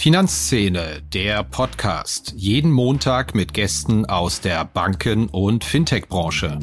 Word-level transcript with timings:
Finanzszene, 0.00 1.02
der 1.12 1.44
Podcast. 1.44 2.32
Jeden 2.34 2.70
Montag 2.70 3.34
mit 3.34 3.52
Gästen 3.52 4.06
aus 4.06 4.40
der 4.40 4.64
Banken- 4.64 5.28
und 5.28 5.62
Fintech-Branche. 5.62 6.58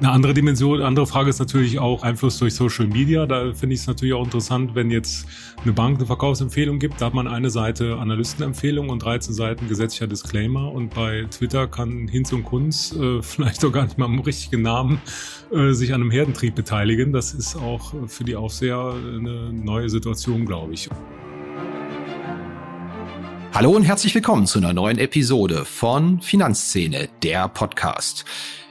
Eine 0.00 0.12
andere 0.12 0.32
Dimension, 0.32 0.80
andere 0.80 1.06
Frage 1.06 1.28
ist 1.28 1.40
natürlich 1.40 1.78
auch 1.78 2.02
Einfluss 2.02 2.38
durch 2.38 2.54
Social 2.54 2.86
Media. 2.86 3.26
Da 3.26 3.52
finde 3.52 3.74
ich 3.74 3.82
es 3.82 3.86
natürlich 3.86 4.14
auch 4.14 4.24
interessant, 4.24 4.74
wenn 4.74 4.90
jetzt 4.90 5.26
eine 5.62 5.74
Bank 5.74 5.98
eine 5.98 6.06
Verkaufsempfehlung 6.06 6.78
gibt, 6.78 7.02
da 7.02 7.06
hat 7.06 7.12
man 7.12 7.28
eine 7.28 7.50
Seite 7.50 7.98
Analystenempfehlung 7.98 8.88
und 8.88 9.00
13 9.00 9.34
Seiten 9.34 9.68
gesetzlicher 9.68 10.06
Disclaimer 10.06 10.72
und 10.72 10.94
bei 10.94 11.26
Twitter 11.30 11.66
kann 11.66 12.08
Hinz 12.08 12.32
und 12.32 12.44
Kunz 12.44 12.96
äh, 12.96 13.20
vielleicht 13.22 13.62
auch 13.62 13.72
gar 13.72 13.84
nicht 13.84 13.98
mal 13.98 14.06
im 14.06 14.20
richtigen 14.20 14.62
Namen 14.62 15.02
äh, 15.52 15.72
sich 15.72 15.92
an 15.92 16.00
einem 16.00 16.10
Herdentrieb 16.10 16.54
beteiligen. 16.54 17.12
Das 17.12 17.34
ist 17.34 17.56
auch 17.56 17.92
für 18.06 18.24
die 18.24 18.36
Aufseher 18.36 18.94
eine 18.94 19.52
neue 19.52 19.90
Situation, 19.90 20.46
glaube 20.46 20.72
ich. 20.72 20.88
Hallo 23.52 23.72
und 23.72 23.82
herzlich 23.82 24.14
willkommen 24.14 24.46
zu 24.46 24.60
einer 24.60 24.72
neuen 24.72 24.96
Episode 24.96 25.66
von 25.66 26.22
Finanzszene, 26.22 27.10
der 27.22 27.48
Podcast. 27.48 28.24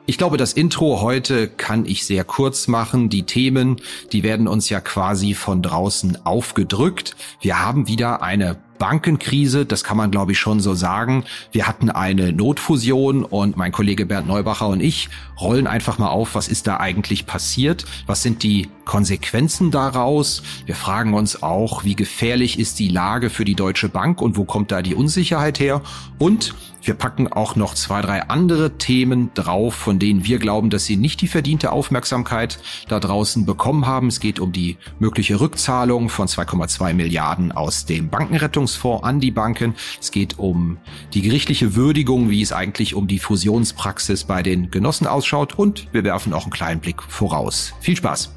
Ich 0.09 0.17
glaube, 0.17 0.37
das 0.37 0.53
Intro 0.53 1.01
heute 1.01 1.47
kann 1.47 1.85
ich 1.85 2.03
sehr 2.03 2.23
kurz 2.23 2.67
machen. 2.67 3.09
Die 3.09 3.27
Themen, 3.27 3.79
die 4.11 4.23
werden 4.23 4.47
uns 4.47 4.67
ja 4.67 4.81
quasi 4.81 5.35
von 5.35 5.61
draußen 5.61 6.25
aufgedrückt. 6.25 7.15
Wir 7.41 7.63
haben 7.63 7.87
wieder 7.87 8.23
eine 8.23 8.57
Bankenkrise, 8.79 9.67
das 9.67 9.83
kann 9.83 9.97
man 9.97 10.09
glaube 10.09 10.31
ich 10.31 10.39
schon 10.39 10.61
so 10.61 10.73
sagen. 10.73 11.25
Wir 11.51 11.67
hatten 11.67 11.91
eine 11.91 12.33
Notfusion 12.33 13.23
und 13.23 13.55
mein 13.55 13.71
Kollege 13.71 14.07
Bernd 14.07 14.27
Neubacher 14.27 14.69
und 14.69 14.81
ich 14.81 15.09
rollen 15.39 15.67
einfach 15.67 15.99
mal 15.99 16.09
auf, 16.09 16.33
was 16.33 16.47
ist 16.47 16.65
da 16.65 16.77
eigentlich 16.77 17.27
passiert? 17.27 17.85
Was 18.07 18.23
sind 18.23 18.41
die 18.41 18.69
Konsequenzen 18.85 19.69
daraus? 19.69 20.41
Wir 20.65 20.75
fragen 20.75 21.13
uns 21.13 21.43
auch, 21.43 21.83
wie 21.83 21.95
gefährlich 21.95 22.57
ist 22.57 22.79
die 22.79 22.87
Lage 22.87 23.29
für 23.29 23.45
die 23.45 23.55
Deutsche 23.55 23.89
Bank 23.89 24.21
und 24.21 24.37
wo 24.37 24.45
kommt 24.45 24.71
da 24.71 24.81
die 24.81 24.95
Unsicherheit 24.95 25.59
her? 25.59 25.81
Und 26.17 26.55
wir 26.81 26.93
packen 26.93 27.31
auch 27.31 27.55
noch 27.55 27.73
zwei, 27.73 28.01
drei 28.01 28.23
andere 28.23 28.77
Themen 28.77 29.31
drauf, 29.33 29.75
von 29.75 29.99
denen 29.99 30.25
wir 30.25 30.39
glauben, 30.39 30.69
dass 30.69 30.85
sie 30.85 30.97
nicht 30.97 31.21
die 31.21 31.27
verdiente 31.27 31.71
Aufmerksamkeit 31.71 32.59
da 32.87 32.99
draußen 32.99 33.45
bekommen 33.45 33.85
haben. 33.85 34.07
Es 34.07 34.19
geht 34.19 34.39
um 34.39 34.51
die 34.51 34.77
mögliche 34.99 35.39
Rückzahlung 35.39 36.09
von 36.09 36.27
2,2 36.27 36.93
Milliarden 36.93 37.51
aus 37.51 37.85
dem 37.85 38.09
Bankenrettungsfonds 38.09 39.03
an 39.03 39.19
die 39.19 39.31
Banken. 39.31 39.75
Es 39.99 40.11
geht 40.11 40.39
um 40.39 40.77
die 41.13 41.21
gerichtliche 41.21 41.75
Würdigung, 41.75 42.29
wie 42.29 42.41
es 42.41 42.53
eigentlich 42.53 42.95
um 42.95 43.07
die 43.07 43.19
Fusionspraxis 43.19 44.23
bei 44.23 44.43
den 44.43 44.71
Genossen 44.71 45.07
ausschaut 45.07 45.57
und 45.57 45.87
wir 45.93 46.03
werfen 46.03 46.33
auch 46.33 46.43
einen 46.43 46.51
kleinen 46.51 46.81
Blick 46.81 47.01
voraus. 47.03 47.73
Viel 47.81 47.97
Spaß! 47.97 48.33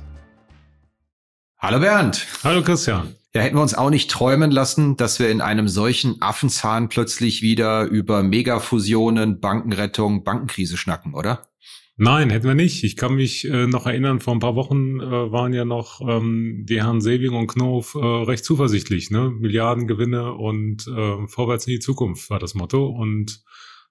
Hallo 1.59 1.79
Bernd! 1.79 2.27
Hallo 2.43 2.63
Christian! 2.63 3.22
Ja, 3.35 3.41
hätten 3.41 3.57
wir 3.57 3.63
uns 3.63 3.75
auch 3.75 3.89
nicht 3.89 4.11
träumen 4.11 4.51
lassen, 4.51 4.97
dass 4.97 5.19
wir 5.19 5.31
in 5.31 5.41
einem 5.41 5.67
solchen 5.67 6.21
Affenzahn 6.21 6.91
plötzlich 6.91 7.41
wieder 7.41 7.85
über 7.85 8.23
Megafusionen, 8.23 9.41
Bankenrettung, 9.41 10.23
Bankenkrise 10.23 10.77
schnacken, 10.77 11.15
oder? 11.15 11.49
Nein, 11.97 12.31
hätten 12.31 12.47
wir 12.47 12.55
nicht. 12.55 12.85
Ich 12.85 12.97
kann 12.97 13.15
mich 13.15 13.47
äh, 13.49 13.67
noch 13.67 13.87
erinnern, 13.87 14.21
vor 14.21 14.35
ein 14.35 14.41
paar 14.41 14.57
Wochen 14.57 15.01
äh, 15.01 15.33
waren 15.33 15.53
ja 15.55 15.65
noch 15.65 16.01
ähm, 16.01 16.65
die 16.69 16.83
Herren 16.83 17.01
Seving 17.01 17.35
und 17.35 17.47
Knof 17.47 17.95
äh, 17.95 17.99
recht 17.99 18.45
zuversichtlich. 18.45 19.11
Ne? 19.11 19.31
Milliardengewinne 19.31 20.33
und 20.33 20.87
äh, 20.89 21.27
vorwärts 21.27 21.67
in 21.67 21.75
die 21.75 21.81
Zukunft 21.81 22.29
war 22.29 22.39
das 22.39 22.55
Motto. 22.55 22.87
Und 22.87 23.43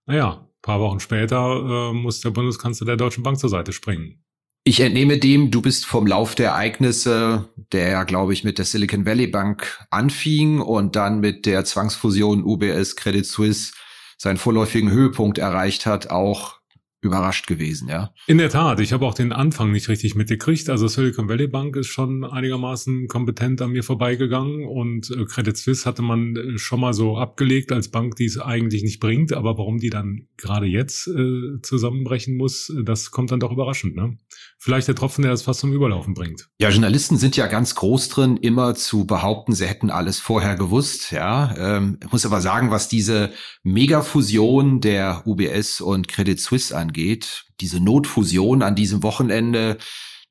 naja, 0.06 0.48
paar 0.62 0.80
Wochen 0.80 1.00
später 1.00 1.92
äh, 1.92 1.94
muss 1.94 2.22
der 2.22 2.32
Bundeskanzler 2.32 2.86
der 2.86 2.98
Deutschen 2.98 3.24
Bank 3.24 3.40
zur 3.40 3.50
Seite 3.50 3.72
springen. 3.72 4.24
Ich 4.64 4.80
entnehme 4.80 5.18
dem, 5.18 5.50
du 5.50 5.60
bist 5.60 5.88
vom 5.88 6.06
Lauf 6.06 6.36
der 6.36 6.50
Ereignisse, 6.50 7.50
der 7.72 7.90
ja, 7.90 8.04
glaube 8.04 8.34
ich, 8.34 8.44
mit 8.44 8.60
der 8.60 8.66
Silicon 8.66 9.08
Valley 9.08 9.26
Bank 9.26 9.84
anfing 9.90 10.60
und 10.60 10.96
dann 10.96 11.20
mit 11.20 11.48
der 11.48 11.66
Zwangsfusion 11.66 12.44
UBS 12.44 12.96
Credit 12.96 13.26
Suisse 13.26 13.74
seinen 14.20 14.38
vorläufigen 14.38 14.92
Höhepunkt 14.92 15.40
erreicht 15.40 15.88
hat, 15.88 16.12
auch 16.12 16.61
überrascht 17.02 17.48
gewesen, 17.48 17.90
ja. 17.90 18.14
In 18.28 18.38
der 18.38 18.50
Tat, 18.50 18.80
ich 18.80 18.94
habe 18.94 19.06
auch 19.08 19.16
den 19.16 19.34
Anfang 19.34 19.72
nicht 19.72 19.90
richtig 19.90 20.14
mitgekriegt. 20.14 20.70
Also 20.70 20.88
Silicon 20.88 21.28
Valley 21.28 21.48
Bank 21.48 21.76
ist 21.76 21.88
schon 21.88 22.24
einigermaßen 22.24 23.08
kompetent 23.08 23.62
an 23.62 23.72
mir 23.72 23.84
vorbeigegangen 23.84 24.68
und 24.68 25.10
äh, 25.10 25.26
Credit 25.26 25.58
Suisse 25.58 25.86
hatte 25.86 26.04
man 26.04 26.36
äh, 26.36 26.58
schon 26.60 26.80
mal 26.80 26.94
so 26.94 27.18
abgelegt 27.18 27.72
als 27.72 27.90
Bank, 27.90 28.16
die 28.18 28.26
es 28.26 28.38
eigentlich 28.38 28.84
nicht 28.84 29.00
bringt, 29.00 29.34
aber 29.34 29.58
warum 29.58 29.80
die 29.80 29.90
dann 29.90 30.28
gerade 30.38 30.68
jetzt 30.68 31.08
äh, 31.08 31.60
zusammenbrechen 31.64 32.38
muss, 32.38 32.72
das 32.84 33.10
kommt 33.10 33.32
dann 33.32 33.40
doch 33.40 33.52
überraschend, 33.52 33.96
ne? 33.96 34.18
Vielleicht 34.60 34.88
der 34.88 34.96
Tropfen, 34.96 35.24
der 35.24 35.32
das 35.32 35.42
fast 35.42 35.62
zum 35.62 35.74
Überlaufen 35.74 36.14
bringt. 36.14 36.50
Ja, 36.60 36.70
Journalisten 36.70 37.18
sind 37.18 37.36
ja 37.36 37.48
ganz 37.48 37.74
groß 37.74 38.10
drin, 38.10 38.38
immer 38.38 38.76
zu 38.76 39.08
behaupten, 39.08 39.54
sie 39.54 39.66
hätten 39.66 39.90
alles 39.90 40.20
vorher 40.20 40.56
gewusst, 40.56 41.12
ja. 41.12 41.56
Ähm, 41.58 41.98
ich 42.04 42.12
muss 42.12 42.28
aber 42.28 42.42
sagen, 42.42 42.70
was 42.70 42.88
diese 42.88 43.32
Megafusion 43.64 44.82
der 44.82 45.24
UBS 45.26 45.82
und 45.82 46.08
Credit 46.08 46.40
Suisse 46.40 46.78
angeht, 46.78 46.91
angeht. 46.92 47.46
Diese 47.62 47.80
Notfusion 47.80 48.62
an 48.62 48.76
diesem 48.76 49.02
Wochenende 49.02 49.78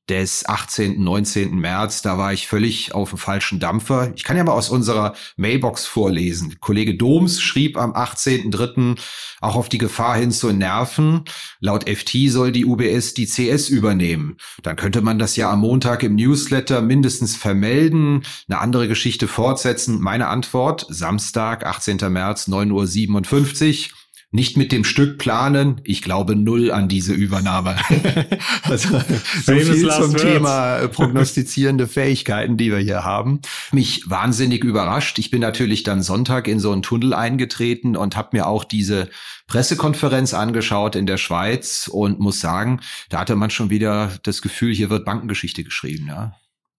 des 0.09 0.47
18., 0.49 1.03
19. 1.03 1.57
März, 1.57 2.03
da 2.03 2.19
war 2.19 2.33
ich 2.33 2.49
völlig 2.49 2.95
auf 2.95 3.11
dem 3.11 3.19
falschen 3.19 3.61
Dampfer. 3.61 4.13
Ich 4.17 4.25
kann 4.25 4.37
ja 4.37 4.43
mal 4.43 4.53
aus 4.53 4.69
unserer 4.69 5.15
Mailbox 5.37 5.87
vorlesen. 5.87 6.57
Kollege 6.59 6.97
Doms 6.97 7.41
schrieb 7.41 7.77
am 7.77 7.93
18.3. 7.93 8.99
auch 9.41 9.55
auf 9.55 9.69
die 9.69 9.79
Gefahr 9.79 10.17
hin 10.17 10.33
zu 10.33 10.53
nerven. 10.53 11.23
Laut 11.61 11.89
FT 11.89 12.29
soll 12.29 12.51
die 12.51 12.67
UBS 12.67 13.15
die 13.15 13.27
CS 13.27 13.69
übernehmen. 13.69 14.37
Dann 14.65 14.75
könnte 14.75 15.01
man 15.01 15.21
das 15.21 15.37
ja 15.37 15.49
am 15.49 15.61
Montag 15.61 16.03
im 16.03 16.17
Newsletter 16.17 16.83
mindestens 16.83 17.37
vermelden, 17.37 18.25
eine 18.49 18.59
andere 18.59 18.89
Geschichte 18.89 19.29
fortsetzen. 19.29 20.01
Meine 20.01 20.27
Antwort, 20.27 20.87
Samstag, 20.89 21.65
18. 21.65 21.99
März, 22.13 22.49
9.57 22.49 23.93
Uhr 23.93 24.00
nicht 24.33 24.57
mit 24.57 24.71
dem 24.71 24.85
Stück 24.85 25.19
planen. 25.19 25.81
Ich 25.85 26.03
glaube 26.03 26.37
null 26.37 26.71
an 26.71 26.89
diese 26.89 27.13
Übernahme. 27.13 27.77
also 28.63 29.01
so 29.43 29.53
viel 29.53 29.91
zum 29.91 30.17
Thema 30.17 30.79
äh, 30.79 30.89
prognostizierende 30.89 31.89
Fähigkeiten, 31.89 32.57
die 32.57 32.71
wir 32.71 32.79
hier 32.79 33.03
haben. 33.03 33.41
Mich 33.73 34.09
wahnsinnig 34.09 34.63
überrascht. 34.63 35.19
Ich 35.19 35.31
bin 35.31 35.41
natürlich 35.41 35.83
dann 35.83 36.03
Sonntag 36.03 36.47
in 36.47 36.61
so 36.61 36.71
einen 36.71 36.83
Tunnel 36.83 37.13
eingetreten 37.13 37.97
und 37.97 38.17
habe 38.17 38.37
mir 38.37 38.47
auch 38.47 38.63
diese 38.63 39.11
Pressekonferenz 39.49 40.33
angeschaut 40.33 40.95
in 40.95 41.07
der 41.07 41.17
Schweiz 41.17 41.89
und 41.93 42.21
muss 42.21 42.39
sagen, 42.39 42.81
da 43.09 43.21
hatte 43.21 43.35
man 43.35 43.51
schon 43.51 43.69
wieder 43.69 44.13
das 44.23 44.43
Gefühl, 44.43 44.73
hier 44.73 44.91
wird 44.91 45.05
Bankengeschichte 45.05 45.65
geschrieben. 45.65 46.07
Ja. 46.07 46.37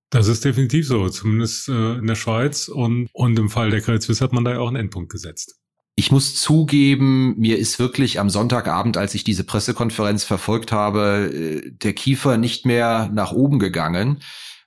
Das 0.10 0.28
ist 0.28 0.46
definitiv 0.46 0.88
so, 0.88 1.10
zumindest 1.10 1.68
äh, 1.68 1.96
in 1.96 2.08
der 2.08 2.16
Schweiz 2.16 2.70
und, 2.70 3.10
und 3.14 3.38
im 3.40 3.50
Fall 3.50 3.72
der 3.72 3.82
Credit 3.82 4.04
Suisse 4.04 4.24
hat 4.24 4.32
man 4.32 4.46
da 4.46 4.52
ja 4.52 4.60
auch 4.60 4.68
einen 4.68 4.76
Endpunkt 4.78 5.12
gesetzt. 5.12 5.61
Ich 6.02 6.12
muss 6.12 6.34
zugeben, 6.34 7.36
mir 7.38 7.60
ist 7.60 7.78
wirklich 7.78 8.20
am 8.20 8.32
Sonntagabend, 8.32 8.98
als 8.98 9.14
ich 9.14 9.24
diese 9.24 9.44
Pressekonferenz 9.44 10.24
verfolgt 10.24 10.72
habe, 10.72 11.32
äh, 11.32 11.72
der 11.74 11.94
Kiefer 11.94 12.38
nicht 12.38 12.66
mehr 12.66 13.12
nach 13.14 13.34
oben 13.34 13.60
gegangen, 13.60 14.18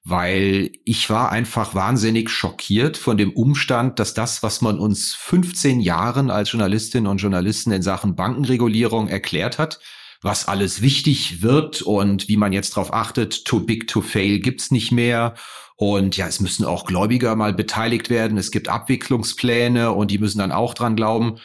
weil 0.04 0.70
ich 0.84 1.10
war 1.10 1.32
einfach 1.32 1.74
wahnsinnig 1.74 2.30
schockiert 2.30 2.96
von 2.96 3.16
dem 3.16 3.32
Umstand, 3.32 3.98
dass 3.98 4.14
das, 4.14 4.44
was 4.44 4.60
man 4.60 4.78
uns 4.78 5.12
15 5.16 5.80
Jahren 5.80 6.30
als 6.30 6.52
Journalistinnen 6.52 7.10
und 7.10 7.18
Journalisten 7.18 7.72
in 7.72 7.82
Sachen 7.82 8.14
Bankenregulierung 8.14 9.08
erklärt 9.08 9.58
hat, 9.58 9.80
was 10.22 10.46
alles 10.46 10.82
wichtig 10.82 11.42
wird 11.42 11.82
und 11.82 12.28
wie 12.28 12.36
man 12.36 12.52
jetzt 12.52 12.76
darauf 12.76 12.94
achtet, 12.94 13.44
too 13.44 13.58
big 13.58 13.88
to 13.88 14.02
fail 14.02 14.38
gibt's 14.38 14.70
nicht 14.70 14.92
mehr 14.92 15.34
und 15.76 16.16
ja, 16.16 16.26
es 16.28 16.40
müssen 16.40 16.64
auch 16.64 16.84
Gläubiger 16.84 17.34
mal 17.34 17.52
beteiligt 17.52 18.10
werden. 18.10 18.38
Es 18.38 18.50
gibt 18.50 18.68
Abwicklungspläne 18.68 19.92
und 19.92 20.10
die 20.10 20.18
müssen 20.18 20.38
dann 20.38 20.52
auch 20.52 20.74
dran 20.74 20.96
glauben. 20.96 21.38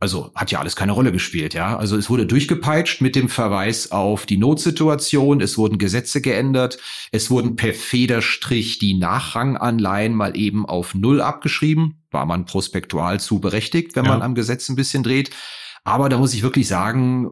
Also 0.00 0.32
hat 0.34 0.50
ja 0.50 0.58
alles 0.58 0.76
keine 0.76 0.92
Rolle 0.92 1.12
gespielt, 1.12 1.54
ja. 1.54 1.76
Also 1.76 1.96
es 1.96 2.10
wurde 2.10 2.26
durchgepeitscht 2.26 3.00
mit 3.00 3.14
dem 3.14 3.28
Verweis 3.28 3.92
auf 3.92 4.26
die 4.26 4.36
Notsituation. 4.36 5.40
Es 5.40 5.56
wurden 5.56 5.78
Gesetze 5.78 6.20
geändert. 6.20 6.78
Es 7.12 7.30
wurden 7.30 7.56
per 7.56 7.72
Federstrich 7.72 8.78
die 8.78 8.94
Nachranganleihen 8.94 10.14
mal 10.14 10.36
eben 10.36 10.66
auf 10.66 10.94
Null 10.94 11.20
abgeschrieben. 11.20 12.02
War 12.10 12.26
man 12.26 12.44
prospektual 12.44 13.20
zu 13.20 13.38
berechtigt, 13.38 13.96
wenn 13.96 14.04
ja. 14.04 14.10
man 14.10 14.22
am 14.22 14.34
Gesetz 14.34 14.68
ein 14.68 14.76
bisschen 14.76 15.02
dreht. 15.02 15.30
Aber 15.84 16.08
da 16.08 16.18
muss 16.18 16.34
ich 16.34 16.42
wirklich 16.42 16.66
sagen, 16.66 17.30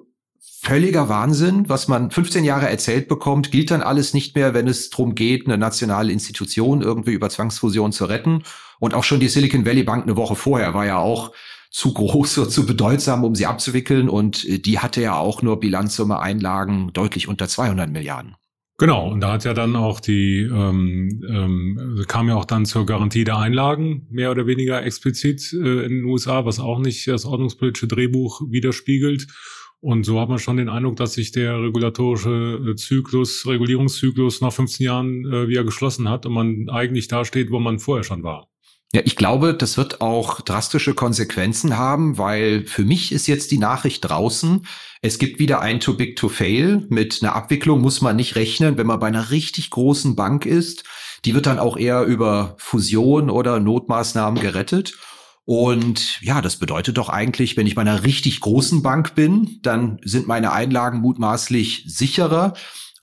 völliger 0.64 1.08
Wahnsinn, 1.08 1.68
was 1.68 1.88
man 1.88 2.12
15 2.12 2.44
Jahre 2.44 2.68
erzählt 2.70 3.08
bekommt, 3.08 3.50
gilt 3.50 3.72
dann 3.72 3.82
alles 3.82 4.14
nicht 4.14 4.36
mehr, 4.36 4.54
wenn 4.54 4.68
es 4.68 4.90
darum 4.90 5.16
geht, 5.16 5.46
eine 5.46 5.58
nationale 5.58 6.12
Institution 6.12 6.82
irgendwie 6.82 7.14
über 7.14 7.28
Zwangsfusion 7.28 7.90
zu 7.90 8.04
retten. 8.04 8.44
Und 8.78 8.94
auch 8.94 9.02
schon 9.02 9.18
die 9.18 9.26
Silicon 9.26 9.66
Valley 9.66 9.82
Bank 9.82 10.04
eine 10.04 10.16
Woche 10.16 10.36
vorher 10.36 10.72
war 10.72 10.86
ja 10.86 10.98
auch 10.98 11.32
zu 11.72 11.92
groß 11.92 12.38
und 12.38 12.50
zu 12.52 12.64
bedeutsam, 12.64 13.24
um 13.24 13.34
sie 13.34 13.46
abzuwickeln. 13.46 14.08
Und 14.08 14.44
äh, 14.44 14.60
die 14.60 14.78
hatte 14.78 15.02
ja 15.02 15.16
auch 15.16 15.42
nur 15.42 15.58
Bilanzsumme 15.58 16.20
Einlagen 16.20 16.92
deutlich 16.92 17.26
unter 17.26 17.48
200 17.48 17.90
Milliarden. 17.90 18.36
Genau, 18.78 19.10
und 19.10 19.20
da 19.20 19.32
hat 19.32 19.44
ja 19.44 19.54
dann 19.54 19.74
auch 19.74 19.98
die, 19.98 20.42
ähm, 20.42 21.22
ähm, 21.28 22.04
kam 22.06 22.28
ja 22.28 22.36
auch 22.36 22.44
dann 22.44 22.66
zur 22.66 22.86
Garantie 22.86 23.24
der 23.24 23.38
Einlagen, 23.38 24.06
mehr 24.10 24.30
oder 24.30 24.46
weniger 24.46 24.82
explizit 24.84 25.52
äh, 25.52 25.84
in 25.84 25.90
den 25.90 26.04
USA, 26.04 26.44
was 26.44 26.60
auch 26.60 26.78
nicht 26.78 27.06
das 27.08 27.24
ordnungspolitische 27.24 27.88
Drehbuch 27.88 28.42
widerspiegelt. 28.48 29.26
Und 29.82 30.04
so 30.04 30.20
hat 30.20 30.28
man 30.28 30.38
schon 30.38 30.58
den 30.58 30.68
Eindruck, 30.68 30.94
dass 30.94 31.14
sich 31.14 31.32
der 31.32 31.60
regulatorische 31.60 32.60
äh, 32.70 32.76
Zyklus, 32.76 33.44
Regulierungszyklus 33.48 34.40
nach 34.40 34.52
15 34.52 34.86
Jahren 34.86 35.24
äh, 35.24 35.48
wieder 35.48 35.64
geschlossen 35.64 36.08
hat 36.08 36.24
und 36.24 36.34
man 36.34 36.70
eigentlich 36.70 37.08
da 37.08 37.24
steht, 37.24 37.50
wo 37.50 37.58
man 37.58 37.80
vorher 37.80 38.04
schon 38.04 38.22
war. 38.22 38.46
Ja, 38.94 39.00
ich 39.04 39.16
glaube, 39.16 39.54
das 39.54 39.76
wird 39.76 40.00
auch 40.00 40.40
drastische 40.40 40.94
Konsequenzen 40.94 41.78
haben, 41.78 42.16
weil 42.16 42.64
für 42.64 42.84
mich 42.84 43.10
ist 43.10 43.26
jetzt 43.26 43.50
die 43.50 43.58
Nachricht 43.58 44.08
draußen. 44.08 44.66
Es 45.00 45.18
gibt 45.18 45.40
wieder 45.40 45.60
ein 45.60 45.80
Too 45.80 45.94
Big 45.94 46.14
to 46.14 46.28
Fail. 46.28 46.86
Mit 46.88 47.18
einer 47.20 47.34
Abwicklung 47.34 47.80
muss 47.80 48.02
man 48.02 48.14
nicht 48.14 48.36
rechnen, 48.36 48.78
wenn 48.78 48.86
man 48.86 49.00
bei 49.00 49.08
einer 49.08 49.30
richtig 49.30 49.70
großen 49.70 50.14
Bank 50.14 50.46
ist. 50.46 50.84
Die 51.24 51.34
wird 51.34 51.46
dann 51.46 51.58
auch 51.58 51.76
eher 51.76 52.04
über 52.04 52.54
Fusion 52.58 53.30
oder 53.30 53.58
Notmaßnahmen 53.58 54.40
gerettet. 54.40 54.94
Und 55.44 56.20
ja, 56.22 56.40
das 56.40 56.56
bedeutet 56.56 56.98
doch 56.98 57.08
eigentlich, 57.08 57.56
wenn 57.56 57.66
ich 57.66 57.74
bei 57.74 57.82
einer 57.82 58.04
richtig 58.04 58.40
großen 58.40 58.82
Bank 58.82 59.14
bin, 59.14 59.58
dann 59.62 59.98
sind 60.04 60.28
meine 60.28 60.52
Einlagen 60.52 61.00
mutmaßlich 61.00 61.84
sicherer 61.86 62.54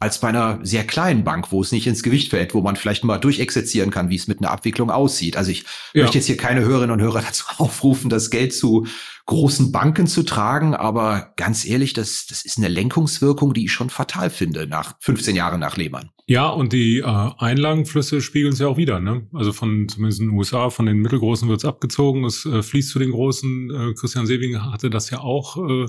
als 0.02 0.20
bei 0.22 0.30
einer 0.30 0.60
sehr 0.64 0.88
kleinen 0.88 1.26
Bank, 1.26 1.52
wo 1.52 1.62
es 1.62 1.74
nicht 1.74 1.86
ins 1.86 2.04
Gewicht 2.04 2.30
fällt, 2.30 2.54
wo 2.54 2.62
man 2.62 2.78
vielleicht 2.78 3.04
mal 3.04 3.18
durchexerzieren 3.18 3.92
kann, 3.92 4.10
wie 4.10 4.16
es 4.16 4.28
mit 4.28 4.40
einer 4.40 4.52
Abwicklung 4.52 4.90
aussieht. 4.90 5.36
Also 5.36 5.52
ich 5.52 5.66
ja. 5.94 6.04
möchte 6.04 6.18
jetzt 6.18 6.28
hier 6.28 6.38
keine 6.38 6.62
Hörerinnen 6.62 6.92
und 6.92 7.02
Hörer 7.02 7.22
dazu 7.26 7.44
aufrufen, 7.58 8.10
das 8.10 8.30
Geld 8.30 8.54
zu 8.54 8.88
großen 9.26 9.74
Banken 9.74 10.08
zu 10.08 10.24
tragen, 10.24 10.74
aber 10.74 11.34
ganz 11.36 11.66
ehrlich, 11.66 11.94
das, 11.94 12.26
das 12.28 12.46
ist 12.46 12.58
eine 12.58 12.70
Lenkungswirkung, 12.70 13.54
die 13.54 13.66
ich 13.66 13.74
schon 13.74 13.90
fatal 13.90 14.30
finde, 14.30 14.66
nach 14.68 14.96
15 15.02 15.36
Jahren 15.36 15.60
nach 15.60 15.76
Lehmann. 15.76 16.10
Ja, 16.30 16.48
und 16.50 16.74
die 16.74 17.00
äh, 17.00 17.04
Einlagenflüsse 17.04 18.22
spiegeln 18.22 18.54
es 18.54 18.60
ja 18.60 18.68
auch 18.68 18.78
wieder. 18.78 19.00
Ne? 19.00 19.26
Also 19.34 19.52
von 19.52 19.90
zumindest 19.90 20.22
in 20.22 20.28
den 20.28 20.38
USA, 20.38 20.70
von 20.70 20.86
den 20.86 21.00
mittelgroßen 21.00 21.50
wird 21.50 21.62
es 21.62 21.66
abgezogen, 21.66 22.24
es 22.24 22.46
äh, 22.46 22.62
fließt 22.62 22.92
zu 22.92 23.00
den 23.00 23.10
großen. 23.10 23.72
Äh, 23.72 23.94
Christian 23.96 24.28
Sewing 24.28 24.62
hatte 24.72 24.92
das 24.92 25.10
ja 25.10 25.22
auch 25.22 25.58
äh, 25.58 25.88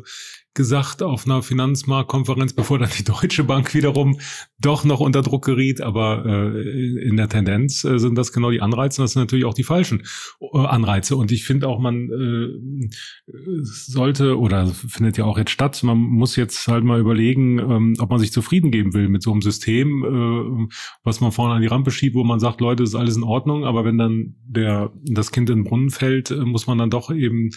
gesagt 0.55 1.03
auf 1.03 1.27
einer 1.27 1.43
Finanzmarktkonferenz, 1.43 2.55
bevor 2.55 2.79
dann 2.79 2.91
die 2.99 3.05
Deutsche 3.05 3.45
Bank 3.45 3.73
wiederum 3.73 4.19
doch 4.59 4.85
noch 4.85 5.01
unter 5.01 5.23
Druck 5.23 5.45
geriet. 5.45 5.81
Aber 5.81 6.25
äh, 6.27 7.07
in 7.07 7.17
der 7.17 7.29
Tendenz 7.29 7.85
äh, 7.85 7.99
sind 7.99 8.17
das 8.17 8.33
genau 8.33 8.51
die 8.51 8.61
Anreize. 8.61 9.01
Das 9.01 9.13
sind 9.13 9.23
natürlich 9.23 9.45
auch 9.45 9.55
die 9.55 9.63
falschen 9.63 10.03
äh, 10.41 10.59
Anreize. 10.59 11.17
Und 11.17 11.31
ich 11.31 11.45
finde 11.45 11.69
auch, 11.69 11.79
man 11.79 12.11
äh, 12.11 12.89
sollte 13.63 14.39
oder 14.39 14.67
findet 14.67 15.19
ja 15.19 15.25
auch 15.25 15.39
jetzt 15.39 15.53
statt. 15.53 15.81
Man 15.85 15.99
muss 15.99 16.35
jetzt 16.35 16.67
halt 16.67 16.83
mal 16.83 16.99
überlegen, 16.99 17.59
ähm, 17.61 17.97
ob 18.01 18.11
man 18.11 18.19
sich 18.19 18.33
zufrieden 18.33 18.73
geben 18.73 18.93
will 18.93 19.09
mit 19.09 19.23
so 19.23 19.31
einem 19.31 19.43
System, 19.43 20.05
äh, 20.05 20.30
was 21.05 21.21
man 21.21 21.32
vorne 21.32 21.55
an 21.55 21.62
die 21.62 21.69
Rampe 21.69 21.91
schiebt, 21.91 22.15
wo 22.15 22.25
man 22.25 22.41
sagt, 22.41 22.61
Leute, 22.61 22.82
ist 22.82 22.94
alles 22.94 23.17
in 23.17 23.23
Ordnung. 23.23 23.65
Aber 23.65 23.85
wenn 23.85 23.99
dann 23.99 24.37
der 24.44 24.93
das 25.05 25.32
Kind 25.32 25.50
in 25.50 25.61
den 25.61 25.65
Brunnen 25.65 25.91
fällt, 25.91 26.31
äh, 26.31 26.44
muss 26.44 26.67
man 26.67 26.79
dann 26.79 26.91
doch 26.91 27.11
eben 27.11 27.50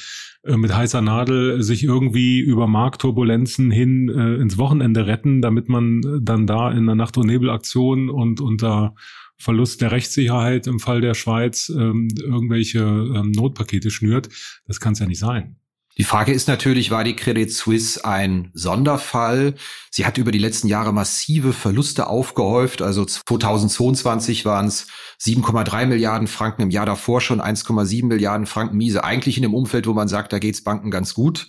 äh, 0.43 0.57
mit 0.57 0.75
heißer 0.75 1.01
Nadel 1.01 1.63
sich 1.63 1.83
irgendwie 1.83 2.39
über 2.39 2.67
Marktturbulenzen 2.67 3.71
hin 3.71 4.09
äh, 4.09 4.35
ins 4.35 4.57
Wochenende 4.57 5.07
retten, 5.07 5.41
damit 5.41 5.69
man 5.69 6.01
dann 6.21 6.47
da 6.47 6.71
in 6.71 6.79
einer 6.79 6.95
Nacht- 6.95 7.17
und 7.17 7.27
Nebelaktion 7.27 8.09
und 8.09 8.41
unter 8.41 8.95
Verlust 9.37 9.81
der 9.81 9.91
Rechtssicherheit 9.91 10.67
im 10.67 10.79
Fall 10.79 11.01
der 11.01 11.15
Schweiz 11.15 11.69
ähm, 11.69 12.07
irgendwelche 12.17 12.79
ähm, 12.79 13.31
Notpakete 13.31 13.91
schnürt. 13.91 14.29
Das 14.67 14.79
kann 14.79 14.93
es 14.93 14.99
ja 14.99 15.05
nicht 15.05 15.19
sein. 15.19 15.57
Die 15.99 16.03
Frage 16.03 16.33
ist 16.33 16.47
natürlich, 16.47 16.89
war 16.89 17.03
die 17.03 17.15
Credit 17.15 17.51
Suisse 17.51 18.03
ein 18.03 18.49
Sonderfall? 18.55 19.53
Sie 19.91 20.07
hat 20.07 20.17
über 20.17 20.31
die 20.31 20.39
letzten 20.39 20.67
Jahre 20.67 20.91
massive 20.91 21.53
Verluste 21.53 22.07
aufgehäuft. 22.07 22.81
Also 22.81 23.05
2022 23.05 24.43
waren 24.43 24.65
es 24.65 24.87
7,3 25.21 25.85
Milliarden 25.85 26.27
Franken, 26.27 26.63
im 26.63 26.71
Jahr 26.71 26.87
davor 26.87 27.21
schon 27.21 27.39
1,7 27.39 28.07
Milliarden 28.07 28.47
Franken 28.47 28.77
miese. 28.77 29.03
Eigentlich 29.03 29.37
in 29.37 29.43
dem 29.43 29.53
Umfeld, 29.53 29.85
wo 29.85 29.93
man 29.93 30.07
sagt, 30.07 30.33
da 30.33 30.39
geht's 30.39 30.63
Banken 30.63 30.89
ganz 30.89 31.13
gut. 31.13 31.47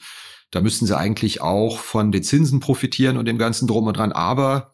Da 0.50 0.60
müssten 0.60 0.84
sie 0.84 0.96
eigentlich 0.96 1.40
auch 1.40 1.78
von 1.78 2.12
den 2.12 2.22
Zinsen 2.22 2.60
profitieren 2.60 3.16
und 3.16 3.24
dem 3.24 3.38
ganzen 3.38 3.66
Drum 3.66 3.86
und 3.86 3.96
dran. 3.96 4.12
Aber 4.12 4.73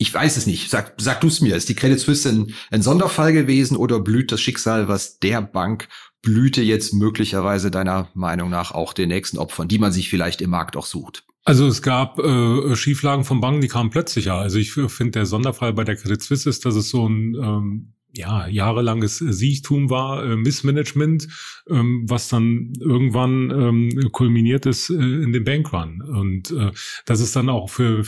ich 0.00 0.12
weiß 0.12 0.38
es 0.38 0.46
nicht. 0.46 0.70
Sag, 0.70 0.94
sag 0.96 1.20
du 1.20 1.26
es 1.26 1.42
mir. 1.42 1.54
Ist 1.54 1.68
die 1.68 1.74
Credit 1.74 2.00
Suisse 2.00 2.26
ein, 2.26 2.54
ein 2.70 2.80
Sonderfall 2.80 3.34
gewesen 3.34 3.76
oder 3.76 4.00
blüht 4.00 4.32
das 4.32 4.40
Schicksal, 4.40 4.88
was 4.88 5.18
der 5.18 5.42
Bank 5.42 5.88
blühte 6.22 6.62
jetzt 6.62 6.94
möglicherweise 6.94 7.70
deiner 7.70 8.08
Meinung 8.14 8.48
nach 8.48 8.72
auch 8.72 8.94
den 8.94 9.10
nächsten 9.10 9.36
Opfern, 9.36 9.68
die 9.68 9.78
man 9.78 9.92
sich 9.92 10.08
vielleicht 10.08 10.40
im 10.40 10.50
Markt 10.50 10.78
auch 10.78 10.86
sucht? 10.86 11.24
Also 11.44 11.66
es 11.66 11.82
gab 11.82 12.18
äh, 12.18 12.74
Schieflagen 12.76 13.24
von 13.24 13.42
Banken, 13.42 13.60
die 13.60 13.68
kamen 13.68 13.90
plötzlicher. 13.90 14.36
Also 14.36 14.56
ich 14.56 14.72
finde, 14.72 15.10
der 15.10 15.26
Sonderfall 15.26 15.74
bei 15.74 15.84
der 15.84 15.96
Credit 15.96 16.22
Suisse 16.22 16.48
ist, 16.48 16.64
dass 16.64 16.76
es 16.76 16.88
so 16.88 17.06
ein 17.06 17.34
ähm, 17.34 17.92
ja, 18.14 18.48
jahrelanges 18.48 19.18
Siechtum 19.18 19.90
war, 19.90 20.24
äh, 20.24 20.34
Missmanagement, 20.34 21.28
ähm, 21.68 22.06
was 22.08 22.28
dann 22.28 22.72
irgendwann 22.80 23.50
ähm, 23.50 24.12
kulminiert 24.12 24.64
ist 24.64 24.88
äh, 24.88 24.94
in 24.94 25.34
dem 25.34 25.44
Bankrun. 25.44 26.00
Und 26.00 26.52
äh, 26.52 26.72
das 27.04 27.20
ist 27.20 27.36
dann 27.36 27.50
auch 27.50 27.68
für 27.68 28.02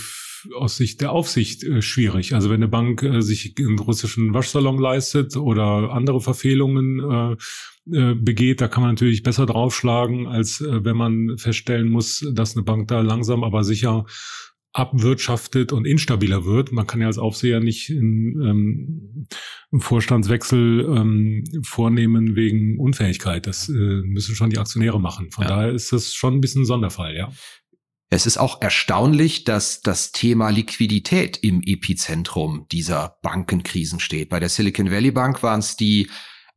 aus 0.56 0.76
Sicht 0.76 1.00
der 1.00 1.12
Aufsicht 1.12 1.64
äh, 1.64 1.82
schwierig. 1.82 2.34
Also 2.34 2.50
wenn 2.50 2.56
eine 2.56 2.68
Bank 2.68 3.02
äh, 3.02 3.20
sich 3.22 3.54
einen 3.58 3.78
russischen 3.78 4.34
Waschsalon 4.34 4.78
leistet 4.78 5.36
oder 5.36 5.92
andere 5.92 6.20
Verfehlungen 6.20 7.00
äh, 7.00 7.36
äh, 7.96 8.14
begeht, 8.14 8.60
da 8.60 8.68
kann 8.68 8.82
man 8.82 8.92
natürlich 8.92 9.22
besser 9.22 9.46
draufschlagen, 9.46 10.26
als 10.26 10.60
äh, 10.60 10.84
wenn 10.84 10.96
man 10.96 11.38
feststellen 11.38 11.88
muss, 11.88 12.26
dass 12.32 12.56
eine 12.56 12.64
Bank 12.64 12.88
da 12.88 13.00
langsam 13.00 13.44
aber 13.44 13.64
sicher 13.64 14.04
abwirtschaftet 14.72 15.72
und 15.72 15.86
instabiler 15.86 16.44
wird. 16.46 16.72
Man 16.72 16.86
kann 16.86 17.00
ja 17.00 17.06
als 17.06 17.18
Aufseher 17.18 17.60
nicht 17.60 17.90
in, 17.90 18.40
ähm, 18.42 19.26
einen 19.70 19.80
Vorstandswechsel 19.80 20.86
ähm, 20.96 21.44
vornehmen 21.62 22.36
wegen 22.36 22.78
Unfähigkeit. 22.78 23.46
Das 23.46 23.68
äh, 23.68 23.72
müssen 23.72 24.34
schon 24.34 24.50
die 24.50 24.58
Aktionäre 24.58 24.98
machen. 24.98 25.30
Von 25.30 25.44
ja. 25.44 25.50
daher 25.50 25.72
ist 25.72 25.92
das 25.92 26.14
schon 26.14 26.34
ein 26.34 26.40
bisschen 26.40 26.62
ein 26.62 26.66
Sonderfall, 26.66 27.14
ja. 27.14 27.30
Es 28.12 28.26
ist 28.26 28.36
auch 28.36 28.60
erstaunlich, 28.60 29.44
dass 29.44 29.80
das 29.80 30.12
Thema 30.12 30.50
Liquidität 30.50 31.38
im 31.38 31.62
Epizentrum 31.62 32.66
dieser 32.70 33.16
Bankenkrisen 33.22 34.00
steht. 34.00 34.28
Bei 34.28 34.38
der 34.38 34.50
Silicon 34.50 34.90
Valley 34.90 35.12
Bank 35.12 35.42
waren 35.42 35.60
es 35.60 35.76
die 35.76 36.10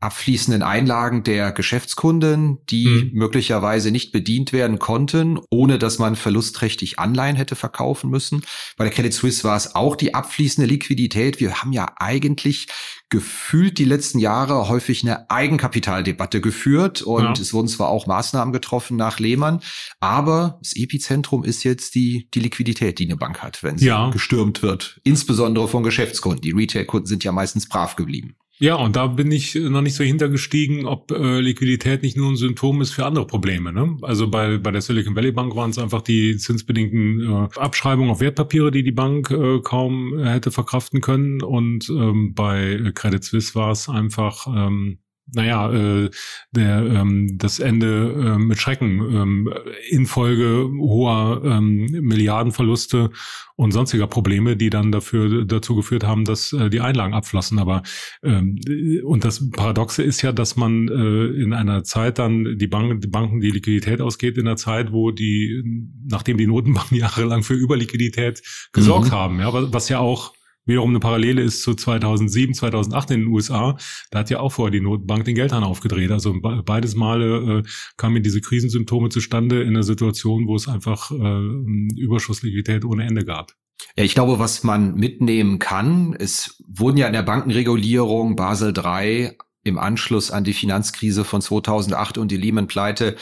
abfließenden 0.05 0.61
Einlagen 0.61 1.23
der 1.23 1.51
Geschäftskunden, 1.51 2.59
die 2.69 2.87
mhm. 2.87 3.11
möglicherweise 3.13 3.89
nicht 3.89 4.11
bedient 4.11 4.53
werden 4.53 4.77
konnten, 4.77 5.39
ohne 5.49 5.79
dass 5.79 5.97
man 5.97 6.15
verlustträchtig 6.15 6.99
Anleihen 6.99 7.35
hätte 7.35 7.55
verkaufen 7.55 8.11
müssen. 8.11 8.43
Bei 8.77 8.85
der 8.85 8.93
Credit 8.93 9.13
Suisse 9.13 9.43
war 9.43 9.57
es 9.57 9.73
auch 9.73 9.95
die 9.95 10.13
abfließende 10.13 10.67
Liquidität. 10.67 11.39
Wir 11.39 11.55
haben 11.55 11.73
ja 11.73 11.87
eigentlich 11.97 12.67
gefühlt 13.09 13.79
die 13.79 13.85
letzten 13.85 14.19
Jahre 14.19 14.69
häufig 14.69 15.03
eine 15.03 15.29
Eigenkapitaldebatte 15.29 16.39
geführt 16.39 17.01
und 17.01 17.23
ja. 17.23 17.31
es 17.33 17.53
wurden 17.53 17.67
zwar 17.67 17.89
auch 17.89 18.05
Maßnahmen 18.05 18.53
getroffen 18.53 18.97
nach 18.97 19.19
Lehmann, 19.19 19.61
aber 19.99 20.59
das 20.61 20.75
Epizentrum 20.75 21.43
ist 21.43 21.63
jetzt 21.63 21.95
die, 21.95 22.29
die 22.33 22.39
Liquidität, 22.39 22.99
die 22.99 23.05
eine 23.05 23.17
Bank 23.17 23.41
hat, 23.41 23.63
wenn 23.63 23.77
sie 23.77 23.87
ja. 23.87 24.09
gestürmt 24.11 24.61
wird. 24.61 24.99
Insbesondere 25.03 25.67
von 25.67 25.83
Geschäftskunden. 25.83 26.41
Die 26.41 26.51
Retailkunden 26.51 27.07
sind 27.07 27.23
ja 27.23 27.31
meistens 27.31 27.67
brav 27.67 27.95
geblieben. 27.95 28.35
Ja, 28.57 28.75
und 28.75 28.95
da 28.95 29.07
bin 29.07 29.31
ich 29.31 29.55
noch 29.55 29.81
nicht 29.81 29.95
so 29.95 30.03
hintergestiegen, 30.05 30.85
ob 30.85 31.11
äh, 31.11 31.41
Liquidität 31.41 32.03
nicht 32.03 32.15
nur 32.15 32.31
ein 32.31 32.37
Symptom 32.37 32.81
ist 32.81 32.91
für 32.91 33.05
andere 33.05 33.27
Probleme. 33.27 33.73
Ne? 33.73 33.97
Also 34.01 34.29
bei, 34.29 34.57
bei 34.57 34.71
der 34.71 34.81
Silicon 34.81 35.13
Valley 35.13 35.33
Bank 35.33 35.57
waren 35.57 35.71
es 35.71 35.77
einfach 35.77 36.01
die 36.01 36.37
zinsbedingten 36.37 37.21
äh, 37.21 37.59
Abschreibungen 37.59 38.11
auf 38.11 38.21
Wertpapiere, 38.21 38.71
die 38.71 38.83
die 38.83 38.93
Bank 38.93 39.29
äh, 39.29 39.59
kaum 39.59 40.17
hätte 40.19 40.51
verkraften 40.51 41.01
können. 41.01 41.41
Und 41.41 41.89
ähm, 41.89 42.33
bei 42.33 42.91
Credit 42.95 43.23
Suisse 43.25 43.55
war 43.55 43.71
es 43.71 43.89
einfach 43.89 44.47
ähm, 44.47 44.99
naja, 45.33 45.71
äh, 45.71 46.09
der, 46.51 46.85
ähm, 46.85 47.37
das 47.37 47.59
Ende 47.59 48.35
äh, 48.35 48.37
mit 48.37 48.59
Schrecken 48.59 48.99
ähm, 48.99 49.53
infolge 49.89 50.69
hoher 50.77 51.41
ähm, 51.43 51.87
Milliardenverluste 52.01 53.09
und 53.55 53.71
sonstiger 53.71 54.07
Probleme, 54.07 54.55
die 54.55 54.69
dann 54.69 54.91
dafür 54.91 55.45
dazu 55.45 55.75
geführt 55.75 56.03
haben, 56.03 56.25
dass 56.25 56.53
äh, 56.53 56.69
die 56.69 56.81
Einlagen 56.81 57.13
abflossen. 57.13 57.57
Aber 57.57 57.81
ähm, 58.23 58.59
und 59.03 59.25
das 59.25 59.49
Paradoxe 59.49 60.03
ist 60.03 60.21
ja, 60.21 60.31
dass 60.31 60.55
man 60.55 60.87
äh, 60.89 61.41
in 61.41 61.53
einer 61.53 61.83
Zeit 61.83 62.19
dann 62.19 62.57
die 62.57 62.67
Banken, 62.67 62.99
die 62.99 63.07
Banken 63.07 63.39
die 63.39 63.51
Liquidität 63.51 64.01
ausgeht, 64.01 64.37
in 64.37 64.47
einer 64.47 64.57
Zeit, 64.57 64.91
wo 64.91 65.11
die, 65.11 65.63
nachdem 66.07 66.37
die 66.37 66.47
Notenbanken 66.47 66.97
jahrelang 66.99 67.43
für 67.43 67.55
Überliquidität 67.55 68.43
gesorgt 68.73 69.07
mhm. 69.07 69.15
haben, 69.15 69.39
ja, 69.39 69.73
was 69.73 69.89
ja 69.89 69.99
auch 69.99 70.33
wiederum 70.65 70.89
eine 70.89 70.99
Parallele 70.99 71.41
ist 71.41 71.63
zu 71.63 71.73
2007, 71.73 72.53
2008 72.53 73.11
in 73.11 73.21
den 73.21 73.27
USA. 73.29 73.77
Da 74.11 74.19
hat 74.19 74.29
ja 74.29 74.39
auch 74.39 74.51
vorher 74.51 74.71
die 74.71 74.81
Notenbank 74.81 75.25
den 75.25 75.35
Geldhahn 75.35 75.63
aufgedreht. 75.63 76.11
Also 76.11 76.35
beides 76.41 76.95
Male 76.95 77.59
äh, 77.59 77.69
kamen 77.97 78.23
diese 78.23 78.41
Krisensymptome 78.41 79.09
zustande 79.09 79.61
in 79.61 79.69
einer 79.69 79.83
Situation, 79.83 80.47
wo 80.47 80.55
es 80.55 80.67
einfach 80.67 81.11
äh, 81.11 81.99
Überschussliquidität 81.99 82.85
ohne 82.85 83.05
Ende 83.05 83.25
gab. 83.25 83.53
Ja, 83.97 84.03
ich 84.03 84.13
glaube, 84.13 84.39
was 84.39 84.63
man 84.63 84.95
mitnehmen 84.95 85.59
kann, 85.59 86.15
es 86.17 86.61
wurden 86.67 86.97
ja 86.97 87.07
in 87.07 87.13
der 87.13 87.23
Bankenregulierung 87.23 88.35
Basel 88.35 88.73
III 88.75 89.37
im 89.63 89.79
Anschluss 89.79 90.31
an 90.31 90.43
die 90.43 90.53
Finanzkrise 90.53 91.23
von 91.23 91.41
2008 91.41 92.17
und 92.17 92.31
die 92.31 92.37
Lehman-Pleite 92.37 93.15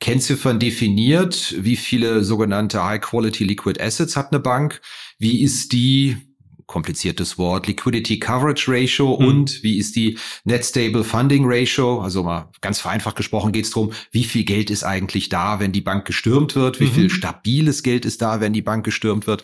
Kennziffern 0.00 0.60
definiert. 0.60 1.56
Wie 1.58 1.76
viele 1.76 2.22
sogenannte 2.22 2.84
High-Quality 2.84 3.44
Liquid 3.44 3.80
Assets 3.80 4.16
hat 4.16 4.32
eine 4.32 4.40
Bank? 4.40 4.80
Wie 5.18 5.42
ist 5.42 5.72
die 5.72 6.27
kompliziertes 6.68 7.38
Wort, 7.38 7.66
Liquidity 7.66 8.20
Coverage 8.20 8.70
Ratio 8.70 9.18
mhm. 9.18 9.26
und 9.26 9.62
wie 9.64 9.78
ist 9.78 9.96
die 9.96 10.18
Net 10.44 10.64
Stable 10.64 11.02
Funding 11.02 11.44
Ratio? 11.46 12.00
Also 12.00 12.22
mal 12.22 12.50
ganz 12.60 12.78
vereinfacht 12.78 13.16
gesprochen 13.16 13.50
geht 13.52 13.64
es 13.64 13.70
darum, 13.72 13.92
wie 14.12 14.22
viel 14.22 14.44
Geld 14.44 14.70
ist 14.70 14.84
eigentlich 14.84 15.30
da, 15.30 15.58
wenn 15.58 15.72
die 15.72 15.80
Bank 15.80 16.04
gestürmt 16.04 16.54
wird, 16.54 16.78
wie 16.78 16.84
mhm. 16.86 16.92
viel 16.92 17.10
stabiles 17.10 17.82
Geld 17.82 18.04
ist 18.04 18.22
da, 18.22 18.40
wenn 18.40 18.52
die 18.52 18.62
Bank 18.62 18.84
gestürmt 18.84 19.26
wird. 19.26 19.42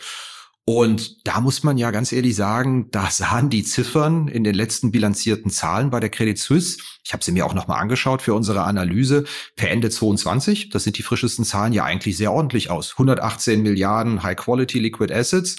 Und 0.66 1.26
da 1.26 1.42
muss 1.42 1.62
man 1.62 1.76
ja 1.76 1.90
ganz 1.90 2.10
ehrlich 2.10 2.34
sagen, 2.34 2.88
da 2.90 3.10
sahen 3.10 3.50
die 3.50 3.64
Ziffern 3.64 4.28
in 4.28 4.44
den 4.44 4.54
letzten 4.54 4.90
bilanzierten 4.90 5.50
Zahlen 5.50 5.90
bei 5.90 6.00
der 6.00 6.08
Credit 6.08 6.38
Suisse, 6.38 6.78
ich 7.04 7.12
habe 7.12 7.22
sie 7.22 7.32
mir 7.32 7.44
auch 7.44 7.52
nochmal 7.52 7.82
angeschaut 7.82 8.22
für 8.22 8.32
unsere 8.32 8.62
Analyse, 8.62 9.24
per 9.56 9.70
Ende 9.70 9.90
22, 9.90 10.70
das 10.70 10.84
sind 10.84 10.96
die 10.96 11.02
frischesten 11.02 11.44
Zahlen, 11.44 11.74
ja 11.74 11.84
eigentlich 11.84 12.16
sehr 12.16 12.32
ordentlich 12.32 12.70
aus. 12.70 12.92
118 12.92 13.62
Milliarden 13.62 14.22
High-Quality 14.22 14.78
Liquid 14.78 15.12
Assets. 15.12 15.56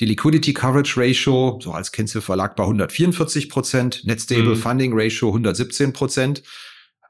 Die 0.00 0.06
Liquidity 0.06 0.52
Coverage 0.54 1.00
Ratio, 1.00 1.60
so 1.62 1.70
als 1.70 1.92
Kennziffer, 1.92 2.34
lag 2.34 2.56
bei 2.56 2.64
144 2.64 3.48
Prozent, 3.48 4.02
Net 4.06 4.20
Stable 4.20 4.56
mhm. 4.56 4.56
Funding 4.56 4.92
Ratio 4.92 5.28
117 5.28 5.92
Prozent 5.92 6.42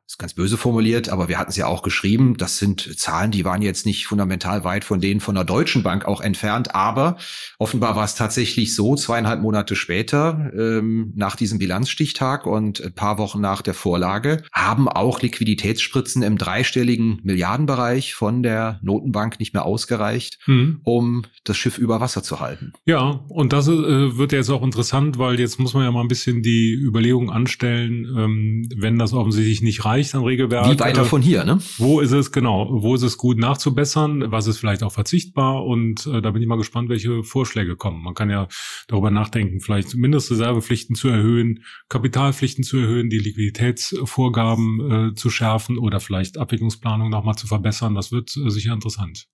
ist 0.09 0.19
ganz 0.19 0.33
böse 0.33 0.57
formuliert, 0.57 1.11
aber 1.11 1.29
wir 1.29 1.39
hatten 1.39 1.51
es 1.51 1.57
ja 1.57 1.67
auch 1.67 1.83
geschrieben. 1.83 2.39
Das 2.39 2.57
sind 2.57 2.99
Zahlen, 2.99 3.31
die 3.31 3.45
waren 3.45 3.61
jetzt 3.61 3.85
nicht 3.85 4.07
fundamental 4.07 4.65
weit 4.65 4.85
von 4.85 5.03
denen 5.03 5.21
von 5.21 5.35
der 5.35 5.45
Deutschen 5.45 5.83
Bank 5.83 6.07
auch 6.07 6.23
entfernt. 6.23 6.75
Aber 6.75 7.19
offenbar 7.59 7.95
war 7.95 8.07
es 8.07 8.15
tatsächlich 8.15 8.75
so, 8.75 8.97
zweieinhalb 8.97 9.43
Monate 9.43 9.77
später, 9.77 10.51
ähm, 10.57 11.13
nach 11.15 11.37
diesem 11.37 11.59
Bilanzstichtag 11.59 12.47
und 12.47 12.83
ein 12.83 12.95
paar 12.95 13.19
Wochen 13.19 13.43
nach 13.43 13.61
der 13.61 13.75
Vorlage, 13.75 14.45
haben 14.51 14.89
auch 14.89 15.21
Liquiditätsspritzen 15.21 16.23
im 16.23 16.39
dreistelligen 16.39 17.21
Milliardenbereich 17.23 18.15
von 18.15 18.43
der 18.43 18.81
Notenbank 18.83 19.39
nicht 19.39 19.53
mehr 19.53 19.67
ausgereicht, 19.67 20.39
mhm. 20.47 20.81
um 20.85 21.27
das 21.45 21.59
Schiff 21.59 21.77
über 21.77 22.01
Wasser 22.01 22.23
zu 22.23 22.41
halten. 22.41 22.73
Ja, 22.87 23.21
und 23.29 23.53
das 23.53 23.69
äh, 23.69 24.17
wird 24.17 24.33
jetzt 24.33 24.49
auch 24.49 24.63
interessant, 24.63 25.19
weil 25.19 25.39
jetzt 25.39 25.61
muss 25.61 25.75
man 25.75 25.85
ja 25.85 25.91
mal 25.91 26.01
ein 26.01 26.09
bisschen 26.09 26.43
die 26.43 26.73
Überlegung 26.73 27.31
anstellen, 27.31 28.07
ähm, 28.17 28.69
wenn 28.75 28.99
das 28.99 29.13
offensichtlich 29.13 29.61
nicht 29.61 29.85
reicht, 29.85 29.98
reicht 29.99 30.15
an 30.15 30.25
Regelwerk. 30.25 30.71
Wie 30.71 30.79
weiter 30.79 31.03
äh, 31.03 31.05
von 31.05 31.23
hier, 31.23 31.45
ne? 31.45 31.59
Wo 31.77 32.01
ist 32.01 32.13
es, 32.13 32.33
genau, 32.33 32.69
wo 32.71 32.95
ist 32.95 33.03
es 33.03 33.17
gut 33.17 33.39
nachzubessern, 33.39 34.31
was 34.31 34.47
ist 34.47 34.59
vielleicht 34.59 34.83
auch 34.83 34.93
verzichtbar 34.93 35.65
und 35.65 36.07
äh, 36.07 36.23
da 36.23 36.31
bin 36.31 36.43
ich 36.43 36.49
mal 36.49 36.57
gespannt, 36.57 36.89
welche 36.89 37.23
Vorschläge 37.23 37.77
kommen. 37.77 38.03
Man 38.03 38.15
kann 38.15 38.31
ja 38.31 38.49
darüber 38.87 39.11
nachdenken, 39.11 39.61
vielleicht 39.61 39.95
Mindestreservepflichten 39.95 40.95
zu 40.95 41.09
erhöhen, 41.09 41.65
Kapitalpflichten 41.89 42.65
zu 42.65 42.79
erhöhen, 42.79 43.11
die 43.11 43.19
Liquiditätsvorgaben 43.19 45.11
äh, 45.11 45.15
zu 45.15 45.31
schärfen 45.31 45.79
oder 45.79 46.01
vielleicht 46.01 46.39
Abwicklungsplanung 46.39 47.11
nochmal 47.11 47.35
zu 47.35 47.47
verbessern. 47.47 47.95
Das 47.95 48.13
wird 48.13 48.37
äh, 48.37 48.51
sicher 48.51 48.73
interessant. 48.73 49.27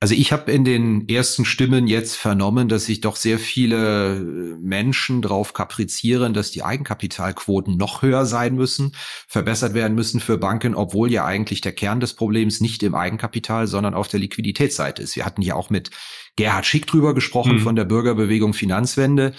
Also 0.00 0.14
ich 0.14 0.30
habe 0.30 0.52
in 0.52 0.64
den 0.64 1.08
ersten 1.08 1.44
Stimmen 1.44 1.88
jetzt 1.88 2.14
vernommen, 2.14 2.68
dass 2.68 2.84
sich 2.84 3.00
doch 3.00 3.16
sehr 3.16 3.40
viele 3.40 4.20
Menschen 4.60 5.22
darauf 5.22 5.54
kaprizieren, 5.54 6.34
dass 6.34 6.52
die 6.52 6.62
Eigenkapitalquoten 6.62 7.76
noch 7.76 8.02
höher 8.02 8.24
sein 8.24 8.54
müssen, 8.54 8.92
verbessert 9.26 9.74
werden 9.74 9.96
müssen 9.96 10.20
für 10.20 10.38
Banken, 10.38 10.76
obwohl 10.76 11.10
ja 11.10 11.24
eigentlich 11.24 11.62
der 11.62 11.72
Kern 11.72 11.98
des 11.98 12.14
Problems 12.14 12.60
nicht 12.60 12.84
im 12.84 12.94
Eigenkapital, 12.94 13.66
sondern 13.66 13.94
auf 13.94 14.06
der 14.06 14.20
Liquiditätsseite 14.20 15.02
ist. 15.02 15.16
Wir 15.16 15.26
hatten 15.26 15.42
ja 15.42 15.56
auch 15.56 15.68
mit 15.68 15.90
Gerhard 16.36 16.66
Schick 16.66 16.86
drüber 16.86 17.12
gesprochen 17.12 17.56
mhm. 17.56 17.60
von 17.60 17.74
der 17.74 17.84
Bürgerbewegung 17.84 18.54
Finanzwende. 18.54 19.34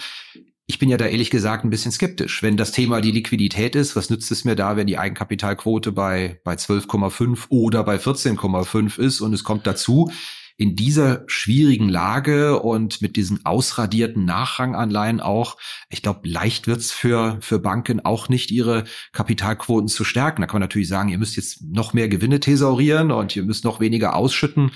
Ich 0.66 0.78
bin 0.78 0.90
ja 0.90 0.98
da 0.98 1.06
ehrlich 1.06 1.30
gesagt 1.30 1.64
ein 1.64 1.70
bisschen 1.70 1.90
skeptisch. 1.90 2.42
Wenn 2.42 2.58
das 2.58 2.70
Thema 2.70 3.00
die 3.00 3.12
Liquidität 3.12 3.74
ist, 3.74 3.96
was 3.96 4.10
nützt 4.10 4.30
es 4.30 4.44
mir 4.44 4.56
da, 4.56 4.76
wenn 4.76 4.86
die 4.86 4.98
Eigenkapitalquote 4.98 5.90
bei, 5.90 6.38
bei 6.44 6.52
12,5 6.52 7.46
oder 7.48 7.82
bei 7.82 7.96
14,5 7.96 8.98
ist 8.98 9.22
und 9.22 9.32
es 9.32 9.42
kommt 9.42 9.66
dazu, 9.66 10.12
in 10.60 10.76
dieser 10.76 11.24
schwierigen 11.26 11.88
Lage 11.88 12.60
und 12.60 13.00
mit 13.00 13.16
diesen 13.16 13.46
ausradierten 13.46 14.26
Nachranganleihen 14.26 15.22
auch, 15.22 15.56
ich 15.88 16.02
glaube, 16.02 16.28
leicht 16.28 16.66
wird's 16.66 16.92
für, 16.92 17.38
für 17.40 17.58
Banken 17.58 18.04
auch 18.04 18.28
nicht, 18.28 18.50
ihre 18.50 18.84
Kapitalquoten 19.12 19.88
zu 19.88 20.04
stärken. 20.04 20.42
Da 20.42 20.46
kann 20.46 20.56
man 20.56 20.68
natürlich 20.68 20.88
sagen, 20.88 21.08
ihr 21.08 21.16
müsst 21.16 21.36
jetzt 21.36 21.62
noch 21.62 21.94
mehr 21.94 22.10
Gewinne 22.10 22.40
thesaurieren 22.40 23.10
und 23.10 23.34
ihr 23.34 23.44
müsst 23.44 23.64
noch 23.64 23.80
weniger 23.80 24.14
ausschütten. 24.14 24.70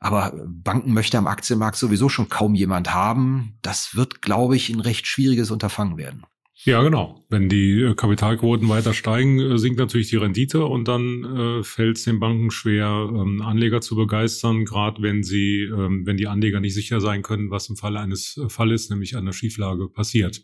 Aber 0.00 0.32
Banken 0.44 0.92
möchte 0.92 1.18
am 1.18 1.28
Aktienmarkt 1.28 1.76
sowieso 1.76 2.08
schon 2.08 2.28
kaum 2.28 2.56
jemand 2.56 2.92
haben. 2.92 3.58
Das 3.62 3.94
wird, 3.94 4.22
glaube 4.22 4.56
ich, 4.56 4.70
ein 4.70 4.80
recht 4.80 5.06
schwieriges 5.06 5.52
Unterfangen 5.52 5.96
werden. 5.96 6.24
Ja, 6.64 6.82
genau. 6.82 7.24
Wenn 7.28 7.48
die 7.48 7.82
äh, 7.82 7.94
Kapitalquoten 7.94 8.68
weiter 8.68 8.92
steigen, 8.92 9.38
äh, 9.38 9.58
sinkt 9.58 9.78
natürlich 9.78 10.08
die 10.08 10.16
Rendite 10.16 10.64
und 10.64 10.88
dann 10.88 11.24
äh, 11.24 11.62
fällt 11.62 11.98
es 11.98 12.04
den 12.04 12.18
Banken 12.18 12.50
schwer, 12.50 13.08
ähm, 13.10 13.42
Anleger 13.42 13.80
zu 13.80 13.94
begeistern, 13.94 14.64
gerade 14.64 15.00
wenn 15.00 15.22
sie, 15.22 15.62
ähm, 15.62 16.04
wenn 16.04 16.16
die 16.16 16.26
Anleger 16.26 16.58
nicht 16.58 16.74
sicher 16.74 17.00
sein 17.00 17.22
können, 17.22 17.50
was 17.50 17.68
im 17.68 17.76
Falle 17.76 18.00
eines 18.00 18.36
äh, 18.38 18.48
Falles, 18.48 18.90
nämlich 18.90 19.16
einer 19.16 19.32
Schieflage, 19.32 19.88
passiert. 19.88 20.42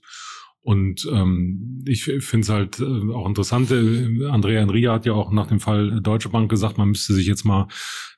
Und 0.64 1.06
ähm, 1.12 1.84
ich 1.86 2.04
finde 2.04 2.40
es 2.40 2.48
halt 2.48 2.80
äh, 2.80 3.12
auch 3.12 3.28
interessant. 3.28 3.70
Äh, 3.70 4.26
Andrea 4.30 4.62
Enria 4.62 4.94
hat 4.94 5.04
ja 5.04 5.12
auch 5.12 5.30
nach 5.30 5.48
dem 5.48 5.60
Fall 5.60 6.00
Deutsche 6.00 6.30
Bank 6.30 6.50
gesagt, 6.50 6.78
man 6.78 6.88
müsste 6.88 7.12
sich 7.12 7.26
jetzt 7.26 7.44
mal 7.44 7.68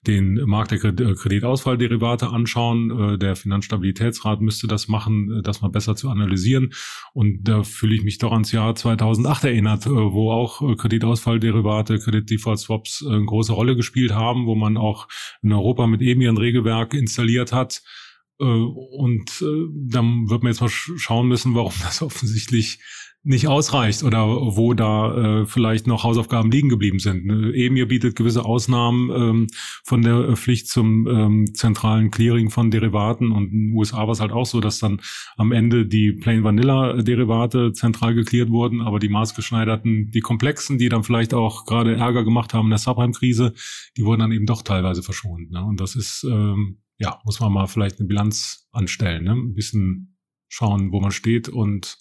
den 0.06 0.34
Markt 0.44 0.70
der 0.70 0.84
äh, 0.84 1.14
Kreditausfallderivate 1.14 2.28
anschauen. 2.28 3.14
Äh, 3.14 3.18
der 3.18 3.34
Finanzstabilitätsrat 3.34 4.40
müsste 4.42 4.68
das 4.68 4.86
machen, 4.86 5.38
äh, 5.38 5.42
das 5.42 5.60
mal 5.60 5.70
besser 5.70 5.96
zu 5.96 6.08
analysieren. 6.08 6.72
Und 7.14 7.48
da 7.48 7.64
fühle 7.64 7.96
ich 7.96 8.04
mich 8.04 8.18
doch 8.18 8.30
ans 8.30 8.52
Jahr 8.52 8.76
2008 8.76 9.42
erinnert, 9.42 9.86
wo 9.86 10.30
auch 10.30 10.76
Kreditausfallderivate, 10.76 11.98
Credit 11.98 12.30
Default 12.30 12.60
Swaps 12.60 13.04
eine 13.04 13.24
große 13.24 13.54
Rolle 13.54 13.74
gespielt 13.74 14.12
haben, 14.12 14.46
wo 14.46 14.54
man 14.54 14.76
auch 14.76 15.08
in 15.42 15.52
Europa 15.52 15.88
mit 15.88 16.00
EMI 16.00 16.28
ein 16.28 16.38
Regelwerk 16.38 16.94
installiert 16.94 17.52
hat 17.52 17.82
äh, 17.82 18.05
und 18.44 19.42
äh, 19.42 19.68
dann 19.74 20.28
wird 20.28 20.42
man 20.42 20.52
jetzt 20.52 20.60
mal 20.60 20.68
schauen 20.68 21.28
müssen, 21.28 21.54
warum 21.54 21.72
das 21.82 22.02
offensichtlich 22.02 22.78
nicht 23.26 23.48
ausreicht 23.48 24.04
oder 24.04 24.24
wo 24.28 24.72
da 24.72 25.40
äh, 25.40 25.46
vielleicht 25.46 25.88
noch 25.88 26.04
Hausaufgaben 26.04 26.48
liegen 26.48 26.68
geblieben 26.68 27.00
sind. 27.00 27.26
Ne, 27.26 27.52
EMIR 27.52 27.86
bietet 27.86 28.14
gewisse 28.14 28.44
Ausnahmen 28.44 29.10
ähm, 29.10 29.46
von 29.82 30.02
der 30.02 30.36
Pflicht 30.36 30.68
zum 30.68 31.08
ähm, 31.08 31.52
zentralen 31.52 32.12
Clearing 32.12 32.50
von 32.50 32.70
Derivaten 32.70 33.32
und 33.32 33.52
in 33.52 33.70
den 33.70 33.72
USA 33.76 33.98
war 34.02 34.10
es 34.10 34.20
halt 34.20 34.30
auch 34.30 34.46
so, 34.46 34.60
dass 34.60 34.78
dann 34.78 35.00
am 35.36 35.50
Ende 35.50 35.86
die 35.86 36.12
Plain 36.12 36.44
Vanilla 36.44 37.02
Derivate 37.02 37.72
zentral 37.72 38.14
geklärt 38.14 38.50
wurden, 38.50 38.80
aber 38.80 39.00
die 39.00 39.08
maßgeschneiderten, 39.08 40.12
die 40.12 40.20
komplexen, 40.20 40.78
die 40.78 40.88
dann 40.88 41.02
vielleicht 41.02 41.34
auch 41.34 41.64
gerade 41.64 41.96
Ärger 41.96 42.22
gemacht 42.22 42.54
haben 42.54 42.66
in 42.66 42.70
der 42.70 42.78
Subprime-Krise, 42.78 43.54
die 43.96 44.04
wurden 44.04 44.20
dann 44.20 44.32
eben 44.32 44.46
doch 44.46 44.62
teilweise 44.62 45.02
verschont. 45.02 45.50
Ne? 45.50 45.64
Und 45.64 45.80
das 45.80 45.96
ist 45.96 46.22
ähm, 46.30 46.78
ja, 46.98 47.20
muss 47.24 47.40
man 47.40 47.52
mal 47.52 47.66
vielleicht 47.66 47.98
eine 47.98 48.08
Bilanz 48.08 48.68
anstellen, 48.72 49.24
ne? 49.24 49.32
ein 49.32 49.54
bisschen 49.54 50.16
schauen, 50.48 50.92
wo 50.92 51.00
man 51.00 51.12
steht 51.12 51.48
und 51.48 51.98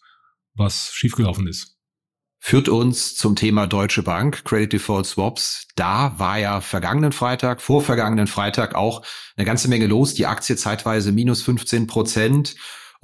was 0.53 0.91
schiefgelaufen 0.93 1.47
ist. 1.47 1.75
Führt 2.39 2.69
uns 2.69 3.15
zum 3.15 3.35
Thema 3.35 3.65
Deutsche 3.65 4.03
Bank, 4.03 4.45
Credit 4.45 4.73
Default 4.73 5.07
Swaps. 5.07 5.67
Da 5.75 6.19
war 6.19 6.37
ja 6.37 6.61
vergangenen 6.61 7.11
Freitag, 7.11 7.59
vor 7.59 7.81
vergangenen 7.81 8.27
Freitag 8.27 8.75
auch 8.75 9.03
eine 9.35 9.45
ganze 9.45 9.67
Menge 9.67 9.87
los. 9.87 10.13
Die 10.13 10.27
Aktie 10.27 10.55
zeitweise 10.55 11.11
minus 11.11 11.41
15 11.41 11.87
Prozent. 11.87 12.55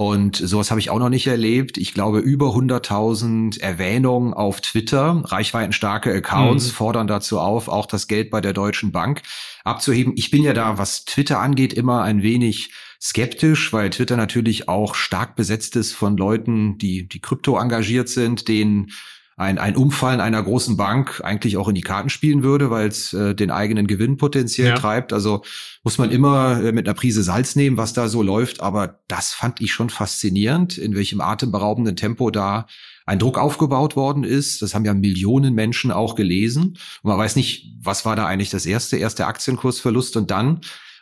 Und 0.01 0.35
sowas 0.35 0.71
habe 0.71 0.79
ich 0.79 0.89
auch 0.89 0.97
noch 0.97 1.09
nicht 1.09 1.27
erlebt. 1.27 1.77
Ich 1.77 1.93
glaube, 1.93 2.17
über 2.17 2.55
100.000 2.55 3.61
Erwähnungen 3.61 4.33
auf 4.33 4.59
Twitter, 4.59 5.21
reichweitenstarke 5.25 6.11
Accounts 6.11 6.65
mhm. 6.65 6.71
fordern 6.71 7.05
dazu 7.05 7.39
auf, 7.39 7.67
auch 7.67 7.85
das 7.85 8.07
Geld 8.07 8.31
bei 8.31 8.41
der 8.41 8.53
Deutschen 8.53 8.91
Bank 8.91 9.21
abzuheben. 9.63 10.13
Ich 10.15 10.31
bin 10.31 10.41
ja 10.41 10.53
da, 10.53 10.79
was 10.79 11.05
Twitter 11.05 11.39
angeht, 11.39 11.73
immer 11.73 12.01
ein 12.01 12.23
wenig 12.23 12.71
skeptisch, 12.99 13.73
weil 13.73 13.91
Twitter 13.91 14.17
natürlich 14.17 14.67
auch 14.67 14.95
stark 14.95 15.35
besetzt 15.35 15.75
ist 15.75 15.93
von 15.93 16.17
Leuten, 16.17 16.79
die, 16.79 17.07
die 17.07 17.19
krypto 17.19 17.59
engagiert 17.59 18.09
sind, 18.09 18.47
denen 18.47 18.89
ein, 19.37 19.57
ein 19.57 19.75
Umfallen 19.75 20.19
einer 20.19 20.43
großen 20.43 20.77
Bank 20.77 21.21
eigentlich 21.23 21.57
auch 21.57 21.67
in 21.67 21.75
die 21.75 21.81
Karten 21.81 22.09
spielen 22.09 22.43
würde, 22.43 22.69
weil 22.69 22.87
es 22.87 23.13
äh, 23.13 23.33
den 23.33 23.49
eigenen 23.49 23.87
Gewinn 23.87 24.17
potenziell 24.17 24.69
ja. 24.69 24.75
treibt. 24.75 25.13
Also 25.13 25.43
muss 25.83 25.97
man 25.97 26.11
immer 26.11 26.61
äh, 26.63 26.71
mit 26.71 26.87
einer 26.87 26.93
Prise 26.93 27.23
Salz 27.23 27.55
nehmen, 27.55 27.77
was 27.77 27.93
da 27.93 28.07
so 28.07 28.21
läuft. 28.21 28.61
Aber 28.61 28.99
das 29.07 29.33
fand 29.33 29.61
ich 29.61 29.73
schon 29.73 29.89
faszinierend, 29.89 30.77
in 30.77 30.95
welchem 30.95 31.21
atemberaubenden 31.21 31.95
Tempo 31.95 32.29
da 32.29 32.67
ein 33.05 33.19
Druck 33.19 33.37
aufgebaut 33.37 33.95
worden 33.95 34.23
ist. 34.23 34.61
Das 34.61 34.75
haben 34.75 34.85
ja 34.85 34.93
Millionen 34.93 35.55
Menschen 35.55 35.91
auch 35.91 36.15
gelesen. 36.15 36.77
Und 37.01 37.09
man 37.09 37.17
weiß 37.17 37.35
nicht, 37.35 37.73
was 37.81 38.05
war 38.05 38.15
da 38.15 38.25
eigentlich 38.25 38.51
das 38.51 38.65
erste, 38.65 38.97
erste 38.97 39.25
Aktienkursverlust 39.25 40.17
und 40.17 40.29
dann 40.29 40.61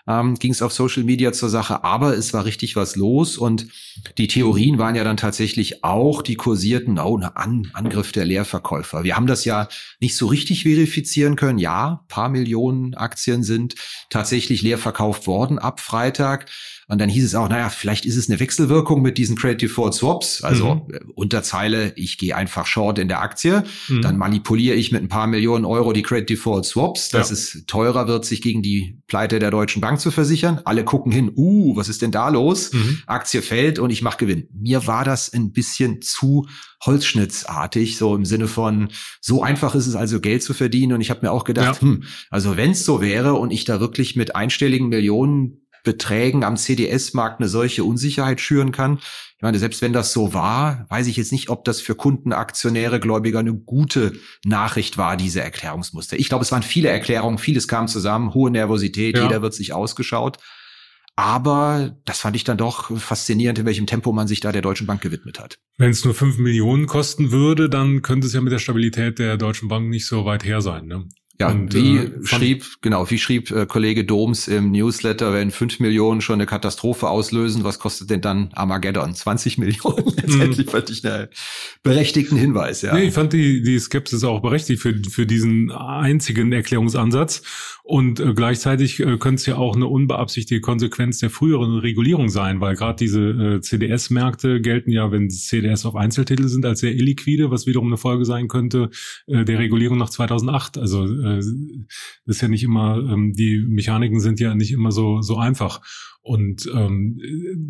ähm, 0.10 0.36
ging 0.36 0.52
es 0.52 0.64
auf 0.64 0.74
Social 0.74 1.04
Media 1.04 1.32
zur 1.32 1.50
Sache, 1.50 1.84
aber 1.84 2.18
es 2.18 2.34
war 2.34 2.44
richtig 2.44 2.76
was 2.76 2.96
los 2.96 3.38
und 3.38 3.68
die 4.18 4.28
Theorien 4.28 4.80
waren 4.80 4.96
ja 4.96 5.04
dann 5.04 5.18
tatsächlich 5.18 5.84
auch 5.84 6.24
die 6.24 6.36
kursierten, 6.36 6.98
oh, 6.98 7.16
ein 7.18 7.24
An 7.24 7.70
Angriff 7.74 8.12
der 8.12 8.26
Leerverkäufer. 8.26 9.04
Wir 9.04 9.16
haben 9.16 9.28
das 9.28 9.46
ja 9.46 9.70
nicht 10.00 10.18
so 10.18 10.26
richtig 10.26 10.64
verifizieren 10.64 11.36
können. 11.36 11.60
Ja, 11.60 12.04
paar 12.08 12.30
Millionen 12.30 12.96
Aktien 12.96 13.44
sind 13.44 13.76
tatsächlich 14.10 14.64
leer 14.64 14.80
verkauft 14.80 15.28
worden 15.28 15.60
ab 15.60 15.80
Freitag. 15.80 16.48
Und 16.90 17.00
dann 17.00 17.10
hieß 17.10 17.24
es 17.26 17.36
auch, 17.36 17.50
naja, 17.50 17.70
vielleicht 17.70 18.06
ist 18.06 18.16
es 18.16 18.30
eine 18.30 18.40
Wechselwirkung 18.40 19.02
mit 19.02 19.18
diesen 19.18 19.36
Credit 19.36 19.62
Default 19.62 19.94
Swaps. 19.94 20.44
Also 20.44 20.76
mhm. 20.88 20.94
Äh, 20.94 21.00
Unterzeile, 21.14 21.94
ich 21.96 22.18
gehe 22.18 22.36
einfach 22.36 22.66
short 22.66 23.00
in 23.00 23.08
der 23.08 23.22
Aktie, 23.22 23.64
mhm. 23.88 24.02
dann 24.02 24.18
manipuliere 24.18 24.76
ich 24.76 24.92
mit 24.92 25.04
ein 25.04 25.10
paar 25.10 25.28
Millionen 25.28 25.66
Euro 25.66 25.94
die 25.94 26.02
Credit 26.02 26.30
Default 26.30 26.66
Swaps, 26.66 27.10
dass 27.10 27.30
ja. 27.30 27.34
es 27.34 27.64
teurer 27.68 28.08
wird, 28.08 28.26
sich 28.26 28.42
gegen 28.42 28.62
die 28.62 28.98
Pleite 29.08 29.40
der 29.40 29.52
Deutschen 29.52 29.82
Bank 29.82 29.90
Bank 29.90 30.00
zu 30.00 30.12
versichern. 30.12 30.62
Alle 30.66 30.84
gucken 30.84 31.12
hin, 31.12 31.32
uh, 31.36 31.76
was 31.76 31.90
ist 31.90 32.04
denn 32.04 32.12
da 32.12 32.30
los? 32.30 32.72
Mhm. 32.74 33.00
Aktie 33.08 33.42
fällt 33.42 33.80
und 33.80 33.90
ich 33.90 34.04
mache 34.04 34.20
Gewinn. 34.20 34.48
Mir 34.54 34.86
war 34.86 35.04
das 35.04 35.34
ein 35.34 35.52
bisschen 35.52 36.04
zu 36.04 36.48
holzschnittsartig, 36.86 37.98
so 37.98 38.16
im 38.16 38.24
Sinne 38.24 38.48
von, 38.48 38.90
so 39.20 39.42
einfach 39.42 39.74
ist 39.74 39.88
es 39.88 39.96
also 39.96 40.20
Geld 40.20 40.44
zu 40.44 40.54
verdienen. 40.54 40.94
Und 40.94 41.02
ich 41.02 41.10
habe 41.10 41.22
mir 41.24 41.32
auch 41.32 41.44
gedacht, 41.44 41.82
ja. 41.82 41.88
hm, 41.88 42.04
also 42.30 42.56
wenn 42.56 42.72
es 42.72 42.86
so 42.86 43.02
wäre 43.02 43.34
und 43.34 43.50
ich 43.50 43.66
da 43.66 43.80
wirklich 43.80 44.16
mit 44.16 44.36
einstelligen 44.36 44.90
Millionen 44.90 45.66
Beträgen 45.84 46.44
am 46.44 46.58
CDS-Markt 46.58 47.40
eine 47.40 47.50
solche 47.50 47.84
Unsicherheit 47.84 48.42
schüren 48.42 48.72
kann. 48.72 49.00
Ich 49.38 49.42
meine, 49.42 49.60
selbst 49.60 49.82
wenn 49.82 49.94
das 49.94 50.12
so 50.12 50.34
war, 50.34 50.86
weiß 50.90 51.08
ich 51.08 51.16
jetzt 51.16 51.32
nicht, 51.32 51.50
ob 51.50 51.64
das 51.64 51.80
für 51.80 51.96
Kunden, 51.96 52.34
Aktionäre, 52.34 53.00
Gläubiger 53.00 53.40
eine 53.40 53.54
gute 53.54 54.14
Nachricht 54.44 54.98
war, 54.98 55.16
diese 55.16 55.42
Erklärungsmuster. 55.42 56.20
Ich 56.20 56.28
glaube, 56.28 56.44
es 56.44 56.52
waren 56.52 56.64
viele 56.64 56.90
Erklärungen, 56.90 57.38
vieles 57.38 57.68
kam 57.68 57.88
zusammen, 57.88 58.34
hohe 58.34 58.52
Nervosität, 58.52 59.16
ja. 59.16 59.24
jeder 59.24 59.42
wird 59.42 59.54
sich 59.54 59.74
ausgeschaut. 59.74 60.40
Aber 61.20 61.98
das 62.06 62.20
fand 62.20 62.38
ich 62.38 62.46
dann 62.46 62.58
doch 62.58 62.98
faszinierend, 62.98 63.60
in 63.60 63.66
welchem 63.66 63.88
Tempo 63.88 64.14
man 64.14 64.30
sich 64.30 64.40
da 64.40 64.54
der 64.54 64.62
Deutschen 64.62 64.88
Bank 64.88 65.02
gewidmet 65.02 65.38
hat. 65.38 65.60
Wenn 65.78 65.92
es 65.92 66.06
nur 66.06 66.14
fünf 66.14 66.38
Millionen 66.38 66.88
kosten 66.88 67.32
würde, 67.32 67.70
dann 67.70 68.02
könnte 68.02 68.28
es 68.28 68.34
ja 68.34 68.40
mit 68.40 68.54
der 68.54 68.60
Stabilität 68.60 69.20
der 69.20 69.36
Deutschen 69.36 69.68
Bank 69.68 69.90
nicht 69.90 70.06
so 70.06 70.24
weit 70.24 70.46
her 70.46 70.62
sein. 70.62 70.86
Ne? 70.86 71.10
Ja, 71.42 71.52
und, 71.52 71.74
wie 71.74 71.98
äh, 71.98 72.12
schrieb, 72.26 72.66
genau, 72.82 73.10
wie 73.10 73.18
schrieb 73.18 73.50
äh, 73.52 73.66
Kollege 73.66 74.04
Doms 74.04 74.50
im 74.50 74.72
Newsletter, 74.72 75.34
wenn 75.34 75.52
fünf 75.52 75.80
Millionen 75.80 76.20
schon 76.20 76.36
eine 76.36 76.46
Katastrophe 76.46 77.08
auslösen, 77.08 77.64
was 77.64 77.80
kostet 77.80 78.10
denn 78.10 78.20
dann 78.20 78.50
Armageddon? 78.54 79.16
20 79.16 79.58
Millionen? 79.58 80.06
Letztendlich 80.18 80.68
mhm. 80.68 80.72
fand 80.72 80.90
ich 80.90 81.06
einen 81.06 81.30
berechtigten 81.82 82.38
Hinweis, 82.38 82.82
ja. 82.82 82.94
Nee, 82.94 83.08
ich 83.08 83.14
fand 83.14 83.32
die, 83.32 83.64
die 83.64 83.80
Skepsis 83.80 84.26
auch 84.26 84.42
berechtigt 84.42 84.82
für, 84.82 84.94
für 85.10 85.26
diesen 85.26 85.72
einzigen 85.72 86.52
Erklärungsansatz. 86.52 87.42
Und 87.90 88.20
äh, 88.20 88.36
gleichzeitig 88.36 89.00
äh, 89.00 89.18
könnte 89.18 89.36
es 89.36 89.48
ja 89.48 89.56
auch 89.56 89.76
eine 89.76 89.88
unbeabsichtigte 89.88 90.62
Konsequenz 90.62 91.18
der 91.20 91.32
früheren 91.32 91.80
Regulierung 91.80 92.30
sein, 92.30 92.62
weil 92.62 92.76
gerade 92.76 92.98
diese 92.98 93.22
äh, 93.22 93.62
CDS-Märkte 93.62 94.62
gelten 94.62 94.92
ja, 94.92 95.12
wenn 95.12 95.28
CDS 95.32 95.88
auf 95.88 95.96
Einzeltitel 95.96 96.50
sind, 96.50 96.68
als 96.68 96.82
sehr 96.82 96.94
illiquide, 96.94 97.50
was 97.50 97.66
wiederum 97.66 97.88
eine 97.88 97.98
Folge 97.98 98.26
sein 98.26 98.48
könnte 98.48 98.92
äh, 99.26 99.44
der 99.44 99.58
Regulierung 99.58 99.98
nach 99.98 100.12
2008. 100.12 100.78
Also 100.78 101.04
äh, 101.04 101.29
das 101.38 102.36
ist 102.36 102.42
ja 102.42 102.48
nicht 102.48 102.64
immer, 102.64 102.98
ähm, 102.98 103.34
die 103.34 103.60
Mechaniken 103.60 104.20
sind 104.20 104.40
ja 104.40 104.56
nicht 104.56 104.72
immer 104.72 104.92
so, 104.92 105.22
so 105.22 105.38
einfach. 105.38 105.82
Und 106.22 106.70
ähm, 106.76 107.20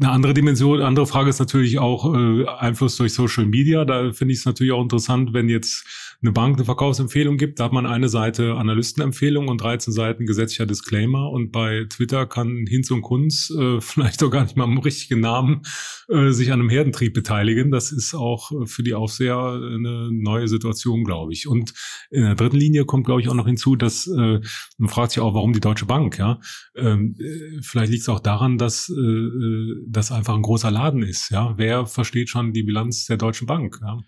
eine 0.01 0.11
andere 0.11 0.33
Dimension, 0.33 0.81
andere 0.81 1.07
Frage 1.07 1.29
ist 1.29 1.39
natürlich 1.39 1.79
auch 1.79 2.13
äh, 2.13 2.45
Einfluss 2.45 2.97
durch 2.97 3.13
Social 3.13 3.45
Media. 3.45 3.85
Da 3.85 4.11
finde 4.11 4.33
ich 4.33 4.39
es 4.39 4.45
natürlich 4.45 4.73
auch 4.73 4.81
interessant, 4.81 5.33
wenn 5.33 5.49
jetzt 5.49 6.08
eine 6.21 6.33
Bank 6.33 6.57
eine 6.57 6.65
Verkaufsempfehlung 6.65 7.38
gibt, 7.38 7.59
da 7.59 7.65
hat 7.65 7.71
man 7.71 7.85
eine 7.85 8.09
Seite 8.09 8.55
Analystenempfehlung 8.55 9.47
und 9.47 9.61
13 9.61 9.93
Seiten 9.93 10.25
gesetzlicher 10.25 10.65
Disclaimer 10.65 11.29
und 11.29 11.51
bei 11.51 11.85
Twitter 11.89 12.25
kann 12.25 12.65
Hinz 12.67 12.91
und 12.91 13.01
Kunz 13.01 13.49
äh, 13.51 13.79
vielleicht 13.81 14.21
auch 14.23 14.29
gar 14.29 14.43
nicht 14.43 14.57
mal 14.57 14.65
im 14.65 14.77
richtigen 14.77 15.21
Namen 15.21 15.61
äh, 16.09 16.31
sich 16.31 16.51
an 16.51 16.59
einem 16.59 16.69
Herdentrieb 16.69 17.13
beteiligen. 17.13 17.71
Das 17.71 17.91
ist 17.91 18.13
auch 18.13 18.51
für 18.65 18.83
die 18.83 18.93
Aufseher 18.93 19.38
eine 19.38 20.09
neue 20.11 20.47
Situation, 20.47 21.05
glaube 21.05 21.31
ich. 21.31 21.47
Und 21.47 21.73
in 22.09 22.23
der 22.23 22.35
dritten 22.35 22.57
Linie 22.57 22.85
kommt, 22.85 23.05
glaube 23.05 23.21
ich, 23.21 23.29
auch 23.29 23.33
noch 23.33 23.47
hinzu, 23.47 23.77
dass 23.77 24.07
äh, 24.07 24.41
man 24.77 24.89
fragt 24.89 25.11
sich 25.11 25.21
auch, 25.21 25.33
warum 25.33 25.53
die 25.53 25.61
Deutsche 25.61 25.85
Bank, 25.85 26.17
ja. 26.17 26.39
Ähm, 26.75 27.15
äh, 27.19 27.61
vielleicht 27.61 27.91
liegt 27.91 28.01
es 28.01 28.09
auch 28.09 28.19
daran, 28.19 28.57
dass 28.57 28.89
äh, 28.89 28.99
äh, 28.99 29.85
das 29.88 30.11
einfach 30.11 30.35
ein 30.35 30.41
großer 30.41 30.71
Laden 30.71 31.03
ist, 31.03 31.29
ja. 31.31 31.53
Wer 31.57 31.85
versteht 31.85 32.29
schon 32.29 32.51
die 32.51 32.63
Bilanz 32.63 33.05
der 33.05 33.17
Deutschen 33.17 33.47
Bank, 33.47 33.79
ja? 33.81 33.99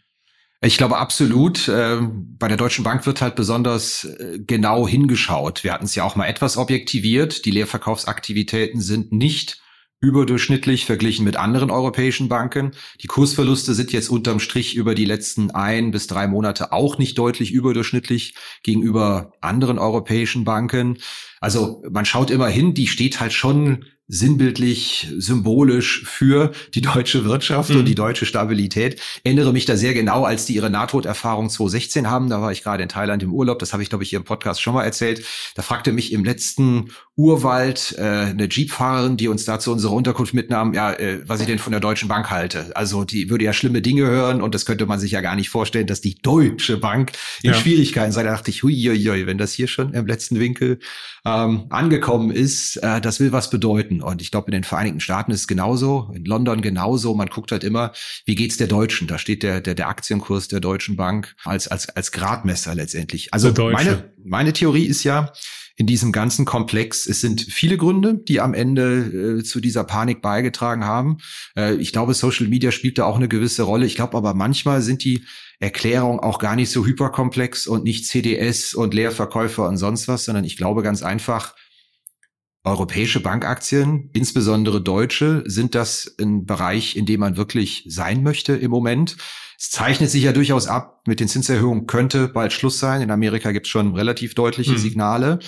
Ich 0.63 0.77
glaube 0.77 0.98
absolut. 0.98 1.68
Ähm, 1.74 2.36
bei 2.38 2.48
der 2.48 2.58
Deutschen 2.58 2.84
Bank 2.84 3.06
wird 3.08 3.22
halt 3.22 3.36
besonders 3.36 4.03
äh, 4.03 4.39
genau 4.39 4.88
hingeschaut. 4.88 5.63
Wir 5.63 5.74
hatten 5.74 5.86
es 5.86 5.96
ja 5.96 6.03
auch 6.03 6.15
mal 6.15 6.27
etwas 6.27 6.56
objektiviert. 6.56 7.46
Die 7.46 7.51
Leerverkaufsaktivitäten 7.51 8.80
sind 8.80 9.12
nicht 9.12 9.60
überdurchschnittlich 10.01 10.86
verglichen 10.86 11.25
mit 11.25 11.36
anderen 11.36 11.72
europäischen 11.72 12.27
Banken. 12.27 12.72
Die 13.01 13.08
Kursverluste 13.08 13.74
sind 13.74 13.91
jetzt 13.91 14.10
unterm 14.10 14.39
Strich 14.39 14.75
über 14.75 14.96
die 14.96 15.06
letzten 15.06 15.51
ein 15.51 15.91
bis 15.91 16.08
drei 16.08 16.27
Monate 16.27 16.72
auch 16.72 16.98
nicht 16.98 17.18
deutlich 17.18 17.51
überdurchschnittlich 17.51 18.36
gegenüber 18.63 19.34
anderen 19.41 19.80
europäischen 19.80 20.44
Banken. 20.44 20.98
Also 21.39 21.84
man 21.89 22.06
schaut 22.06 22.32
immer 22.32 22.48
hin, 22.48 22.74
die 22.74 22.88
steht 22.88 23.20
halt 23.20 23.34
schon 23.34 23.86
sinnbildlich, 24.12 25.07
symbolisch 25.18 26.03
für 26.05 26.51
die 26.74 26.81
deutsche 26.81 27.24
Wirtschaft 27.24 27.70
mhm. 27.70 27.77
und 27.77 27.86
die 27.86 27.96
deutsche 27.96 28.25
Stabilität. 28.25 29.00
Erinnere 29.24 29.53
mich 29.53 29.66
da 29.66 29.77
sehr 29.77 29.94
genau, 29.94 30.25
als 30.25 30.46
die 30.46 30.53
ihre 30.53 30.70
Nahtoderfahrung 30.70 31.50
2016 31.50 32.09
haben. 32.09 32.29
Da 32.29 32.42
war 32.42 32.51
ich 32.51 32.62
gerade 32.62 32.83
in 32.83 32.90
Thailand 32.90 33.24
im 33.24 33.33
Urlaub. 33.33 33.59
Das 33.59 33.72
habe 33.72 33.81
ich, 33.83 33.90
glaube 33.90 34.03
ich, 34.03 34.09
hier 34.09 34.20
im 34.20 34.25
Podcast 34.25 34.62
schon 34.62 34.74
mal 34.74 34.83
erzählt. 34.83 35.25
Da 35.55 35.62
fragte 35.62 35.94
mich 35.94 36.12
im 36.12 36.25
letzten 36.25 36.92
Urwald 37.22 37.96
äh, 38.00 38.01
eine 38.01 38.50
Jeepfahrerin, 38.50 39.16
die 39.16 39.27
uns 39.27 39.46
da 39.46 39.60
zu 39.60 39.72
unserer 39.72 39.94
Unterkunft 39.94 40.34
mitnahm, 40.34 40.74
ja, 40.74 40.92
äh, 40.92 41.22
was 41.27 41.40
ich 41.40 41.46
denn 41.46 41.60
von 41.60 41.72
der 41.72 41.79
Deutschen 41.79 42.10
Bank 42.10 42.31
halte. 42.31 42.75
Also 42.75 43.03
die 43.03 43.29
würde 43.29 43.46
ja 43.46 43.53
schlimme 43.53 43.84
Dinge 43.84 44.07
hören 44.07 44.42
und 44.42 44.55
das 44.55 44.66
könnte 44.66 44.88
man 44.88 45.00
sich 45.00 45.12
ja 45.12 45.22
gar 45.22 45.36
nicht 45.36 45.50
vorstellen, 45.50 45.86
dass 45.86 46.01
die 46.01 46.16
Deutsche 46.16 46.77
Bank 46.77 47.12
in 47.44 47.51
ja. 47.51 47.55
Schwierigkeiten 47.55 48.12
sei. 48.12 48.24
Da 48.24 48.31
dachte 48.31 48.50
ich, 48.50 48.64
hui, 48.64 48.74
hui, 48.74 48.98
hui, 48.98 49.27
wenn 49.27 49.38
das 49.38 49.53
hier 49.53 49.68
schon 49.68 49.94
im 49.94 50.07
letzten 50.07 50.40
Winkel 50.40 50.79
ähm, 51.24 51.68
angekommen 51.70 52.31
ist, 52.31 52.77
äh, 52.77 53.00
das 53.00 53.20
will 53.20 53.31
was 53.31 53.51
bedeuten. 53.51 54.01
Und 54.01 54.22
ich 54.24 54.31
glaube, 54.31 54.48
in 54.48 54.53
den 54.53 54.64
Vereinigten 54.64 55.00
Staaten 55.00 55.31
ist 55.31 55.42
es 55.42 55.48
genauso, 55.48 56.12
in 56.16 56.25
London 56.25 56.62
genauso. 56.62 57.14
Man 57.14 57.27
guckt 57.27 57.51
halt 57.51 57.64
immer, 57.64 57.92
wie 58.25 58.36
geht's 58.36 58.57
der 58.57 58.68
Deutschen? 58.68 59.07
Da 59.07 59.20
steht 59.20 59.44
der, 59.44 59.62
der, 59.62 59.75
der 59.75 59.90
Aktienkurs 59.90 60.48
der 60.48 60.60
Deutschen 60.60 60.96
Bank 60.96 61.36
als, 61.44 61.68
als, 61.68 61.90
als 61.90 62.12
Gradmesser 62.12 62.74
letztendlich. 62.74 63.31
Also 63.31 63.53
meine, 63.72 64.12
meine 64.24 64.53
Theorie 64.53 64.86
ist 64.86 65.03
ja, 65.03 65.31
in 65.81 65.87
diesem 65.87 66.11
ganzen 66.11 66.46
Komplex. 66.46 67.07
Es 67.07 67.22
sind 67.22 67.41
viele 67.41 67.75
Gründe, 67.75 68.13
die 68.13 68.39
am 68.39 68.53
Ende 68.53 69.39
äh, 69.39 69.44
zu 69.44 69.59
dieser 69.59 69.83
Panik 69.83 70.22
beigetragen 70.22 70.85
haben. 70.85 71.17
Äh, 71.57 71.74
ich 71.77 71.91
glaube, 71.91 72.13
Social 72.13 72.48
Media 72.48 72.70
spielt 72.70 73.00
da 73.00 73.05
auch 73.05 73.15
eine 73.15 73.27
gewisse 73.27 73.63
Rolle. 73.63 73.87
Ich 73.87 73.96
glaube 73.96 74.15
aber 74.15 74.35
manchmal 74.35 74.83
sind 74.83 75.03
die 75.03 75.25
Erklärungen 75.59 76.20
auch 76.20 76.37
gar 76.37 76.55
nicht 76.55 76.70
so 76.70 76.85
hyperkomplex 76.85 77.65
und 77.65 77.83
nicht 77.83 78.05
CDS 78.05 78.75
und 78.75 78.94
Leerverkäufer 78.94 79.67
und 79.67 79.77
sonst 79.77 80.07
was, 80.07 80.25
sondern 80.25 80.44
ich 80.44 80.55
glaube 80.55 80.83
ganz 80.83 81.01
einfach, 81.01 81.55
europäische 82.63 83.20
Bankaktien, 83.20 84.11
insbesondere 84.13 84.83
deutsche, 84.83 85.41
sind 85.48 85.74
das 85.74 86.15
ein 86.22 86.46
Bereich, 86.46 86.96
in 86.96 87.07
dem 87.07 87.22
man 87.22 87.37
wirklich 87.37 87.85
sein 87.87 88.22
möchte 88.22 88.53
im 88.53 88.70
Moment. 88.70 89.17
Es 89.57 89.72
zeichnet 89.72 90.11
sich 90.11 90.24
ja 90.24 90.31
durchaus 90.31 90.67
ab, 90.67 91.01
mit 91.07 91.20
den 91.20 91.27
Zinserhöhungen 91.27 91.87
könnte 91.87 92.27
bald 92.27 92.53
Schluss 92.53 92.77
sein. 92.77 93.01
In 93.01 93.09
Amerika 93.09 93.51
gibt 93.51 93.65
es 93.65 93.72
schon 93.72 93.96
relativ 93.96 94.35
deutliche 94.35 94.74
hm. 94.74 94.77
Signale. 94.77 95.39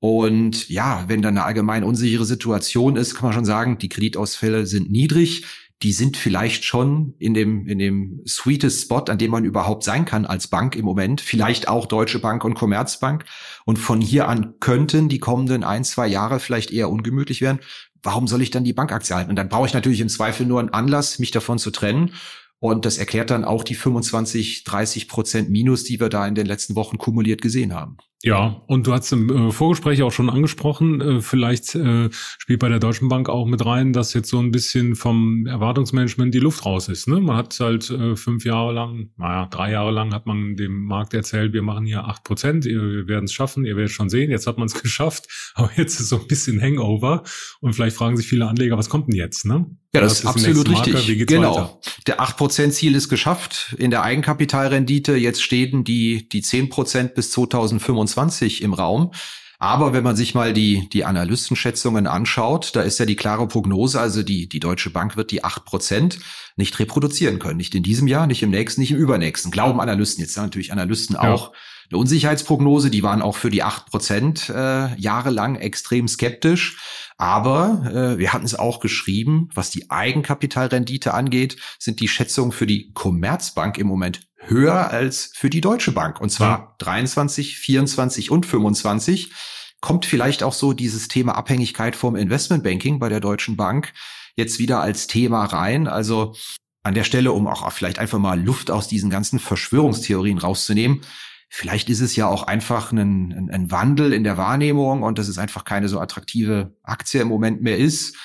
Und 0.00 0.68
ja, 0.68 1.04
wenn 1.08 1.22
da 1.22 1.28
eine 1.28 1.44
allgemein 1.44 1.84
unsichere 1.84 2.24
Situation 2.24 2.96
ist, 2.96 3.14
kann 3.14 3.24
man 3.24 3.32
schon 3.32 3.44
sagen, 3.44 3.78
die 3.78 3.88
Kreditausfälle 3.88 4.66
sind 4.66 4.90
niedrig. 4.90 5.44
Die 5.82 5.92
sind 5.92 6.16
vielleicht 6.16 6.64
schon 6.64 7.14
in 7.18 7.34
dem, 7.34 7.66
in 7.66 7.78
dem 7.78 8.22
sweetest 8.26 8.82
Spot, 8.82 9.04
an 9.08 9.18
dem 9.18 9.30
man 9.30 9.44
überhaupt 9.44 9.84
sein 9.84 10.06
kann 10.06 10.24
als 10.24 10.48
Bank 10.48 10.74
im 10.74 10.86
Moment. 10.86 11.20
Vielleicht 11.20 11.68
auch 11.68 11.86
Deutsche 11.86 12.18
Bank 12.18 12.44
und 12.44 12.54
Commerzbank. 12.54 13.24
Und 13.66 13.78
von 13.78 14.00
hier 14.00 14.28
an 14.28 14.54
könnten 14.58 15.08
die 15.08 15.18
kommenden 15.18 15.64
ein, 15.64 15.84
zwei 15.84 16.06
Jahre 16.06 16.40
vielleicht 16.40 16.70
eher 16.70 16.88
ungemütlich 16.88 17.42
werden. 17.42 17.60
Warum 18.02 18.26
soll 18.26 18.40
ich 18.40 18.50
dann 18.50 18.64
die 18.64 18.72
Bankaktie 18.72 19.14
halten? 19.14 19.30
Und 19.30 19.36
dann 19.36 19.48
brauche 19.48 19.66
ich 19.66 19.74
natürlich 19.74 20.00
im 20.00 20.08
Zweifel 20.08 20.46
nur 20.46 20.60
einen 20.60 20.70
Anlass, 20.70 21.18
mich 21.18 21.30
davon 21.30 21.58
zu 21.58 21.70
trennen. 21.70 22.12
Und 22.58 22.86
das 22.86 22.96
erklärt 22.96 23.30
dann 23.30 23.44
auch 23.44 23.64
die 23.64 23.74
25, 23.74 24.64
30 24.64 25.08
Prozent 25.08 25.50
Minus, 25.50 25.84
die 25.84 26.00
wir 26.00 26.08
da 26.08 26.26
in 26.26 26.34
den 26.34 26.46
letzten 26.46 26.74
Wochen 26.74 26.96
kumuliert 26.96 27.42
gesehen 27.42 27.74
haben. 27.74 27.98
Ja, 28.26 28.60
und 28.66 28.88
du 28.88 28.92
hast 28.92 29.12
im 29.12 29.30
äh, 29.30 29.52
Vorgespräch 29.52 30.02
auch 30.02 30.10
schon 30.10 30.28
angesprochen, 30.28 31.00
äh, 31.00 31.20
vielleicht 31.20 31.76
äh, 31.76 32.08
spielt 32.10 32.58
bei 32.58 32.68
der 32.68 32.80
Deutschen 32.80 33.08
Bank 33.08 33.28
auch 33.28 33.46
mit 33.46 33.64
rein, 33.64 33.92
dass 33.92 34.14
jetzt 34.14 34.30
so 34.30 34.40
ein 34.40 34.50
bisschen 34.50 34.96
vom 34.96 35.46
Erwartungsmanagement 35.46 36.34
die 36.34 36.40
Luft 36.40 36.66
raus 36.66 36.88
ist. 36.88 37.06
Ne? 37.06 37.20
Man 37.20 37.36
hat 37.36 37.56
halt 37.60 37.84
fünf 38.16 38.44
Jahre 38.44 38.72
lang, 38.72 39.10
naja, 39.16 39.46
drei 39.46 39.70
Jahre 39.70 39.92
lang 39.92 40.12
hat 40.12 40.26
man 40.26 40.56
dem 40.56 40.86
Markt 40.86 41.14
erzählt, 41.14 41.52
wir 41.52 41.62
machen 41.62 41.86
hier 41.86 42.04
acht 42.04 42.24
Prozent, 42.24 42.64
wir 42.64 43.06
werden 43.06 43.26
es 43.26 43.32
schaffen, 43.32 43.64
ihr 43.64 43.76
werdet 43.76 43.92
schon 43.92 44.08
sehen, 44.08 44.28
jetzt 44.32 44.48
hat 44.48 44.58
man 44.58 44.66
es 44.66 44.74
geschafft, 44.82 45.52
aber 45.54 45.70
jetzt 45.76 46.00
ist 46.00 46.08
so 46.08 46.18
ein 46.18 46.26
bisschen 46.26 46.60
Hangover 46.60 47.22
und 47.60 47.74
vielleicht 47.74 47.96
fragen 47.96 48.16
sich 48.16 48.26
viele 48.26 48.48
Anleger, 48.48 48.76
was 48.76 48.88
kommt 48.88 49.06
denn 49.06 49.14
jetzt? 49.14 49.44
Ne? 49.44 49.66
Ja, 49.96 50.02
das, 50.02 50.20
ist 50.20 50.26
absolut 50.26 50.68
richtig. 50.68 51.26
Genau. 51.26 51.56
Weiter? 51.56 51.80
Der 52.06 52.20
8%-Ziel 52.20 52.94
ist 52.94 53.08
geschafft 53.08 53.74
in 53.78 53.90
der 53.90 54.02
Eigenkapitalrendite. 54.02 55.16
Jetzt 55.16 55.42
stehen 55.42 55.84
die, 55.84 56.28
die 56.28 56.42
10% 56.42 57.08
bis 57.14 57.30
2025 57.30 58.62
im 58.62 58.74
Raum. 58.74 59.12
Aber 59.58 59.94
wenn 59.94 60.04
man 60.04 60.16
sich 60.16 60.34
mal 60.34 60.52
die, 60.52 60.88
die 60.90 61.04
Analystenschätzungen 61.04 62.06
anschaut, 62.06 62.76
da 62.76 62.82
ist 62.82 62.98
ja 62.98 63.06
die 63.06 63.16
klare 63.16 63.48
Prognose, 63.48 63.98
also 63.98 64.22
die, 64.22 64.48
die 64.48 64.60
Deutsche 64.60 64.90
Bank 64.90 65.16
wird 65.16 65.30
die 65.30 65.44
8% 65.44 66.18
nicht 66.56 66.78
reproduzieren 66.78 67.38
können. 67.38 67.56
Nicht 67.56 67.74
in 67.74 67.82
diesem 67.82 68.06
Jahr, 68.06 68.26
nicht 68.26 68.42
im 68.42 68.50
nächsten, 68.50 68.82
nicht 68.82 68.90
im 68.90 68.98
übernächsten. 68.98 69.50
Glauben 69.50 69.80
Analysten. 69.80 70.22
Jetzt 70.22 70.36
natürlich 70.36 70.72
Analysten 70.72 71.14
ja. 71.14 71.32
auch 71.32 71.52
eine 71.90 71.98
Unsicherheitsprognose. 71.98 72.90
Die 72.90 73.02
waren 73.02 73.22
auch 73.22 73.36
für 73.36 73.50
die 73.50 73.64
8% 73.64 74.52
äh, 74.52 75.00
jahrelang 75.00 75.56
extrem 75.56 76.08
skeptisch. 76.08 76.78
Aber 77.18 77.90
äh, 77.92 78.18
wir 78.18 78.32
hatten 78.32 78.44
es 78.44 78.54
auch 78.54 78.80
geschrieben, 78.80 79.48
was 79.54 79.70
die 79.70 79.90
Eigenkapitalrendite 79.90 81.14
angeht, 81.14 81.56
sind 81.78 82.00
die 82.00 82.08
Schätzungen 82.08 82.52
für 82.52 82.66
die 82.66 82.92
Commerzbank 82.92 83.78
im 83.78 83.86
Moment 83.86 84.28
höher 84.38 84.90
als 84.90 85.32
für 85.34 85.50
die 85.50 85.60
Deutsche 85.60 85.92
Bank. 85.92 86.20
Und 86.20 86.30
zwar 86.30 86.58
ja. 86.58 86.74
23, 86.78 87.58
24 87.58 88.30
und 88.30 88.46
25. 88.46 89.32
kommt 89.80 90.06
vielleicht 90.06 90.42
auch 90.42 90.52
so 90.52 90.72
dieses 90.72 91.08
Thema 91.08 91.36
Abhängigkeit 91.36 91.96
vom 91.96 92.16
Investmentbanking 92.16 92.98
bei 92.98 93.08
der 93.08 93.20
Deutschen 93.20 93.56
Bank 93.56 93.92
jetzt 94.36 94.58
wieder 94.58 94.80
als 94.80 95.06
Thema 95.06 95.44
rein. 95.44 95.88
Also 95.88 96.34
an 96.82 96.94
der 96.94 97.04
Stelle, 97.04 97.32
um 97.32 97.48
auch 97.48 97.68
vielleicht 97.72 97.98
einfach 97.98 98.18
mal 98.18 98.40
Luft 98.40 98.70
aus 98.70 98.86
diesen 98.86 99.10
ganzen 99.10 99.38
Verschwörungstheorien 99.40 100.38
rauszunehmen. 100.38 101.00
Vielleicht 101.48 101.88
ist 101.90 102.00
es 102.00 102.16
ja 102.16 102.26
auch 102.26 102.42
einfach 102.42 102.92
ein, 102.92 103.32
ein, 103.32 103.50
ein 103.50 103.70
Wandel 103.70 104.12
in 104.12 104.24
der 104.24 104.36
Wahrnehmung 104.36 105.02
und 105.02 105.18
dass 105.18 105.28
es 105.28 105.38
einfach 105.38 105.64
keine 105.64 105.88
so 105.88 106.00
attraktive 106.00 106.74
Aktie 106.82 107.20
im 107.20 107.28
Moment 107.28 107.62
mehr 107.62 107.78
ist 107.78 108.16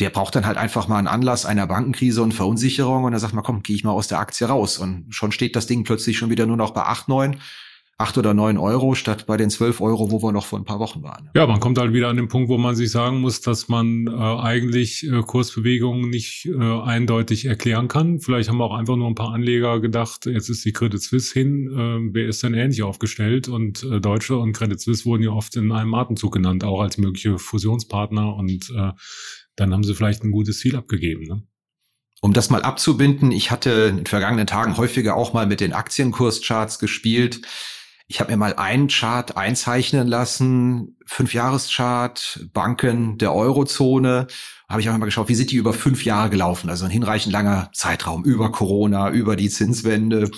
der 0.00 0.10
braucht 0.10 0.36
dann 0.36 0.46
halt 0.46 0.56
einfach 0.56 0.86
mal 0.86 0.98
einen 0.98 1.08
Anlass 1.08 1.44
einer 1.44 1.66
Bankenkrise 1.66 2.22
und 2.22 2.32
Verunsicherung 2.32 3.04
und 3.04 3.12
dann 3.12 3.20
sagt 3.20 3.34
man, 3.34 3.42
komm, 3.42 3.62
gehe 3.62 3.74
ich 3.74 3.84
mal 3.84 3.90
aus 3.90 4.06
der 4.06 4.20
Aktie 4.20 4.46
raus. 4.46 4.78
Und 4.78 5.06
schon 5.12 5.32
steht 5.32 5.56
das 5.56 5.66
Ding 5.66 5.84
plötzlich 5.84 6.18
schon 6.18 6.30
wieder 6.30 6.46
nur 6.46 6.56
noch 6.56 6.70
bei 6.70 6.82
acht 6.82 7.08
neun 7.08 7.40
acht 7.98 8.16
oder 8.16 8.32
neun 8.32 8.58
Euro 8.58 8.94
statt 8.94 9.26
bei 9.26 9.36
den 9.36 9.50
zwölf 9.50 9.80
Euro, 9.80 10.12
wo 10.12 10.22
wir 10.22 10.30
noch 10.30 10.46
vor 10.46 10.58
ein 10.58 10.64
paar 10.64 10.78
Wochen 10.78 11.02
waren. 11.02 11.30
Ja, 11.34 11.48
man 11.48 11.58
kommt 11.58 11.78
halt 11.78 11.92
wieder 11.92 12.08
an 12.08 12.16
den 12.16 12.28
Punkt, 12.28 12.48
wo 12.48 12.56
man 12.56 12.76
sich 12.76 12.92
sagen 12.92 13.20
muss, 13.20 13.40
dass 13.40 13.68
man 13.68 14.06
äh, 14.06 14.10
eigentlich 14.12 15.04
äh, 15.04 15.20
Kursbewegungen 15.22 16.08
nicht 16.08 16.46
äh, 16.46 16.80
eindeutig 16.80 17.46
erklären 17.46 17.88
kann. 17.88 18.20
Vielleicht 18.20 18.48
haben 18.48 18.62
auch 18.62 18.72
einfach 18.72 18.94
nur 18.94 19.08
ein 19.08 19.16
paar 19.16 19.34
Anleger 19.34 19.80
gedacht, 19.80 20.26
jetzt 20.26 20.48
ist 20.48 20.64
die 20.64 20.72
Credit 20.72 21.02
Suisse 21.02 21.34
hin, 21.34 21.66
äh, 21.72 22.14
wer 22.14 22.28
ist 22.28 22.44
denn 22.44 22.54
ähnlich 22.54 22.84
aufgestellt? 22.84 23.48
Und 23.48 23.82
äh, 23.82 24.00
Deutsche 24.00 24.38
und 24.38 24.52
Credit 24.52 24.80
Suisse 24.80 25.04
wurden 25.04 25.24
ja 25.24 25.30
oft 25.30 25.56
in 25.56 25.72
einem 25.72 25.92
Atemzug 25.94 26.32
genannt, 26.32 26.62
auch 26.62 26.80
als 26.80 26.98
mögliche 26.98 27.36
Fusionspartner 27.36 28.36
und 28.36 28.70
äh, 28.76 28.92
dann 29.56 29.72
haben 29.72 29.82
sie 29.82 29.94
vielleicht 29.94 30.22
ein 30.22 30.30
gutes 30.30 30.60
Ziel 30.60 30.76
abgegeben. 30.76 31.24
Ne? 31.24 31.42
Um 32.20 32.32
das 32.32 32.50
mal 32.50 32.62
abzubinden, 32.62 33.32
ich 33.32 33.50
hatte 33.50 33.70
in 33.90 33.96
den 33.96 34.06
vergangenen 34.06 34.46
Tagen 34.46 34.76
häufiger 34.76 35.16
auch 35.16 35.32
mal 35.32 35.46
mit 35.46 35.60
den 35.60 35.72
Aktienkurscharts 35.72 36.78
gespielt. 36.78 37.42
Ich 38.10 38.20
habe 38.20 38.30
mir 38.30 38.38
mal 38.38 38.54
einen 38.54 38.88
Chart 38.88 39.36
einzeichnen 39.36 40.08
lassen, 40.08 40.96
Fünfjahreschart, 41.04 42.48
Banken 42.54 43.18
der 43.18 43.34
Eurozone. 43.34 44.28
Habe 44.66 44.80
ich 44.80 44.88
auch 44.88 44.96
mal 44.96 45.04
geschaut, 45.04 45.28
wie 45.28 45.34
sind 45.34 45.50
die 45.50 45.56
über 45.56 45.74
fünf 45.74 46.06
Jahre 46.06 46.30
gelaufen? 46.30 46.70
Also 46.70 46.86
ein 46.86 46.90
hinreichend 46.90 47.34
langer 47.34 47.68
Zeitraum 47.74 48.24
über 48.24 48.50
Corona, 48.50 49.10
über 49.10 49.36
die 49.36 49.50
Zinswende 49.50 50.30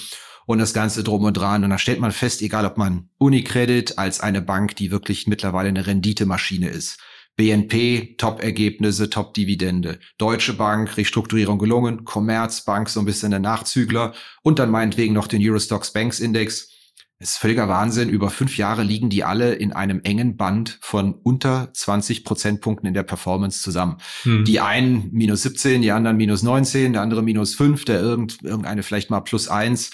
und 0.46 0.58
das 0.58 0.74
Ganze 0.74 1.04
drum 1.04 1.22
und 1.22 1.34
dran. 1.36 1.62
Und 1.62 1.70
da 1.70 1.78
stellt 1.78 2.00
man 2.00 2.10
fest, 2.10 2.42
egal 2.42 2.66
ob 2.66 2.76
man 2.76 3.08
Unicredit 3.18 3.98
als 3.98 4.18
eine 4.18 4.42
Bank, 4.42 4.74
die 4.74 4.90
wirklich 4.90 5.28
mittlerweile 5.28 5.68
eine 5.68 5.86
Renditemaschine 5.86 6.68
ist, 6.68 6.98
BNP, 7.36 8.16
Top-Ergebnisse, 8.18 9.10
Top-Dividende. 9.10 10.00
Deutsche 10.18 10.54
Bank, 10.54 10.96
Restrukturierung 10.96 11.60
gelungen. 11.60 12.04
Commerzbank, 12.04 12.88
so 12.88 12.98
ein 12.98 13.06
bisschen 13.06 13.30
der 13.30 13.38
Nachzügler. 13.38 14.12
Und 14.42 14.58
dann 14.58 14.72
meinetwegen 14.72 15.14
noch 15.14 15.28
den 15.28 15.40
Eurostox 15.40 15.92
Banks 15.92 16.18
Index. 16.18 16.79
Es 17.22 17.32
ist 17.32 17.36
völliger 17.36 17.68
Wahnsinn. 17.68 18.08
Über 18.08 18.30
fünf 18.30 18.56
Jahre 18.56 18.82
liegen 18.82 19.10
die 19.10 19.24
alle 19.24 19.52
in 19.52 19.74
einem 19.74 20.00
engen 20.04 20.38
Band 20.38 20.78
von 20.80 21.12
unter 21.12 21.68
20 21.74 22.24
Prozentpunkten 22.24 22.88
in 22.88 22.94
der 22.94 23.02
Performance 23.02 23.60
zusammen. 23.60 23.98
Hm. 24.22 24.46
Die 24.46 24.60
einen 24.60 25.10
minus 25.12 25.42
17, 25.42 25.82
die 25.82 25.92
anderen 25.92 26.16
minus 26.16 26.42
19, 26.42 26.94
der 26.94 27.02
andere 27.02 27.22
minus 27.22 27.54
5, 27.54 27.84
der 27.84 28.00
irgend, 28.00 28.42
irgendeine 28.42 28.82
vielleicht 28.82 29.10
mal 29.10 29.20
plus 29.20 29.48
1. 29.48 29.90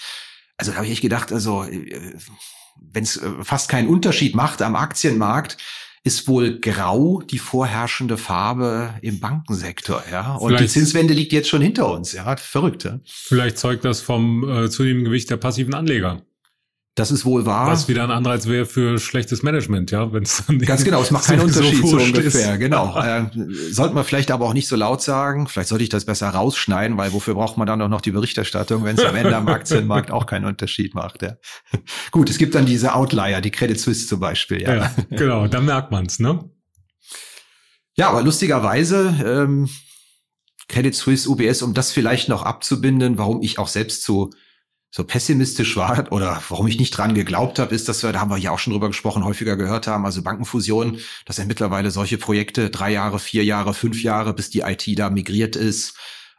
Also 0.55 0.71
da 0.71 0.77
habe 0.77 0.87
ich 0.87 0.93
echt 0.93 1.01
gedacht, 1.01 1.33
also 1.33 1.63
äh, 1.63 2.15
wenn 2.79 3.03
es 3.03 3.17
äh, 3.17 3.29
fast 3.41 3.67
keinen 3.67 3.89
Unterschied 3.89 4.33
macht 4.33 4.61
am 4.61 4.77
Aktienmarkt, 4.77 5.57
ist 6.05 6.29
wohl 6.29 6.61
grau 6.61 7.21
die 7.21 7.39
vorherrschende 7.39 8.17
Farbe 8.17 8.93
im 9.01 9.19
Bankensektor, 9.19 10.01
ja. 10.09 10.35
Und 10.35 10.51
Vielleicht, 10.51 10.63
die 10.63 10.69
Zinswende 10.69 11.13
liegt 11.13 11.33
jetzt 11.33 11.49
schon 11.49 11.61
hinter 11.61 11.91
uns, 11.91 12.13
ja. 12.13 12.37
Verrückt, 12.37 12.85
ja. 12.85 13.01
Vielleicht 13.03 13.57
zeugt 13.57 13.83
das 13.83 13.99
vom 13.99 14.49
äh, 14.49 14.69
zunehmenden 14.69 15.03
Gewicht 15.03 15.29
der 15.29 15.35
passiven 15.35 15.73
Anleger. 15.73 16.21
Das 16.97 17.11
ist 17.11 17.25
wohl 17.25 17.45
wahr. 17.45 17.67
Was 17.67 17.87
wieder 17.87 18.03
ein 18.03 18.09
Anreiz 18.09 18.47
wäre 18.47 18.65
für 18.65 18.97
schlechtes 18.97 19.43
Management, 19.43 19.91
ja, 19.91 20.11
wenn 20.11 20.23
es 20.23 20.43
dann 20.47 20.57
Ganz 20.57 20.83
genau, 20.83 20.99
es 20.99 21.11
macht 21.11 21.25
keinen 21.25 21.41
Unterschied 21.45 21.83
so, 21.83 21.99
so 21.99 22.03
ungefähr, 22.03 22.53
ist. 22.53 22.59
genau. 22.59 22.97
Äh, 23.07 23.29
sollte 23.69 23.93
man 23.93 24.03
vielleicht 24.03 24.31
aber 24.31 24.45
auch 24.45 24.53
nicht 24.53 24.67
so 24.67 24.75
laut 24.75 25.03
sagen. 25.03 25.47
Vielleicht 25.47 25.69
sollte 25.69 25.83
ich 25.83 25.89
das 25.89 26.05
besser 26.05 26.29
rausschneiden, 26.29 26.97
weil 26.97 27.13
wofür 27.13 27.35
braucht 27.35 27.55
man 27.57 27.67
dann 27.67 27.79
auch 27.83 27.87
noch 27.87 28.01
die 28.01 28.09
Berichterstattung, 28.09 28.83
wenn 28.83 28.97
es 28.97 29.05
am 29.05 29.15
Ende 29.15 29.35
am 29.35 29.47
Aktienmarkt 29.47 30.09
auch 30.09 30.25
keinen 30.25 30.45
Unterschied 30.45 30.95
macht, 30.95 31.21
ja. 31.21 31.37
Gut, 32.11 32.31
es 32.31 32.39
gibt 32.39 32.55
dann 32.55 32.65
diese 32.65 32.95
Outlier, 32.95 33.41
die 33.41 33.51
Credit 33.51 33.79
Suisse 33.79 34.07
zum 34.07 34.19
Beispiel, 34.19 34.63
ja. 34.63 34.73
ja 34.73 34.91
genau, 35.11 35.47
da 35.47 35.61
merkt 35.61 35.91
man's, 35.91 36.17
ne? 36.17 36.49
Ja, 37.95 38.09
aber 38.09 38.23
lustigerweise, 38.23 39.13
ähm, 39.23 39.69
Credit 40.67 40.95
Suisse, 40.95 41.29
UBS, 41.29 41.61
um 41.61 41.75
das 41.75 41.91
vielleicht 41.91 42.27
noch 42.27 42.41
abzubinden, 42.41 43.19
warum 43.19 43.43
ich 43.43 43.59
auch 43.59 43.67
selbst 43.67 44.03
so 44.03 44.31
so 44.89 45.03
pessimistisch 45.03 45.75
war 45.75 46.11
oder 46.11 46.41
warum 46.49 46.67
ich 46.67 46.79
nicht 46.79 46.91
dran 46.91 47.13
geglaubt 47.13 47.59
habe, 47.59 47.75
ist, 47.75 47.87
dass 47.89 48.03
wir, 48.03 48.11
da 48.11 48.19
haben 48.19 48.31
wir 48.31 48.37
ja 48.37 48.51
auch 48.51 48.59
schon 48.59 48.73
drüber 48.73 48.87
gesprochen, 48.87 49.25
häufiger 49.25 49.57
gehört 49.57 49.87
haben, 49.87 50.05
also 50.05 50.21
Bankenfusionen, 50.21 50.99
dass 51.25 51.37
ja 51.37 51.45
mittlerweile 51.45 51.91
solche 51.91 52.17
Projekte 52.17 52.69
drei 52.69 52.91
Jahre, 52.91 53.19
vier 53.19 53.43
Jahre, 53.43 53.73
fünf 53.73 54.01
Jahre, 54.01 54.33
bis 54.33 54.49
die 54.49 54.61
IT 54.61 54.87
da 54.97 55.09
migriert 55.09 55.55
ist. 55.55 55.95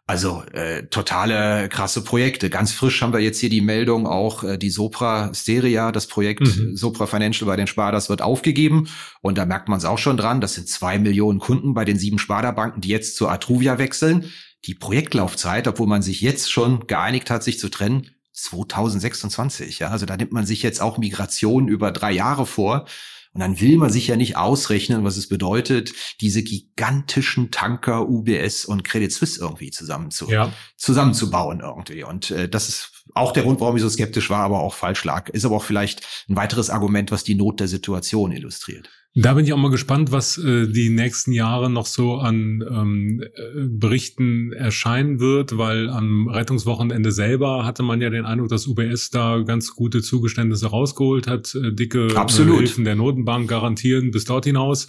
Also 0.08 0.42
äh, 0.52 0.87
totale 0.87 1.68
krasse 1.68 2.02
Projekte. 2.02 2.48
Ganz 2.48 2.72
frisch 2.72 3.02
haben 3.02 3.12
wir 3.12 3.20
jetzt 3.20 3.40
hier 3.40 3.50
die 3.50 3.61
Meldung 3.61 4.06
auch, 4.06 4.42
äh, 4.42 4.56
die 4.56 4.70
Sopra 4.70 5.34
Steria, 5.34 5.92
das 5.92 6.06
Projekt 6.06 6.40
mhm. 6.40 6.74
Sopra 6.74 7.06
Financial 7.06 7.46
bei 7.46 7.56
den 7.56 7.66
Sparders 7.66 8.08
wird 8.08 8.22
aufgegeben. 8.22 8.88
Und 9.20 9.37
da 9.37 9.44
merkt 9.44 9.68
man 9.68 9.76
es 9.76 9.84
auch 9.84 9.98
schon 9.98 10.16
dran, 10.16 10.40
das 10.40 10.54
sind 10.54 10.66
zwei 10.66 10.98
Millionen 10.98 11.40
Kunden 11.40 11.74
bei 11.74 11.84
den 11.84 11.98
sieben 11.98 12.18
Sparda-Banken, 12.18 12.80
die 12.80 12.88
jetzt 12.88 13.16
zur 13.16 13.30
Atruvia 13.30 13.76
wechseln. 13.76 14.32
Die 14.64 14.74
Projektlaufzeit, 14.74 15.68
obwohl 15.68 15.87
man 15.87 16.00
sich 16.00 16.22
jetzt 16.22 16.50
schon 16.50 16.87
geeinigt 16.87 17.28
hat, 17.28 17.44
sich 17.44 17.58
zu 17.58 17.68
trennen, 17.68 18.08
2026. 18.42 19.81
Ja, 19.81 19.88
also 19.88 20.07
da 20.07 20.16
nimmt 20.16 20.33
man 20.33 20.46
sich 20.46 20.62
jetzt 20.62 20.81
auch 20.81 20.98
Migration 20.98 21.68
über 21.68 21.92
drei 21.92 22.12
Jahre 22.12 22.46
vor. 22.46 22.87
Und 23.35 23.40
dann 23.40 23.61
will 23.61 23.77
man 23.77 23.90
sich 23.90 24.09
ja 24.09 24.16
nicht 24.16 24.37
ausrechnen, 24.37 25.05
was 25.05 25.16
es 25.16 25.29
bedeutet, 25.29 25.92
diese 26.20 26.42
gigantischen 26.42 27.51
Tanker 27.51 28.09
UBS 28.09 28.64
und 28.64 28.85
Credit 28.85 29.12
Suisse 29.12 29.40
irgendwie 29.40 29.70
zusammen 29.70 30.11
zu, 30.11 30.31
ja. 30.31 30.53
zusammenzubauen 30.77 31.61
irgendwie. 31.61 32.05
Und 32.05 32.31
äh, 32.31 32.48
das 32.48 32.68
ist 32.68 32.97
auch 33.14 33.32
der 33.32 33.42
Grund, 33.42 33.60
warum 33.60 33.76
ich 33.76 33.82
so 33.82 33.88
skeptisch 33.88 34.30
war, 34.30 34.40
aber 34.40 34.60
auch 34.60 34.74
falsch 34.74 35.04
lag. 35.04 35.28
Ist 35.28 35.44
aber 35.44 35.56
auch 35.56 35.64
vielleicht 35.64 36.06
ein 36.28 36.36
weiteres 36.36 36.70
Argument, 36.70 37.10
was 37.10 37.24
die 37.24 37.34
Not 37.34 37.60
der 37.60 37.68
Situation 37.68 38.32
illustriert. 38.32 38.90
Da 39.14 39.34
bin 39.34 39.44
ich 39.44 39.52
auch 39.52 39.58
mal 39.58 39.70
gespannt, 39.70 40.12
was 40.12 40.38
äh, 40.38 40.68
die 40.68 40.90
nächsten 40.90 41.32
Jahre 41.32 41.70
noch 41.70 41.86
so 41.86 42.18
an 42.18 42.62
ähm, 42.70 43.20
äh, 43.22 43.66
Berichten 43.66 44.52
erscheinen 44.52 45.18
wird, 45.18 45.58
weil 45.58 45.88
am 45.88 46.28
Rettungswochenende 46.28 47.10
selber 47.10 47.64
hatte 47.64 47.82
man 47.82 48.00
ja 48.00 48.10
den 48.10 48.26
Eindruck, 48.26 48.48
dass 48.48 48.66
UBS 48.66 49.10
da 49.10 49.40
ganz 49.40 49.74
gute 49.74 50.02
Zugeständnisse 50.02 50.68
rausgeholt 50.68 51.26
hat, 51.26 51.54
äh, 51.54 51.72
dicke 51.72 52.06
äh, 52.06 52.44
Hilfen 52.44 52.84
der 52.84 52.94
Notenbank 52.94 53.48
garantieren 53.48 54.10
bis 54.10 54.24
dort 54.24 54.44
hinaus. 54.44 54.88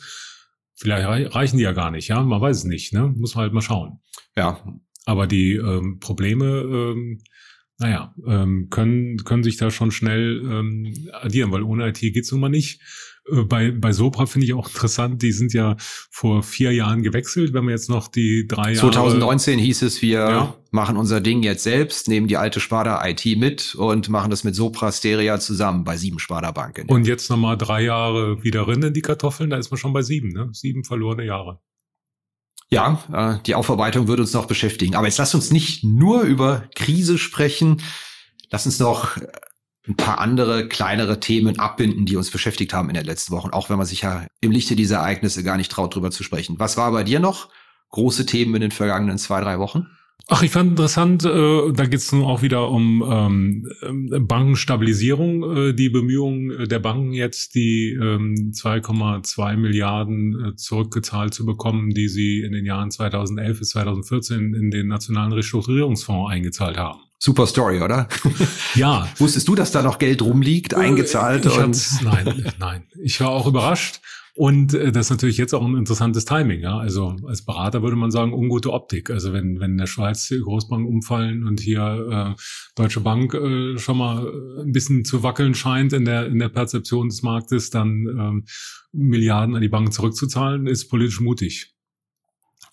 Vielleicht 0.75 1.34
reichen 1.36 1.58
die 1.58 1.63
ja 1.63 1.71
gar 1.71 1.89
nicht, 1.89 2.10
ja, 2.10 2.21
man 2.21 2.39
weiß 2.39 2.58
es 2.58 2.63
nicht, 2.65 2.93
ne? 2.93 3.13
Muss 3.17 3.36
man 3.36 3.43
halt 3.43 3.53
mal 3.53 3.62
schauen. 3.62 3.99
Ja. 4.38 4.60
Aber 5.05 5.27
die 5.27 5.55
ähm, 5.55 5.99
Probleme 5.99 6.45
ähm, 6.45 7.21
naja, 7.80 8.13
ähm, 8.28 8.68
können, 8.70 9.24
können 9.24 9.44
sich 9.44 9.56
da 9.56 9.72
schon 9.72 9.92
schnell 9.92 10.42
ähm, 10.44 10.94
addieren, 11.13 11.52
weil 11.52 11.63
ohne 11.63 11.88
IT 11.88 12.00
geht's 12.00 12.32
nun 12.32 12.42
mal 12.42 12.50
nicht. 12.50 12.82
Äh, 13.32 13.44
bei, 13.44 13.72
bei 13.72 13.94
Sopra 13.94 14.26
finde 14.26 14.46
ich 14.46 14.54
auch 14.54 14.68
interessant, 14.68 15.22
die 15.22 15.32
sind 15.32 15.54
ja 15.54 15.78
vor 16.12 16.44
vier 16.44 16.74
Jahren 16.74 17.04
gewechselt, 17.04 17.54
wenn 17.54 17.63
man 17.63 17.72
jetzt 17.72 17.89
noch 17.89 18.10
die 18.10 18.48
drei 18.48 18.74
Jahre... 18.74 18.92
2019 18.92 19.60
hieß 19.60 19.82
es, 19.84 20.02
wir 20.02 20.20
ja. 20.20 20.56
machen 20.72 20.98
unser 20.98 21.22
Ding 21.22 21.42
jetzt 21.42 21.63
selbst, 21.63 22.10
nehmen 22.10 22.28
die 22.28 22.36
alte 22.36 22.60
Sparda 22.60 23.08
IT 23.08 23.26
mit 23.38 23.76
und 23.76 24.10
machen 24.10 24.30
das 24.30 24.44
mit 24.44 24.56
Sopra 24.56 24.92
Steria 24.92 25.39
zusammen 25.39 25.86
bei 25.86 25.96
sieben 25.96 26.20
Sparda 26.20 26.52
Banken. 26.52 26.89
Und 26.89 27.08
jetzt 27.08 27.30
nochmal 27.30 27.58
drei 27.58 27.84
Jahre 27.84 28.44
wieder 28.44 28.68
rein 28.68 28.84
in 28.84 28.94
die 28.94 29.02
Kartoffeln, 29.02 29.50
da 29.50 29.58
ist 29.58 29.72
man 29.72 29.78
schon 29.78 29.94
bei 29.94 30.02
sieben, 30.02 30.30
ne? 30.34 30.50
Sieben 30.52 30.84
verlorene 30.84 31.26
Jahre. 31.26 31.62
Ja, 32.71 33.03
äh, 33.12 33.43
die 33.45 33.55
Aufarbeitung 33.55 34.08
wird 34.08 34.19
uns 34.19 34.34
noch 34.34 34.45
beschäftigen. 34.45 34.95
Aber 34.95 35.08
jetzt 35.08 35.17
lass 35.17 35.36
uns 35.36 35.51
nicht 35.51 35.84
nur 35.84 36.21
über 36.21 36.63
Krise 36.75 37.17
sprechen. 37.17 37.82
Lass 38.51 38.65
uns 38.65 38.79
noch 38.79 39.17
ein 39.88 39.95
paar 39.95 40.19
andere 40.19 40.67
kleinere 40.67 41.19
Themen 41.19 41.58
abbinden, 41.58 42.05
die 42.05 42.15
uns 42.15 42.29
beschäftigt 42.29 42.73
haben 42.73 42.89
in 42.89 42.95
den 42.95 43.05
letzten 43.05 43.34
Wochen, 43.34 43.49
auch 43.49 43.69
wenn 43.69 43.77
man 43.77 43.88
sich 43.88 44.01
ja 44.01 44.27
im 44.39 44.51
Lichte 44.51 44.75
dieser 44.75 44.97
Ereignisse 44.97 45.43
gar 45.43 45.58
nicht 45.58 45.71
traut, 45.71 45.95
drüber 45.95 46.12
zu 46.12 46.23
sprechen. 46.23 46.60
Was 46.60 46.77
war 46.77 46.91
bei 46.91 47.03
dir 47.03 47.19
noch 47.19 47.49
große 47.89 48.27
Themen 48.27 48.53
in 48.55 48.62
den 48.62 48.71
vergangenen 48.71 49.17
zwei, 49.17 49.41
drei 49.41 49.58
Wochen? 49.58 49.88
Ach, 50.27 50.43
ich 50.43 50.51
fand 50.51 50.71
interessant, 50.71 51.25
äh, 51.25 51.71
da 51.73 51.86
geht 51.86 52.01
es 52.01 52.12
nun 52.12 52.23
auch 52.23 52.43
wieder 52.43 52.69
um 52.69 53.03
ähm, 53.82 54.27
Bankenstabilisierung, 54.27 55.69
äh, 55.69 55.73
die 55.73 55.89
Bemühungen 55.89 56.69
der 56.69 56.77
Banken 56.77 57.13
jetzt, 57.13 57.55
die 57.55 57.93
ähm, 57.93 58.51
2,2 58.53 59.58
Milliarden 59.58 60.49
äh, 60.51 60.55
zurückgezahlt 60.55 61.34
zu 61.34 61.45
bekommen, 61.45 61.91
die 61.91 62.10
sie 62.10 62.41
in 62.41 62.51
den 62.51 62.65
Jahren 62.65 62.91
2011 62.91 63.58
bis 63.60 63.69
2014 63.69 64.53
in 64.53 64.69
den 64.69 64.88
Nationalen 64.88 65.34
Restrukturierungsfonds 65.34 66.32
eingezahlt 66.32 66.77
haben. 66.77 66.99
Super 67.17 67.47
Story, 67.47 67.82
oder? 67.82 68.08
Ja. 68.75 69.10
Wusstest 69.17 69.47
du, 69.47 69.55
dass 69.55 69.71
da 69.71 69.82
noch 69.82 69.97
Geld 69.97 70.21
rumliegt, 70.21 70.73
eingezahlt? 70.73 71.45
Ich 71.45 71.58
und 71.58 72.03
nein, 72.03 72.53
nein. 72.60 72.84
Ich 73.01 73.19
war 73.19 73.29
auch 73.29 73.47
überrascht. 73.47 73.99
Und 74.39 74.73
äh, 74.73 74.93
das 74.93 75.08
ist 75.08 75.10
natürlich 75.10 75.38
jetzt 75.38 75.54
auch 75.54 75.65
ein 75.65 75.75
interessantes 75.75 76.23
Timing. 76.23 76.62
Ja? 76.62 76.78
Also 76.78 77.13
als 77.28 77.43
Berater 77.43 77.84
würde 77.84 77.97
man 77.97 78.10
sagen, 78.10 78.32
ungute 78.32 78.71
Optik. 78.71 79.10
Also 79.10 79.34
wenn, 79.34 79.60
wenn 79.60 79.71
in 79.71 79.78
der 79.78 79.86
Schweiz 79.86 80.30
Großbanken 80.30 80.88
umfallen 80.88 81.45
und 81.45 81.60
hier 81.60 82.36
äh, 82.38 82.41
Deutsche 82.73 83.02
Bank 83.02 83.34
äh, 83.34 83.78
schon 83.78 83.97
mal 83.97 84.32
ein 84.62 84.71
bisschen 84.71 85.04
zu 85.04 85.23
wackeln 85.23 85.56
scheint 85.56 85.91
in 85.91 86.06
der, 86.06 86.28
in 86.28 86.39
der 86.39 86.47
Perzeption 86.47 87.10
des 87.10 87.21
Marktes, 87.21 87.69
dann 87.69 88.08
ähm, 88.08 88.45
Milliarden 88.93 89.56
an 89.56 89.62
die 89.62 89.67
Banken 89.67 89.91
zurückzuzahlen, 89.91 90.67
ist 90.67 90.88
politisch 90.88 91.19
mutig. 91.19 91.75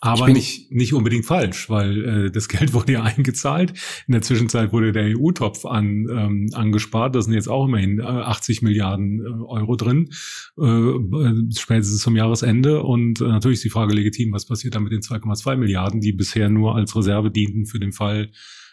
Aber 0.01 0.29
nicht, 0.29 0.71
nicht 0.73 0.93
unbedingt 0.95 1.25
falsch, 1.25 1.71
weil 1.71 2.05
äh, 2.27 2.31
das 2.31 2.49
Geld 2.49 2.73
wurde 2.73 2.93
ja 2.93 3.03
eingezahlt. 3.03 3.73
In 4.07 4.13
der 4.13 4.23
Zwischenzeit 4.23 4.73
wurde 4.73 4.93
der 4.93 5.17
EU-Topf 5.17 5.65
an, 5.65 6.07
ähm, 6.11 6.51
angespart. 6.53 7.15
Da 7.15 7.23
sind 7.23 7.33
jetzt 7.33 7.49
auch 7.49 7.67
immerhin 7.67 8.01
äh, 8.01 8.03
80 8.03 8.63
Milliarden 8.63 9.21
äh, 9.21 9.45
Euro 9.47 9.77
drin, 9.77 10.11
äh, 10.59 11.53
spätestens 11.57 12.01
zum 12.01 12.17
Jahresende. 12.17 12.83
Und 12.83 13.21
äh, 13.21 13.25
natürlich 13.25 13.57
ist 13.57 13.65
die 13.65 13.71
Frage 13.71 13.95
legitim, 13.95 14.33
was 14.33 14.47
passiert 14.47 14.75
dann 14.75 14.83
mit 14.83 14.93
den 14.93 15.01
2,2 15.01 15.57
Milliarden, 15.57 16.01
die 16.01 16.13
bisher 16.13 16.49
nur 16.49 16.75
als 16.75 16.95
Reserve 16.95 17.31
dienten 17.31 17.67
für 17.67 17.79
den 17.79 17.93
Fall, 17.93 18.31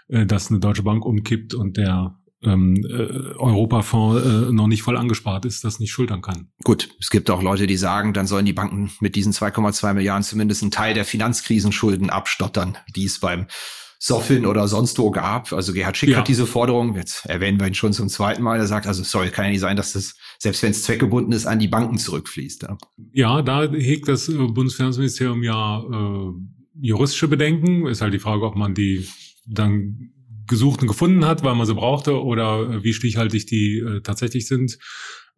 äh, 0.08 0.26
dass 0.26 0.50
eine 0.50 0.60
deutsche 0.60 0.84
Bank 0.84 1.06
umkippt 1.06 1.54
und 1.54 1.78
der 1.78 2.18
ähm, 2.44 2.86
äh, 2.86 3.36
Europafonds 3.38 4.26
äh, 4.26 4.52
noch 4.52 4.68
nicht 4.68 4.84
voll 4.84 4.98
angespart 4.98 5.46
ist, 5.46 5.64
das 5.64 5.80
nicht 5.80 5.92
schultern 5.92 6.22
kann. 6.22 6.50
Gut, 6.64 6.90
es 7.00 7.10
gibt 7.10 7.30
auch 7.30 7.42
Leute, 7.42 7.68
die 7.68 7.78
sagen, 7.78 8.14
dann 8.14 8.28
sollen 8.28 8.46
die 8.46 8.54
Banken 8.54 8.92
mit 9.00 9.16
diesen 9.16 9.34
2,2 9.34 9.94
Milliarden 9.94 10.24
zumindest 10.24 10.62
einen 10.62 10.72
Teil 10.72 10.94
der 10.94 11.06
Finanzkrisenschulden 11.06 12.10
abstottern, 12.10 12.78
die 12.96 13.06
es 13.06 13.20
beim 13.20 13.48
Sofin 14.06 14.46
oder 14.46 14.68
sonst 14.68 15.00
wo 15.00 15.12
gab. 15.12 15.54
Also 15.54 15.72
Gerhard 15.72 15.96
Schick 15.96 16.10
ja. 16.10 16.18
hat 16.18 16.28
diese 16.28 16.46
Forderung, 16.46 16.98
jetzt 16.98 17.26
erwähnen 17.26 17.58
wir 17.58 17.68
ihn 17.68 17.74
schon 17.74 17.94
zum 17.94 18.10
zweiten 18.10 18.44
Mal, 18.44 18.60
er 18.60 18.68
sagt, 18.68 18.86
also 18.86 19.02
sorry, 19.02 19.30
kann 19.30 19.46
ja 19.46 19.52
nicht 19.52 19.62
sein, 19.62 19.78
dass 19.78 19.94
das, 19.94 20.16
selbst 20.40 20.62
wenn 20.62 20.72
es 20.72 20.84
zweckgebunden 20.84 21.32
ist, 21.32 21.46
an 21.46 21.58
die 21.58 21.70
Banken 21.70 21.98
zurückfließt. 21.98 22.64
Ja, 22.64 22.78
ja 23.14 23.42
da 23.42 23.72
hegt 23.72 24.10
das 24.10 24.28
äh, 24.28 24.34
Bundesfinanzministerium 24.34 25.42
ja 25.42 25.80
äh, 25.80 26.34
juristische 26.82 27.30
Bedenken. 27.30 27.88
Ist 27.88 28.02
halt 28.02 28.14
die 28.14 28.20
Frage, 28.20 28.46
ob 28.46 28.58
man 28.58 28.74
die 28.74 29.08
dann 29.46 30.13
gesucht 30.48 30.82
und 30.82 30.88
gefunden 30.88 31.26
hat, 31.26 31.44
weil 31.44 31.56
man 31.56 31.66
sie 31.66 31.76
brauchte 31.76 32.22
oder 32.22 32.70
äh, 32.70 32.84
wie 32.84 32.94
stichhaltig 32.94 33.46
die 33.46 33.80
äh, 33.80 34.02
tatsächlich 34.02 34.48
sind. 34.48 34.78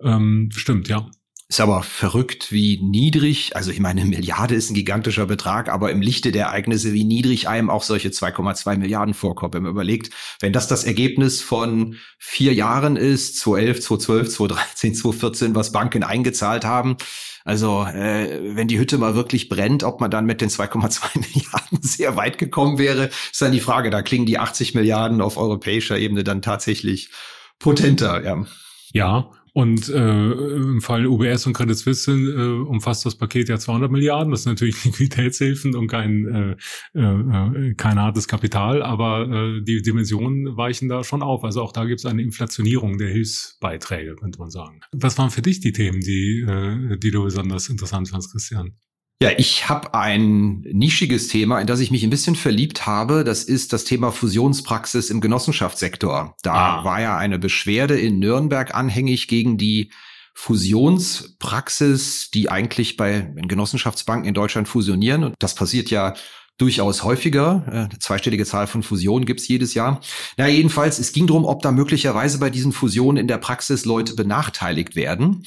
Ähm, 0.01 0.49
stimmt, 0.53 0.87
ja. 0.87 1.09
Ist 1.47 1.61
aber 1.61 1.83
verrückt, 1.83 2.51
wie 2.51 2.81
niedrig, 2.81 3.55
also 3.55 3.69
ich 3.69 3.79
meine, 3.79 4.01
eine 4.01 4.09
Milliarde 4.15 4.55
ist 4.55 4.71
ein 4.71 4.73
gigantischer 4.73 5.27
Betrag, 5.27 5.69
aber 5.69 5.91
im 5.91 6.01
Lichte 6.01 6.31
der 6.31 6.47
Ereignisse, 6.47 6.93
wie 6.93 7.03
niedrig 7.03 7.47
einem 7.47 7.69
auch 7.69 7.83
solche 7.83 8.09
2,2 8.09 8.77
Milliarden 8.77 9.13
vorkommen. 9.13 9.53
Wenn 9.53 9.63
man 9.63 9.71
überlegt, 9.71 10.11
wenn 10.39 10.53
das 10.53 10.67
das 10.67 10.83
Ergebnis 10.83 11.41
von 11.41 11.97
vier 12.17 12.53
Jahren 12.53 12.95
ist, 12.95 13.37
2011, 13.37 13.81
2012, 13.81 14.29
2013, 14.29 14.95
2014, 14.95 15.55
was 15.55 15.71
Banken 15.71 16.03
eingezahlt 16.03 16.65
haben, 16.65 16.97
also 17.45 17.85
äh, 17.85 18.55
wenn 18.55 18.67
die 18.67 18.79
Hütte 18.79 18.97
mal 18.97 19.13
wirklich 19.13 19.49
brennt, 19.49 19.83
ob 19.83 20.01
man 20.01 20.09
dann 20.09 20.25
mit 20.25 20.41
den 20.41 20.49
2,2 20.49 21.19
Milliarden 21.19 21.81
sehr 21.81 22.17
weit 22.17 22.39
gekommen 22.39 22.79
wäre, 22.79 23.11
ist 23.31 23.41
dann 23.41 23.51
die 23.51 23.59
Frage. 23.59 23.91
Da 23.91 24.01
klingen 24.01 24.25
die 24.25 24.39
80 24.39 24.73
Milliarden 24.73 25.21
auf 25.21 25.37
europäischer 25.37 25.97
Ebene 25.97 26.23
dann 26.23 26.41
tatsächlich 26.41 27.11
potenter. 27.59 28.23
Ja, 28.23 28.45
ja 28.91 29.29
und 29.55 29.87
äh, 29.87 30.31
im 30.31 30.81
Fall 30.81 31.07
UBS 31.07 31.47
und 31.47 31.53
Credit 31.53 31.77
Suisse 31.77 32.11
äh, 32.11 32.67
umfasst 32.67 33.05
das 33.05 33.15
Paket 33.15 33.47
ja 33.47 33.57
200 33.57 33.89
Milliarden. 33.89 34.31
Das 34.31 34.41
ist 34.41 34.47
natürlich 34.47 34.83
Liquiditätshilfen 34.83 35.77
und 35.77 35.87
kein, 35.87 36.57
äh, 36.93 36.99
äh, 36.99 37.73
kein 37.75 37.97
hartes 37.97 38.27
Kapital, 38.27 38.83
aber 38.83 39.29
äh, 39.29 39.61
die 39.61 39.81
Dimensionen 39.81 40.57
weichen 40.57 40.89
da 40.89 41.05
schon 41.05 41.21
auf. 41.21 41.45
Also 41.45 41.61
auch 41.61 41.71
da 41.71 41.85
gibt 41.85 42.01
es 42.01 42.05
eine 42.05 42.21
Inflationierung 42.21 42.97
der 42.97 43.07
Hilfsbeiträge, 43.07 44.15
könnte 44.15 44.39
man 44.39 44.49
sagen. 44.49 44.81
Was 44.91 45.17
waren 45.17 45.29
für 45.29 45.41
dich 45.41 45.61
die 45.61 45.71
Themen, 45.71 46.01
die, 46.01 46.41
äh, 46.41 46.97
die 46.97 47.11
du 47.11 47.23
besonders 47.23 47.69
interessant 47.69 48.09
fandst, 48.09 48.33
Christian? 48.33 48.73
Ja, 49.21 49.31
ich 49.37 49.69
habe 49.69 49.93
ein 49.93 50.59
nischiges 50.71 51.29
Thema, 51.29 51.61
in 51.61 51.67
das 51.67 51.79
ich 51.79 51.89
mich 51.89 52.03
ein 52.03 52.09
bisschen 52.09 52.35
verliebt 52.35 52.85
habe. 52.85 53.23
Das 53.23 53.43
ist 53.43 53.71
das 53.71 53.85
Thema 53.85 54.11
Fusionspraxis 54.11 55.09
im 55.09 55.21
Genossenschaftssektor. 55.21 56.35
Da 56.43 56.53
ah. 56.53 56.83
war 56.83 56.99
ja 56.99 57.17
eine 57.17 57.39
Beschwerde 57.39 57.97
in 57.97 58.19
Nürnberg 58.19 58.75
anhängig 58.75 59.29
gegen 59.29 59.57
die 59.57 59.91
Fusionspraxis, 60.33 62.29
die 62.31 62.49
eigentlich 62.49 62.97
bei 62.97 63.31
Genossenschaftsbanken 63.35 64.27
in 64.27 64.33
Deutschland 64.33 64.67
fusionieren. 64.67 65.23
Und 65.23 65.35
das 65.39 65.55
passiert 65.55 65.89
ja 65.89 66.13
durchaus 66.57 67.03
häufiger. 67.03 67.63
Äh, 67.67 67.71
eine 67.71 67.99
zweistellige 67.99 68.45
Zahl 68.45 68.67
von 68.67 68.83
Fusionen 68.83 69.25
gibt's 69.25 69.47
jedes 69.47 69.73
Jahr. 69.73 70.01
Na, 70.35 70.47
jedenfalls, 70.47 70.99
es 70.99 71.13
ging 71.13 71.25
darum, 71.27 71.45
ob 71.45 71.61
da 71.61 71.71
möglicherweise 71.71 72.37
bei 72.39 72.49
diesen 72.49 72.73
Fusionen 72.73 73.17
in 73.17 73.27
der 73.29 73.37
Praxis 73.37 73.85
Leute 73.85 74.13
benachteiligt 74.13 74.97
werden. 74.97 75.45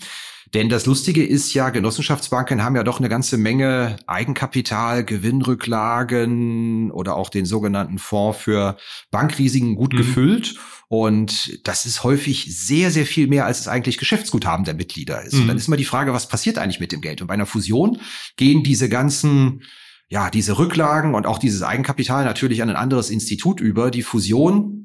Denn 0.55 0.69
das 0.69 0.87
Lustige 0.87 1.25
ist 1.25 1.53
ja, 1.55 1.71
Genossenschaftsbanken 1.71 2.63
haben 2.63 2.77
ja 2.77 2.85
doch 2.85 2.99
eine 2.99 3.09
ganze 3.09 3.37
Menge 3.37 3.97
Eigenkapital, 4.07 5.05
Gewinnrücklagen 5.05 6.91
oder 6.91 7.17
auch 7.17 7.29
den 7.29 7.45
sogenannten 7.45 7.99
Fonds 7.99 8.39
für 8.39 8.77
Bankrisiken 9.11 9.75
gut 9.75 9.93
mhm. 9.93 9.99
gefüllt. 9.99 10.55
Und 10.89 11.67
das 11.67 11.85
ist 11.85 12.03
häufig 12.03 12.47
sehr, 12.59 12.91
sehr 12.91 13.05
viel 13.05 13.27
mehr, 13.27 13.45
als 13.45 13.61
es 13.61 13.69
eigentlich 13.69 13.99
Geschäftsguthaben 13.99 14.65
der 14.65 14.75
Mitglieder 14.75 15.23
ist. 15.23 15.35
Mhm. 15.35 15.43
Und 15.43 15.49
dann 15.49 15.57
ist 15.59 15.69
immer 15.69 15.77
die 15.77 15.85
Frage, 15.85 16.15
was 16.15 16.29
passiert 16.29 16.57
eigentlich 16.57 16.81
mit 16.81 16.93
dem 16.93 17.03
Geld? 17.03 17.21
Und 17.21 17.27
bei 17.27 17.35
einer 17.35 17.47
Fusion 17.47 17.99
gehen 18.37 18.63
diese 18.63 18.89
ganzen 18.89 19.63
ja, 20.11 20.31
diese 20.31 20.59
Rücklagen 20.59 21.15
und 21.15 21.27
auch 21.27 21.39
dieses 21.39 21.63
Eigenkapital 21.63 22.25
natürlich 22.25 22.63
an 22.63 22.71
ein 22.71 22.77
anderes 22.77 23.11
Institut 23.11 23.61
über. 23.61 23.91
Die 23.91 24.03
Fusion 24.03 24.78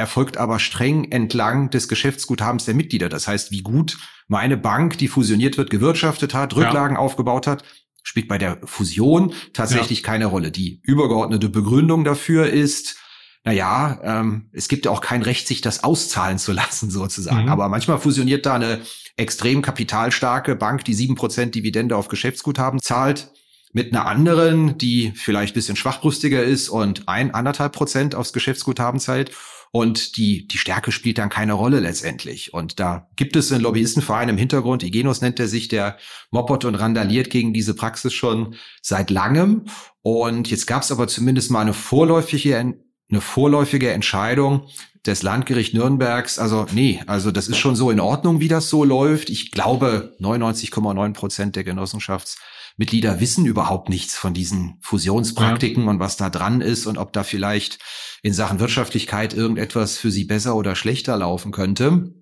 erfolgt 0.00 0.36
aber 0.36 0.58
streng 0.58 1.10
entlang 1.12 1.70
des 1.70 1.86
Geschäftsguthabens 1.86 2.64
der 2.64 2.74
Mitglieder. 2.74 3.08
Das 3.08 3.28
heißt, 3.28 3.52
wie 3.52 3.62
gut 3.62 3.98
meine 4.26 4.56
Bank, 4.56 4.98
die 4.98 5.08
fusioniert 5.08 5.58
wird, 5.58 5.70
gewirtschaftet 5.70 6.34
hat, 6.34 6.56
Rücklagen 6.56 6.96
ja. 6.96 7.00
aufgebaut 7.00 7.46
hat, 7.46 7.62
spielt 8.02 8.28
bei 8.28 8.38
der 8.38 8.58
Fusion 8.64 9.32
tatsächlich 9.52 10.00
ja. 10.00 10.06
keine 10.06 10.26
Rolle. 10.26 10.50
Die 10.50 10.80
übergeordnete 10.82 11.48
Begründung 11.48 12.04
dafür 12.04 12.48
ist, 12.48 12.96
naja, 13.44 13.98
ähm, 14.02 14.50
es 14.52 14.68
gibt 14.68 14.84
ja 14.84 14.90
auch 14.90 15.00
kein 15.00 15.22
Recht, 15.22 15.48
sich 15.48 15.60
das 15.60 15.84
auszahlen 15.84 16.38
zu 16.38 16.52
lassen, 16.52 16.90
sozusagen. 16.90 17.44
Mhm. 17.44 17.48
Aber 17.48 17.68
manchmal 17.68 17.98
fusioniert 17.98 18.46
da 18.46 18.54
eine 18.54 18.80
extrem 19.16 19.62
kapitalstarke 19.62 20.56
Bank, 20.56 20.84
die 20.84 20.94
sieben 20.94 21.14
Prozent 21.14 21.54
Dividende 21.54 21.96
auf 21.96 22.08
Geschäftsguthaben 22.08 22.80
zahlt, 22.80 23.30
mit 23.72 23.92
einer 23.92 24.06
anderen, 24.06 24.78
die 24.78 25.12
vielleicht 25.14 25.54
bisschen 25.54 25.76
schwachbrüstiger 25.76 26.42
ist 26.42 26.68
und 26.68 27.08
ein, 27.08 27.34
anderthalb 27.34 27.72
Prozent 27.72 28.14
aufs 28.14 28.32
Geschäftsguthaben 28.32 28.98
zahlt. 28.98 29.30
Und 29.72 30.16
die, 30.16 30.48
die 30.48 30.58
Stärke 30.58 30.90
spielt 30.90 31.18
dann 31.18 31.28
keine 31.28 31.52
Rolle 31.52 31.78
letztendlich. 31.78 32.52
Und 32.52 32.80
da 32.80 33.08
gibt 33.14 33.36
es 33.36 33.52
einen 33.52 33.62
Lobbyistenverein 33.62 34.28
im 34.28 34.36
Hintergrund, 34.36 34.82
Igenos 34.82 35.20
nennt 35.20 35.38
er 35.38 35.46
sich, 35.46 35.68
der 35.68 35.96
moppert 36.30 36.64
und 36.64 36.74
randaliert 36.74 37.30
gegen 37.30 37.52
diese 37.52 37.74
Praxis 37.74 38.12
schon 38.12 38.56
seit 38.82 39.10
langem. 39.10 39.66
Und 40.02 40.50
jetzt 40.50 40.66
gab 40.66 40.82
es 40.82 40.90
aber 40.90 41.06
zumindest 41.06 41.50
mal 41.50 41.60
eine 41.60 41.74
vorläufige, 41.74 42.56
eine 42.58 43.20
vorläufige 43.20 43.92
Entscheidung 43.92 44.66
des 45.06 45.22
Landgericht 45.22 45.72
Nürnbergs. 45.72 46.38
Also 46.38 46.66
nee, 46.72 47.00
also 47.06 47.30
das 47.30 47.48
ist 47.48 47.58
schon 47.58 47.76
so 47.76 47.90
in 47.90 48.00
Ordnung, 48.00 48.40
wie 48.40 48.48
das 48.48 48.68
so 48.68 48.84
läuft. 48.84 49.30
Ich 49.30 49.50
glaube, 49.50 50.14
99,9 50.20 51.12
Prozent 51.14 51.56
der 51.56 51.64
Genossenschafts 51.64 52.38
Mitglieder 52.80 53.20
wissen 53.20 53.44
überhaupt 53.44 53.90
nichts 53.90 54.16
von 54.16 54.32
diesen 54.32 54.78
Fusionspraktiken 54.80 55.84
ja. 55.84 55.90
und 55.90 55.98
was 56.00 56.16
da 56.16 56.30
dran 56.30 56.62
ist 56.62 56.86
und 56.86 56.96
ob 56.96 57.12
da 57.12 57.24
vielleicht 57.24 57.78
in 58.22 58.32
Sachen 58.32 58.58
Wirtschaftlichkeit 58.58 59.34
irgendetwas 59.34 59.98
für 59.98 60.10
sie 60.10 60.24
besser 60.24 60.56
oder 60.56 60.74
schlechter 60.74 61.18
laufen 61.18 61.52
könnte. 61.52 62.14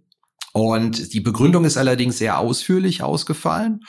Und 0.52 1.14
die 1.14 1.20
Begründung 1.20 1.64
ist 1.64 1.76
allerdings 1.76 2.18
sehr 2.18 2.40
ausführlich 2.40 3.04
ausgefallen. 3.04 3.84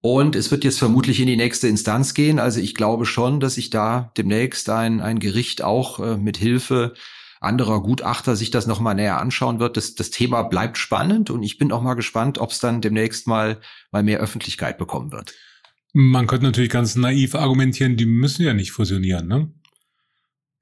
Und 0.00 0.34
es 0.34 0.50
wird 0.50 0.64
jetzt 0.64 0.80
vermutlich 0.80 1.20
in 1.20 1.28
die 1.28 1.36
nächste 1.36 1.68
Instanz 1.68 2.14
gehen. 2.14 2.40
Also 2.40 2.58
ich 2.58 2.74
glaube 2.74 3.06
schon, 3.06 3.38
dass 3.38 3.54
sich 3.54 3.70
da 3.70 4.10
demnächst 4.16 4.68
ein, 4.70 5.00
ein 5.00 5.20
Gericht 5.20 5.62
auch 5.62 6.00
äh, 6.00 6.16
mit 6.16 6.36
Hilfe 6.36 6.94
anderer 7.40 7.80
Gutachter 7.80 8.34
sich 8.34 8.50
das 8.50 8.66
nochmal 8.66 8.96
näher 8.96 9.20
anschauen 9.20 9.60
wird. 9.60 9.76
Das, 9.76 9.94
das 9.94 10.10
Thema 10.10 10.42
bleibt 10.42 10.78
spannend 10.78 11.30
und 11.30 11.44
ich 11.44 11.58
bin 11.58 11.70
auch 11.70 11.82
mal 11.82 11.94
gespannt, 11.94 12.38
ob 12.38 12.50
es 12.50 12.58
dann 12.58 12.80
demnächst 12.80 13.28
mal, 13.28 13.60
mal 13.92 14.02
mehr 14.02 14.18
Öffentlichkeit 14.18 14.78
bekommen 14.78 15.12
wird. 15.12 15.34
Man 15.92 16.26
könnte 16.26 16.46
natürlich 16.46 16.70
ganz 16.70 16.96
naiv 16.96 17.34
argumentieren, 17.34 17.96
die 17.96 18.06
müssen 18.06 18.44
ja 18.44 18.54
nicht 18.54 18.72
fusionieren, 18.72 19.26
ne? 19.26 19.50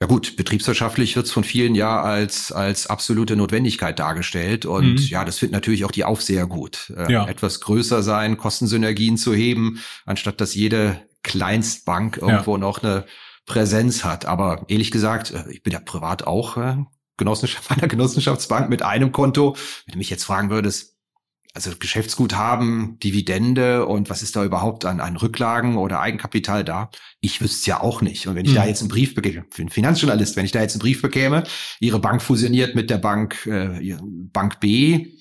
Ja 0.01 0.07
gut, 0.07 0.37
betriebswirtschaftlich 0.37 1.17
wird 1.17 1.25
es 1.25 1.33
von 1.33 1.43
vielen 1.43 1.75
ja 1.75 2.03
als, 2.03 2.53
als 2.53 2.87
absolute 2.87 3.35
Notwendigkeit 3.35 3.99
dargestellt. 3.99 4.67
Und 4.67 4.97
mhm. 4.97 5.07
ja, 5.07 5.25
das 5.25 5.39
findet 5.39 5.55
natürlich 5.55 5.87
auch 5.87 5.91
die 5.91 6.05
Aufseher 6.05 6.47
gut. 6.47 6.93
Äh, 6.95 7.11
ja. 7.11 7.27
Etwas 7.27 7.61
größer 7.63 8.03
sein, 8.03 8.37
Kostensynergien 8.37 9.17
zu 9.17 9.33
heben, 9.33 9.81
anstatt 10.05 10.43
dass 10.43 10.55
jede 10.55 11.01
Kleinstbank 11.23 12.19
irgendwo 12.19 12.53
ja. 12.53 12.59
noch 12.59 12.83
eine 12.83 13.07
Präsenz 13.47 14.05
hat. 14.05 14.27
Aber 14.27 14.67
ehrlich 14.69 14.91
gesagt, 14.91 15.31
äh, 15.31 15.51
ich 15.51 15.63
bin 15.63 15.73
ja 15.73 15.81
privat 15.81 16.27
auch 16.27 16.59
äh, 16.59 16.77
Genossenschaft, 17.17 17.71
einer 17.79 17.89
Genossenschaftsbank 17.89 18.69
mit 18.69 18.83
einem 18.83 19.13
Konto. 19.13 19.57
Wenn 19.87 19.93
du 19.93 19.99
mich 19.99 20.11
jetzt 20.11 20.25
fragen 20.25 20.51
würdest, 20.51 20.96
also 21.57 21.71
Geschäftsguthaben, 21.79 22.99
Dividende 23.01 23.87
und 23.87 24.11
was 24.11 24.23
ist 24.23 24.37
da 24.37 24.45
überhaupt 24.45 24.85
an, 24.85 25.01
an 25.01 25.17
Rücklagen 25.17 25.79
oder 25.79 26.01
Eigenkapital 26.01 26.65
da? 26.65 26.91
Ich 27.21 27.41
wüsste 27.41 27.57
es 27.57 27.67
ja 27.67 27.81
auch 27.81 28.03
nicht. 28.03 28.27
Und 28.27 28.35
wenn 28.35 28.45
ich 28.45 28.53
mhm. 28.53 28.57
da 28.57 28.67
jetzt 28.67 28.83
einen 28.83 28.91
Brief 28.91 29.15
bekäme, 29.15 29.47
für 29.51 29.63
einen 29.63 29.71
Finanzjournalist, 29.71 30.37
wenn 30.37 30.45
ich 30.45 30.53
da 30.53 30.61
jetzt 30.61 30.75
einen 30.75 30.83
Brief 30.83 31.01
bekäme, 31.01 31.45
Ihre 31.81 31.99
Bank 31.99 32.21
fusioniert 32.21 32.75
mit 32.75 32.91
der 32.91 32.99
Bank, 32.99 33.47
äh, 33.47 33.97
Bank 34.03 34.61
B, 34.61 35.17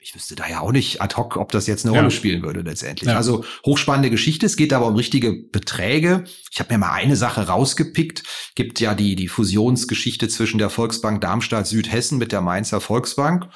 ich 0.00 0.14
wüsste 0.14 0.36
da 0.36 0.46
ja 0.46 0.60
auch 0.60 0.72
nicht 0.72 1.00
ad 1.00 1.16
hoc, 1.16 1.38
ob 1.38 1.52
das 1.52 1.66
jetzt 1.66 1.84
eine 1.84 1.94
ja. 1.94 2.00
Rolle 2.00 2.10
spielen 2.10 2.42
würde 2.42 2.60
letztendlich. 2.60 3.08
Ja. 3.08 3.16
Also 3.16 3.44
hochspannende 3.64 4.10
Geschichte. 4.10 4.44
Es 4.44 4.56
geht 4.56 4.74
aber 4.74 4.86
um 4.86 4.94
richtige 4.94 5.32
Beträge. 5.32 6.24
Ich 6.52 6.60
habe 6.60 6.72
mir 6.72 6.78
mal 6.78 6.92
eine 6.92 7.16
Sache 7.16 7.46
rausgepickt. 7.46 8.22
Gibt 8.54 8.78
ja 8.80 8.94
die, 8.94 9.16
die 9.16 9.28
Fusionsgeschichte 9.28 10.28
zwischen 10.28 10.58
der 10.58 10.70
Volksbank 10.70 11.22
Darmstadt 11.22 11.66
Südhessen 11.66 12.18
mit 12.18 12.30
der 12.30 12.42
Mainzer 12.42 12.82
Volksbank. 12.82 13.48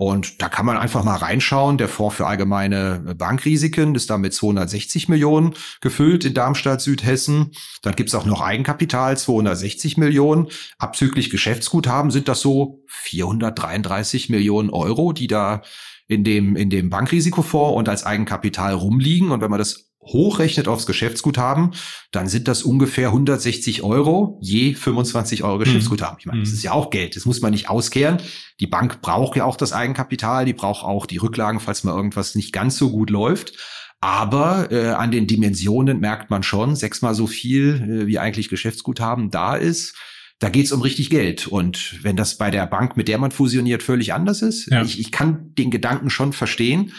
Und 0.00 0.40
da 0.40 0.48
kann 0.48 0.64
man 0.64 0.78
einfach 0.78 1.04
mal 1.04 1.16
reinschauen. 1.16 1.76
Der 1.76 1.86
Fonds 1.86 2.16
für 2.16 2.26
allgemeine 2.26 3.14
Bankrisiken 3.18 3.94
ist 3.94 4.08
da 4.08 4.16
mit 4.16 4.32
260 4.32 5.10
Millionen 5.10 5.52
gefüllt 5.82 6.24
in 6.24 6.32
Darmstadt, 6.32 6.80
Südhessen. 6.80 7.50
Dann 7.82 7.96
gibt's 7.96 8.14
auch 8.14 8.24
noch 8.24 8.40
Eigenkapital, 8.40 9.18
260 9.18 9.98
Millionen. 9.98 10.48
Abzüglich 10.78 11.28
Geschäftsguthaben 11.28 12.10
sind 12.10 12.28
das 12.28 12.40
so 12.40 12.82
433 12.86 14.30
Millionen 14.30 14.70
Euro, 14.70 15.12
die 15.12 15.26
da 15.26 15.60
in 16.08 16.24
dem, 16.24 16.56
in 16.56 16.70
dem 16.70 16.88
Bankrisikofonds 16.88 17.76
und 17.76 17.90
als 17.90 18.06
Eigenkapital 18.06 18.72
rumliegen. 18.72 19.30
Und 19.30 19.42
wenn 19.42 19.50
man 19.50 19.58
das 19.58 19.89
hochrechnet 20.12 20.68
aufs 20.68 20.86
Geschäftsguthaben, 20.86 21.72
dann 22.10 22.28
sind 22.28 22.48
das 22.48 22.62
ungefähr 22.62 23.08
160 23.08 23.82
Euro 23.82 24.38
je 24.40 24.74
25 24.74 25.44
Euro 25.44 25.58
Geschäftsguthaben. 25.58 26.16
Ich 26.20 26.26
meine, 26.26 26.40
das 26.40 26.50
mhm. 26.50 26.56
ist 26.56 26.62
ja 26.62 26.72
auch 26.72 26.90
Geld. 26.90 27.16
Das 27.16 27.26
muss 27.26 27.40
man 27.40 27.52
nicht 27.52 27.68
auskehren. 27.68 28.18
Die 28.60 28.66
Bank 28.66 29.00
braucht 29.00 29.36
ja 29.36 29.44
auch 29.44 29.56
das 29.56 29.72
Eigenkapital, 29.72 30.44
die 30.44 30.52
braucht 30.52 30.84
auch 30.84 31.06
die 31.06 31.18
Rücklagen, 31.18 31.60
falls 31.60 31.84
mal 31.84 31.94
irgendwas 31.94 32.34
nicht 32.34 32.52
ganz 32.52 32.76
so 32.76 32.90
gut 32.90 33.10
läuft. 33.10 33.54
Aber 34.00 34.72
äh, 34.72 34.88
an 34.88 35.10
den 35.10 35.26
Dimensionen 35.26 36.00
merkt 36.00 36.30
man 36.30 36.42
schon, 36.42 36.74
sechsmal 36.74 37.14
so 37.14 37.26
viel, 37.26 38.02
äh, 38.02 38.06
wie 38.06 38.18
eigentlich 38.18 38.48
Geschäftsguthaben 38.48 39.30
da 39.30 39.56
ist. 39.56 39.94
Da 40.38 40.48
geht's 40.48 40.72
um 40.72 40.80
richtig 40.80 41.10
Geld. 41.10 41.46
Und 41.46 42.02
wenn 42.02 42.16
das 42.16 42.38
bei 42.38 42.50
der 42.50 42.66
Bank, 42.66 42.96
mit 42.96 43.08
der 43.08 43.18
man 43.18 43.30
fusioniert, 43.30 43.82
völlig 43.82 44.14
anders 44.14 44.40
ist, 44.40 44.70
ja. 44.70 44.82
ich, 44.82 44.98
ich 44.98 45.12
kann 45.12 45.54
den 45.54 45.70
Gedanken 45.70 46.08
schon 46.08 46.32
verstehen 46.32 46.92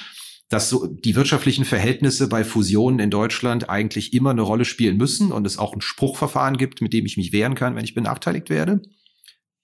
dass 0.51 0.69
so 0.69 0.85
die 0.85 1.15
wirtschaftlichen 1.15 1.63
Verhältnisse 1.63 2.27
bei 2.27 2.43
Fusionen 2.43 2.99
in 2.99 3.09
Deutschland 3.09 3.69
eigentlich 3.69 4.13
immer 4.13 4.31
eine 4.31 4.41
Rolle 4.41 4.65
spielen 4.65 4.97
müssen 4.97 5.31
und 5.31 5.47
es 5.47 5.57
auch 5.57 5.73
ein 5.73 5.81
Spruchverfahren 5.81 6.57
gibt, 6.57 6.81
mit 6.81 6.91
dem 6.91 7.05
ich 7.05 7.15
mich 7.15 7.31
wehren 7.31 7.55
kann, 7.55 7.75
wenn 7.75 7.85
ich 7.85 7.95
benachteiligt 7.95 8.49
werde. 8.49 8.81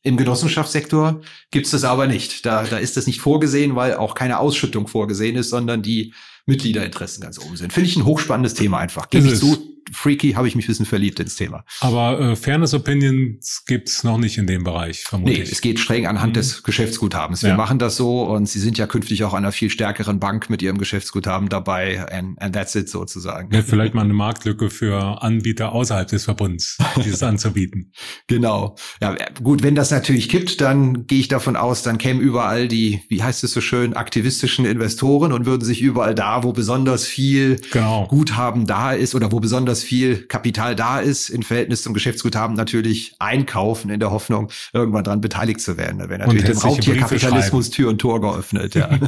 Im 0.01 0.15
Genossenschaftssektor 0.15 1.21
gibt 1.51 1.65
es 1.65 1.73
das 1.73 1.83
aber 1.83 2.07
nicht. 2.07 2.45
Da, 2.45 2.63
da 2.63 2.77
ist 2.77 2.95
das 2.95 3.05
nicht 3.05 3.19
vorgesehen, 3.19 3.75
weil 3.75 3.95
auch 3.95 4.15
keine 4.15 4.39
Ausschüttung 4.39 4.87
vorgesehen 4.87 5.35
ist, 5.35 5.49
sondern 5.49 5.81
die 5.81 6.13
Mitgliederinteressen 6.45 7.21
ganz 7.21 7.37
oben 7.37 7.57
sind. 7.57 7.73
Finde 7.73 7.89
ich 7.89 7.97
ein 7.97 8.05
hochspannendes 8.05 8.53
Thema 8.53 8.77
einfach. 8.77 9.09
Gebe 9.09 9.27
ich 9.27 9.35
zu, 9.35 9.76
freaky, 9.93 10.33
habe 10.33 10.47
ich 10.47 10.55
mich 10.55 10.65
ein 10.65 10.69
bisschen 10.69 10.85
verliebt 10.85 11.19
ins 11.19 11.35
Thema. 11.35 11.63
Aber 11.79 12.19
äh, 12.19 12.35
Fairness 12.35 12.73
Opinions 12.73 13.63
gibt's 13.65 14.03
noch 14.03 14.17
nicht 14.17 14.37
in 14.37 14.47
dem 14.47 14.63
Bereich, 14.63 15.03
vermutlich. 15.03 15.39
Nee, 15.39 15.43
es 15.43 15.61
geht 15.61 15.79
streng 15.79 16.05
anhand 16.05 16.33
mhm. 16.33 16.39
des 16.39 16.63
Geschäftsguthabens. 16.63 17.43
Wir 17.43 17.51
ja. 17.51 17.57
machen 17.57 17.79
das 17.79 17.95
so 17.95 18.23
und 18.23 18.47
Sie 18.47 18.59
sind 18.59 18.77
ja 18.77 18.87
künftig 18.87 19.23
auch 19.23 19.33
an 19.33 19.43
einer 19.43 19.51
viel 19.51 19.69
stärkeren 19.69 20.19
Bank 20.19 20.49
mit 20.49 20.61
Ihrem 20.61 20.77
Geschäftsguthaben 20.77 21.49
dabei 21.49 22.05
and, 22.11 22.41
and 22.41 22.55
that's 22.55 22.75
it 22.75 22.89
sozusagen. 22.89 23.53
Ja, 23.53 23.61
vielleicht 23.61 23.93
mal 23.93 24.03
eine 24.03 24.13
Marktlücke 24.13 24.69
für 24.69 25.21
Anbieter 25.21 25.71
außerhalb 25.71 26.07
des 26.07 26.25
Verbunds, 26.25 26.77
dieses 27.03 27.23
anzubieten. 27.27 27.91
Genau. 28.27 28.75
Ja, 29.01 29.15
gut, 29.41 29.63
wenn 29.63 29.75
das 29.75 29.91
natürlich 29.91 30.29
kippt, 30.29 30.61
dann 30.61 31.07
gehe 31.07 31.19
ich 31.19 31.27
davon 31.27 31.55
aus, 31.55 31.83
dann 31.83 31.97
kämen 31.97 32.21
überall 32.21 32.67
die, 32.67 33.01
wie 33.09 33.23
heißt 33.23 33.43
es 33.43 33.53
so 33.53 33.61
schön, 33.61 33.93
aktivistischen 33.93 34.65
Investoren 34.65 35.31
und 35.31 35.45
würden 35.45 35.63
sich 35.63 35.81
überall 35.81 36.15
da, 36.15 36.43
wo 36.43 36.53
besonders 36.53 37.05
viel 37.05 37.59
genau. 37.71 38.07
Guthaben 38.07 38.65
da 38.65 38.93
ist 38.93 39.15
oder 39.15 39.31
wo 39.31 39.39
besonders 39.39 39.76
besonders 39.77 39.83
viel 39.83 40.27
Kapital 40.27 40.75
da 40.75 40.99
ist, 40.99 41.29
im 41.29 41.43
Verhältnis 41.43 41.83
zum 41.83 41.93
Geschäftsguthaben 41.93 42.55
natürlich 42.55 43.15
einkaufen 43.19 43.89
in 43.89 43.99
der 43.99 44.11
Hoffnung, 44.11 44.49
irgendwann 44.73 45.03
dran 45.03 45.21
beteiligt 45.21 45.61
zu 45.61 45.77
werden. 45.77 45.99
Da 45.99 46.09
wäre 46.09 46.19
natürlich 46.19 46.45
dem 46.45 46.57
Raubtierkapitalismus 46.57 47.69
Tür 47.69 47.89
und 47.89 47.99
Tor 47.99 48.21
geöffnet. 48.21 48.75
Ja. 48.75 48.89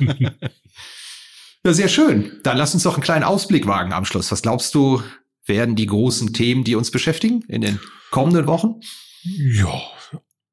ja, 1.64 1.74
sehr 1.74 1.88
schön. 1.88 2.32
Dann 2.44 2.58
lass 2.58 2.74
uns 2.74 2.84
doch 2.84 2.96
einen 2.96 3.04
kleinen 3.04 3.24
Ausblick 3.24 3.68
wagen 3.68 3.94
am 3.94 4.06
Schluss. 4.06 4.32
Was 4.32 4.42
glaubst 4.42 4.76
du, 4.76 5.02
werden 5.46 5.76
die 5.76 5.88
großen 5.88 6.34
Themen, 6.34 6.64
die 6.64 6.76
uns 6.76 6.92
beschäftigen 6.92 7.44
in 7.48 7.62
den 7.62 7.80
kommenden 8.12 8.48
Wochen? 8.48 8.76
Ja, 9.24 9.82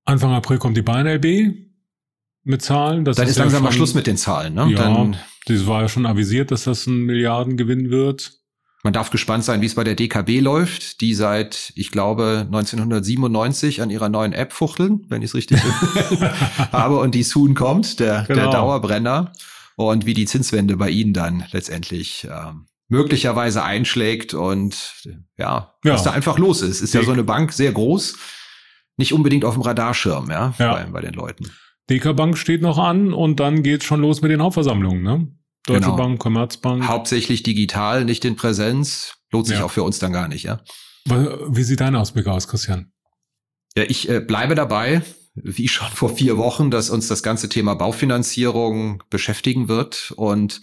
Anfang 0.04 0.32
April 0.32 0.58
kommt 0.58 0.76
die 0.76 0.82
BNLB 0.82 1.54
mit 2.44 2.62
Zahlen. 2.62 3.04
Das 3.04 3.16
Dann 3.16 3.28
ist, 3.28 3.36
langsam 3.36 3.62
ja 3.62 3.70
mal 3.70 3.72
Schluss 3.72 3.94
mit 3.94 4.06
den 4.06 4.16
Zahlen. 4.16 4.54
Ne? 4.54 4.68
Ja, 4.70 4.78
Dann, 4.78 5.16
das 5.46 5.66
war 5.66 5.82
ja 5.82 5.88
schon 5.88 6.06
avisiert, 6.06 6.50
dass 6.50 6.64
das 6.64 6.86
ein 6.86 7.00
Milliardengewinn 7.00 7.90
wird. 7.90 8.32
Man 8.86 8.92
darf 8.92 9.10
gespannt 9.10 9.42
sein, 9.42 9.62
wie 9.62 9.66
es 9.66 9.74
bei 9.74 9.82
der 9.82 9.96
DKB 9.96 10.38
läuft, 10.40 11.00
die 11.00 11.12
seit, 11.14 11.72
ich 11.74 11.90
glaube, 11.90 12.44
1997 12.46 13.82
an 13.82 13.90
ihrer 13.90 14.08
neuen 14.08 14.32
App 14.32 14.52
fuchteln, 14.52 15.04
wenn 15.08 15.22
ich 15.22 15.30
es 15.30 15.34
richtig 15.34 15.60
habe. 16.72 17.00
Und 17.00 17.16
die 17.16 17.24
Soon 17.24 17.56
kommt, 17.56 17.98
der, 17.98 18.26
genau. 18.28 18.42
der 18.42 18.50
Dauerbrenner. 18.52 19.32
Und 19.74 20.06
wie 20.06 20.14
die 20.14 20.24
Zinswende 20.24 20.76
bei 20.76 20.88
Ihnen 20.88 21.14
dann 21.14 21.42
letztendlich 21.50 22.28
ähm, 22.30 22.66
möglicherweise 22.86 23.64
einschlägt 23.64 24.34
und 24.34 24.94
ja, 25.36 25.74
ja, 25.82 25.92
was 25.92 26.04
da 26.04 26.12
einfach 26.12 26.38
los 26.38 26.62
ist. 26.62 26.80
Ist 26.80 26.94
ja 26.94 27.02
so 27.02 27.10
eine 27.10 27.24
Bank 27.24 27.52
sehr 27.52 27.72
groß, 27.72 28.16
nicht 28.98 29.12
unbedingt 29.12 29.44
auf 29.44 29.54
dem 29.54 29.62
Radarschirm, 29.62 30.30
ja, 30.30 30.54
ja. 30.60 30.74
Bei, 30.74 30.84
bei 30.84 31.00
den 31.00 31.14
Leuten. 31.14 31.50
DK 31.90 32.14
Bank 32.14 32.38
steht 32.38 32.62
noch 32.62 32.78
an 32.78 33.12
und 33.12 33.40
dann 33.40 33.64
geht's 33.64 33.84
schon 33.84 34.00
los 34.00 34.22
mit 34.22 34.30
den 34.30 34.42
Hauptversammlungen, 34.42 35.02
ne? 35.02 35.26
Deutsche 35.66 35.80
genau. 35.80 35.96
Bank, 35.96 36.18
Commerzbank. 36.20 36.86
Hauptsächlich 36.86 37.42
digital, 37.42 38.04
nicht 38.04 38.24
in 38.24 38.36
Präsenz. 38.36 39.16
Lohnt 39.32 39.46
sich 39.46 39.58
ja. 39.58 39.64
auch 39.64 39.70
für 39.70 39.82
uns 39.82 39.98
dann 39.98 40.12
gar 40.12 40.28
nicht, 40.28 40.44
ja. 40.44 40.60
Wie 41.04 41.62
sieht 41.62 41.80
dein 41.80 41.96
Ausblick 41.96 42.26
aus, 42.26 42.48
Christian? 42.48 42.92
Ja, 43.76 43.84
ich 43.84 44.08
äh, 44.08 44.20
bleibe 44.20 44.54
dabei, 44.54 45.02
wie 45.34 45.68
schon 45.68 45.88
vor 45.88 46.08
vier 46.08 46.38
Wochen, 46.38 46.70
dass 46.70 46.90
uns 46.90 47.08
das 47.08 47.22
ganze 47.22 47.48
Thema 47.48 47.74
Baufinanzierung 47.74 49.02
beschäftigen 49.10 49.68
wird 49.68 50.12
und 50.16 50.62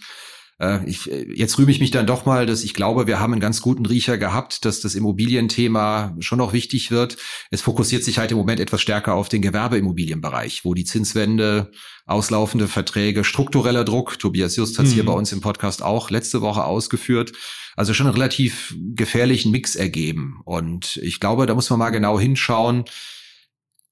äh, 0.60 0.84
ich, 0.88 1.10
äh, 1.10 1.26
jetzt 1.34 1.58
rühme 1.58 1.70
ich 1.70 1.80
mich 1.80 1.90
dann 1.90 2.06
doch 2.06 2.26
mal, 2.26 2.46
dass 2.46 2.64
ich 2.64 2.74
glaube, 2.74 3.06
wir 3.06 3.20
haben 3.20 3.32
einen 3.32 3.40
ganz 3.40 3.60
guten 3.60 3.86
Riecher 3.86 4.18
gehabt, 4.18 4.64
dass 4.64 4.80
das 4.80 4.94
Immobilienthema 4.94 6.16
schon 6.20 6.38
noch 6.38 6.52
wichtig 6.52 6.90
wird. 6.90 7.16
Es 7.50 7.62
fokussiert 7.62 8.04
sich 8.04 8.18
halt 8.18 8.30
im 8.30 8.38
Moment 8.38 8.60
etwas 8.60 8.80
stärker 8.80 9.14
auf 9.14 9.28
den 9.28 9.42
Gewerbeimmobilienbereich, 9.42 10.64
wo 10.64 10.74
die 10.74 10.84
Zinswende, 10.84 11.70
auslaufende 12.06 12.68
Verträge, 12.68 13.24
struktureller 13.24 13.84
Druck, 13.84 14.18
Tobias 14.18 14.56
Just 14.56 14.78
hat 14.78 14.86
es 14.86 14.92
mhm. 14.92 14.94
hier 14.94 15.06
bei 15.06 15.12
uns 15.12 15.32
im 15.32 15.40
Podcast 15.40 15.82
auch 15.82 16.10
letzte 16.10 16.40
Woche 16.40 16.64
ausgeführt, 16.64 17.32
also 17.76 17.94
schon 17.94 18.06
einen 18.06 18.14
relativ 18.14 18.76
gefährlichen 18.94 19.50
Mix 19.50 19.74
ergeben. 19.74 20.40
Und 20.44 20.96
ich 21.02 21.18
glaube, 21.18 21.46
da 21.46 21.54
muss 21.54 21.70
man 21.70 21.78
mal 21.78 21.90
genau 21.90 22.20
hinschauen, 22.20 22.84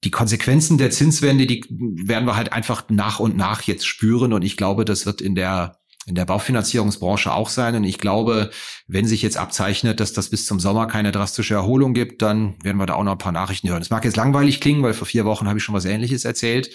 die 0.03 0.11
Konsequenzen 0.11 0.77
der 0.77 0.91
Zinswende, 0.91 1.47
die 1.47 1.63
werden 1.69 2.25
wir 2.25 2.35
halt 2.35 2.51
einfach 2.51 2.89
nach 2.89 3.19
und 3.19 3.37
nach 3.37 3.61
jetzt 3.63 3.87
spüren. 3.87 4.33
Und 4.33 4.43
ich 4.43 4.57
glaube, 4.57 4.83
das 4.83 5.05
wird 5.05 5.21
in 5.21 5.33
der 5.33 5.79
in 6.05 6.15
der 6.15 6.25
Baufinanzierungsbranche 6.25 7.31
auch 7.31 7.49
sein. 7.49 7.75
Und 7.75 7.83
ich 7.83 7.97
glaube, 7.97 8.51
wenn 8.87 9.05
sich 9.05 9.21
jetzt 9.21 9.37
abzeichnet, 9.37 9.99
dass 9.99 10.13
das 10.13 10.29
bis 10.29 10.45
zum 10.45 10.59
Sommer 10.59 10.87
keine 10.87 11.11
drastische 11.11 11.53
Erholung 11.53 11.93
gibt, 11.93 12.21
dann 12.21 12.55
werden 12.63 12.77
wir 12.77 12.85
da 12.85 12.95
auch 12.95 13.03
noch 13.03 13.13
ein 13.13 13.17
paar 13.17 13.31
Nachrichten 13.31 13.69
hören. 13.69 13.81
Es 13.81 13.89
mag 13.89 14.03
jetzt 14.05 14.17
langweilig 14.17 14.59
klingen, 14.59 14.83
weil 14.83 14.93
vor 14.93 15.07
vier 15.07 15.25
Wochen 15.25 15.47
habe 15.47 15.59
ich 15.59 15.63
schon 15.63 15.75
was 15.75 15.85
Ähnliches 15.85 16.25
erzählt. 16.25 16.69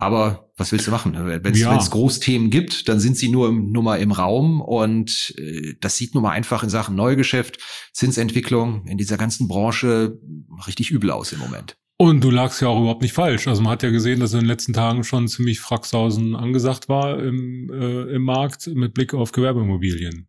Aber 0.00 0.50
was 0.56 0.72
willst 0.72 0.86
du 0.86 0.90
machen? 0.90 1.14
Wenn 1.14 1.52
es 1.52 1.60
ja. 1.60 1.76
Großthemen 1.76 2.48
gibt, 2.48 2.88
dann 2.88 2.98
sind 3.00 3.18
sie 3.18 3.28
nur, 3.28 3.50
im, 3.50 3.70
nur 3.70 3.82
mal 3.82 4.00
im 4.00 4.12
Raum 4.12 4.62
und 4.62 5.34
äh, 5.36 5.74
das 5.78 5.98
sieht 5.98 6.14
nun 6.14 6.22
mal 6.22 6.30
einfach 6.30 6.62
in 6.62 6.70
Sachen 6.70 6.96
Neugeschäft, 6.96 7.58
Zinsentwicklung 7.92 8.86
in 8.86 8.96
dieser 8.96 9.18
ganzen 9.18 9.46
Branche 9.46 10.18
richtig 10.66 10.90
übel 10.90 11.10
aus 11.10 11.32
im 11.32 11.38
Moment. 11.38 11.76
Und 12.00 12.24
du 12.24 12.30
lagst 12.30 12.62
ja 12.62 12.68
auch 12.68 12.80
überhaupt 12.80 13.02
nicht 13.02 13.12
falsch. 13.12 13.46
Also 13.46 13.60
man 13.60 13.72
hat 13.72 13.82
ja 13.82 13.90
gesehen, 13.90 14.20
dass 14.20 14.32
in 14.32 14.38
den 14.38 14.46
letzten 14.46 14.72
Tagen 14.72 15.04
schon 15.04 15.28
ziemlich 15.28 15.60
Fracksausen 15.60 16.34
angesagt 16.34 16.88
war 16.88 17.22
im, 17.22 17.70
äh, 17.70 18.14
im 18.14 18.22
Markt 18.22 18.68
mit 18.68 18.94
Blick 18.94 19.12
auf 19.12 19.32
Gewerbeimmobilien. 19.32 20.26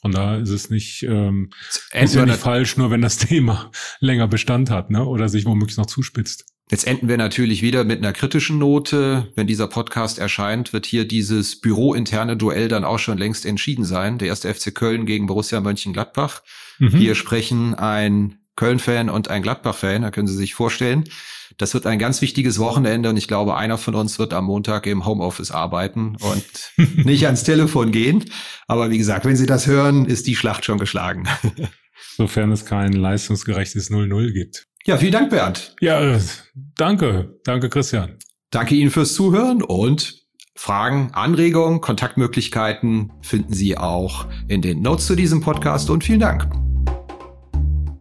Von 0.00 0.12
daher 0.12 0.38
ist 0.38 0.48
es 0.48 0.70
nicht, 0.70 1.02
ähm, 1.02 1.50
ist 1.92 2.14
ja 2.14 2.24
nicht 2.24 2.38
falsch, 2.38 2.78
nur 2.78 2.90
wenn 2.90 3.02
das 3.02 3.18
Thema 3.18 3.70
länger 4.00 4.26
Bestand 4.26 4.70
hat, 4.70 4.88
ne? 4.88 5.04
Oder 5.04 5.28
sich 5.28 5.44
womöglich 5.44 5.76
noch 5.76 5.84
zuspitzt. 5.84 6.46
Jetzt 6.70 6.86
enden 6.86 7.08
wir 7.08 7.18
natürlich 7.18 7.60
wieder 7.60 7.84
mit 7.84 7.98
einer 7.98 8.14
kritischen 8.14 8.56
Note. 8.56 9.30
Wenn 9.36 9.46
dieser 9.46 9.68
Podcast 9.68 10.18
erscheint, 10.18 10.72
wird 10.72 10.86
hier 10.86 11.06
dieses 11.06 11.60
bürointerne 11.60 12.38
Duell 12.38 12.68
dann 12.68 12.84
auch 12.84 12.98
schon 12.98 13.18
längst 13.18 13.44
entschieden 13.44 13.84
sein. 13.84 14.16
Der 14.16 14.28
erste 14.28 14.54
FC 14.54 14.74
Köln 14.74 15.04
gegen 15.04 15.26
Borussia 15.26 15.60
Mönchengladbach. 15.60 16.42
Mhm. 16.78 16.88
Hier 16.88 17.14
sprechen 17.14 17.74
ein 17.74 18.38
Köln-Fan 18.56 19.10
und 19.10 19.28
ein 19.28 19.42
Gladbach-Fan, 19.42 20.02
da 20.02 20.10
können 20.10 20.28
Sie 20.28 20.36
sich 20.36 20.54
vorstellen. 20.54 21.04
Das 21.56 21.74
wird 21.74 21.86
ein 21.86 21.98
ganz 21.98 22.20
wichtiges 22.20 22.58
Wochenende 22.58 23.08
und 23.08 23.16
ich 23.16 23.28
glaube, 23.28 23.56
einer 23.56 23.78
von 23.78 23.94
uns 23.94 24.18
wird 24.18 24.32
am 24.32 24.46
Montag 24.46 24.86
im 24.86 25.06
Homeoffice 25.06 25.50
arbeiten 25.50 26.16
und 26.20 26.44
nicht 27.04 27.26
ans 27.26 27.44
Telefon 27.44 27.92
gehen. 27.92 28.24
Aber 28.66 28.90
wie 28.90 28.98
gesagt, 28.98 29.24
wenn 29.24 29.36
Sie 29.36 29.46
das 29.46 29.66
hören, 29.66 30.06
ist 30.06 30.26
die 30.26 30.36
Schlacht 30.36 30.64
schon 30.64 30.78
geschlagen. 30.78 31.28
Sofern 32.16 32.52
es 32.52 32.64
kein 32.64 32.92
leistungsgerechtes 32.92 33.90
0-0 33.90 34.32
gibt. 34.32 34.66
Ja, 34.86 34.98
vielen 34.98 35.12
Dank, 35.12 35.30
Bernd. 35.30 35.74
Ja, 35.80 36.18
danke. 36.76 37.40
Danke, 37.44 37.68
Christian. 37.68 38.18
Danke 38.50 38.74
Ihnen 38.74 38.90
fürs 38.90 39.14
Zuhören 39.14 39.62
und 39.62 40.24
Fragen, 40.56 41.10
Anregungen, 41.12 41.80
Kontaktmöglichkeiten 41.80 43.12
finden 43.22 43.52
Sie 43.52 43.76
auch 43.76 44.26
in 44.46 44.62
den 44.62 44.82
Notes 44.82 45.06
zu 45.06 45.16
diesem 45.16 45.40
Podcast 45.40 45.90
und 45.90 46.04
vielen 46.04 46.20
Dank. 46.20 46.73